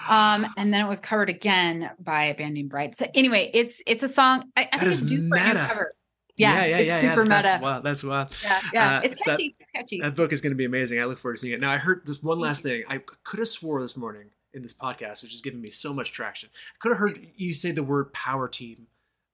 Um, 0.07 0.45
and 0.57 0.73
then 0.73 0.85
it 0.85 0.87
was 0.87 0.99
covered 0.99 1.29
again 1.29 1.89
by 1.99 2.25
a 2.25 2.35
band 2.35 2.53
named 2.53 2.69
Bright. 2.69 2.95
So 2.95 3.07
anyway, 3.15 3.49
it's 3.53 3.81
it's 3.87 4.03
a 4.03 4.07
song. 4.07 4.51
I, 4.55 4.69
I 4.71 4.77
think 4.77 4.91
it's 4.91 5.01
due 5.01 5.27
for 5.27 5.35
cover. 5.35 5.95
Yeah, 6.37 6.53
yeah, 6.53 6.65
yeah, 6.65 6.77
it's 6.77 6.87
yeah, 6.87 7.01
super 7.01 7.23
yeah. 7.23 7.29
meta. 7.29 7.43
That's 7.43 7.63
wild. 7.63 7.83
That's 7.83 8.03
wild. 8.03 8.37
Yeah, 8.43 8.61
yeah. 8.73 8.97
Uh, 8.97 9.01
it's 9.03 9.21
catchy. 9.21 9.55
That, 9.57 9.63
it's 9.63 9.71
catchy. 9.71 10.01
That 10.01 10.15
book 10.15 10.33
is 10.33 10.41
going 10.41 10.51
to 10.51 10.57
be 10.57 10.65
amazing. 10.65 10.99
I 10.99 11.05
look 11.05 11.17
forward 11.17 11.35
to 11.35 11.39
seeing 11.39 11.53
it. 11.53 11.61
Now, 11.61 11.71
I 11.71 11.77
heard 11.77 12.05
this 12.05 12.21
one 12.21 12.39
last 12.39 12.61
thing. 12.61 12.83
I 12.89 12.99
could 13.23 13.39
have 13.39 13.47
swore 13.47 13.81
this 13.81 13.95
morning 13.95 14.31
in 14.53 14.61
this 14.61 14.73
podcast, 14.73 15.23
which 15.23 15.33
is 15.33 15.41
giving 15.41 15.61
me 15.61 15.69
so 15.69 15.93
much 15.93 16.11
traction. 16.11 16.49
I 16.53 16.77
could 16.79 16.89
have 16.89 16.99
heard 16.99 17.19
you 17.35 17.53
say 17.53 17.71
the 17.71 17.83
word 17.83 18.13
power 18.13 18.47
team. 18.47 18.87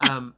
Um, 0.09 0.35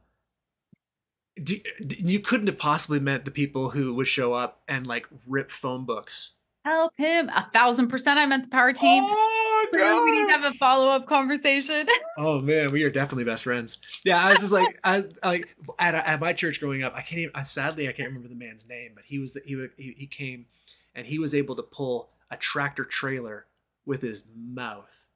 do, 1.42 1.58
you 1.80 2.20
couldn't 2.20 2.46
have 2.46 2.58
possibly 2.58 3.00
meant 3.00 3.24
the 3.24 3.30
people 3.30 3.70
who 3.70 3.94
would 3.94 4.06
show 4.06 4.34
up 4.34 4.60
and 4.68 4.86
like 4.86 5.08
rip 5.26 5.50
phone 5.50 5.84
books. 5.84 6.32
Help 6.64 6.92
him 6.96 7.28
a 7.28 7.48
thousand 7.52 7.88
percent. 7.88 8.18
I 8.18 8.26
meant 8.26 8.44
the 8.44 8.50
power 8.50 8.72
team. 8.72 9.04
Oh, 9.06 9.66
Clearly, 9.70 10.00
we 10.04 10.12
need 10.12 10.26
to 10.26 10.32
have 10.32 10.44
a 10.44 10.56
follow 10.56 10.88
up 10.88 11.06
conversation. 11.06 11.86
oh 12.18 12.40
man, 12.40 12.70
we 12.72 12.84
are 12.84 12.90
definitely 12.90 13.24
best 13.24 13.44
friends. 13.44 13.78
Yeah, 14.04 14.24
I 14.24 14.30
was 14.30 14.40
just 14.40 14.52
like, 14.52 14.68
I 14.84 15.04
like 15.22 15.54
at, 15.78 15.94
at 15.94 16.20
my 16.20 16.32
church 16.32 16.60
growing 16.60 16.82
up. 16.82 16.94
I 16.94 17.02
can't 17.02 17.20
even. 17.20 17.32
I, 17.34 17.42
sadly, 17.42 17.88
I 17.88 17.92
can't 17.92 18.08
remember 18.08 18.28
the 18.28 18.34
man's 18.34 18.68
name, 18.68 18.92
but 18.94 19.04
he 19.04 19.18
was 19.18 19.32
the, 19.34 19.42
he, 19.44 19.66
he 19.76 19.94
he 19.98 20.06
came 20.06 20.46
and 20.94 21.06
he 21.06 21.18
was 21.18 21.34
able 21.34 21.56
to 21.56 21.62
pull 21.62 22.10
a 22.30 22.36
tractor 22.36 22.84
trailer 22.84 23.46
with 23.84 24.02
his 24.02 24.24
mouth. 24.34 25.08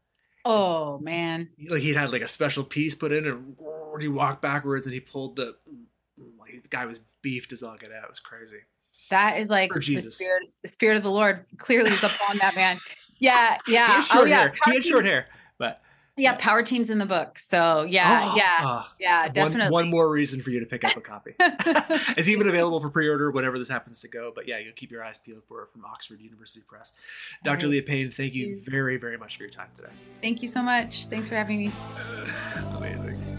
Oh 0.44 0.98
man! 0.98 1.50
Like 1.68 1.82
he 1.82 1.94
had 1.94 2.12
like 2.12 2.22
a 2.22 2.26
special 2.26 2.64
piece 2.64 2.94
put 2.94 3.12
in, 3.12 3.26
and 3.26 3.56
he 4.00 4.08
walked 4.08 4.42
backwards, 4.42 4.86
and 4.86 4.92
he 4.92 5.00
pulled 5.00 5.36
the 5.36 5.56
the 6.18 6.68
guy 6.68 6.86
was 6.86 7.00
beefed 7.22 7.52
as 7.52 7.62
all 7.62 7.76
get 7.76 7.92
out. 7.92 8.04
It 8.04 8.08
was 8.08 8.20
crazy. 8.20 8.58
That 9.10 9.38
is 9.38 9.48
like 9.48 9.72
the 9.72 9.82
spirit, 9.82 10.48
the 10.62 10.68
spirit 10.68 10.96
of 10.96 11.02
the 11.02 11.10
Lord 11.10 11.44
clearly 11.56 11.90
is 11.90 12.02
upon 12.02 12.38
that 12.38 12.54
man. 12.56 12.76
Yeah, 13.20 13.58
yeah. 13.66 14.04
oh 14.12 14.24
yeah, 14.24 14.50
he 14.66 14.74
had 14.74 14.84
short 14.84 15.04
hair, 15.04 15.26
but 15.58 15.82
yeah, 16.18 16.36
power 16.38 16.62
teams 16.62 16.90
in 16.90 16.98
the 16.98 17.06
book. 17.06 17.38
So 17.38 17.82
yeah, 17.88 18.22
oh, 18.22 18.34
yeah, 18.36 18.58
oh, 18.62 18.92
yeah, 18.98 19.28
definitely. 19.28 19.72
One, 19.72 19.86
one, 19.86 19.90
more 19.90 20.10
reason 20.10 20.40
for 20.40 20.50
you 20.50 20.60
to 20.60 20.66
pick 20.66 20.84
up 20.84 20.96
a 20.96 21.00
copy. 21.00 21.34
it's 21.40 22.28
even 22.28 22.48
available 22.48 22.80
for 22.80 22.90
pre-order 22.90 23.30
whenever 23.30 23.58
this 23.58 23.68
happens 23.68 24.00
to 24.02 24.08
go. 24.08 24.32
But 24.34 24.46
yeah, 24.46 24.58
you'll 24.58 24.74
keep 24.74 24.90
your 24.90 25.04
eyes 25.04 25.18
peeled 25.18 25.42
for 25.48 25.62
it 25.62 25.68
from 25.68 25.84
Oxford 25.84 26.20
University 26.20 26.64
Press. 26.66 26.92
Dr. 27.44 27.66
Right. 27.66 27.70
Leah 27.70 27.82
Payne, 27.82 28.10
thank 28.10 28.34
you 28.34 28.60
very, 28.60 28.96
very 28.96 29.18
much 29.18 29.36
for 29.36 29.44
your 29.44 29.50
time 29.50 29.68
today. 29.74 29.90
Thank 30.22 30.42
you 30.42 30.48
so 30.48 30.62
much. 30.62 31.06
Thanks 31.06 31.28
for 31.28 31.34
having 31.34 31.58
me. 31.58 31.72
Amazing. 32.76 33.38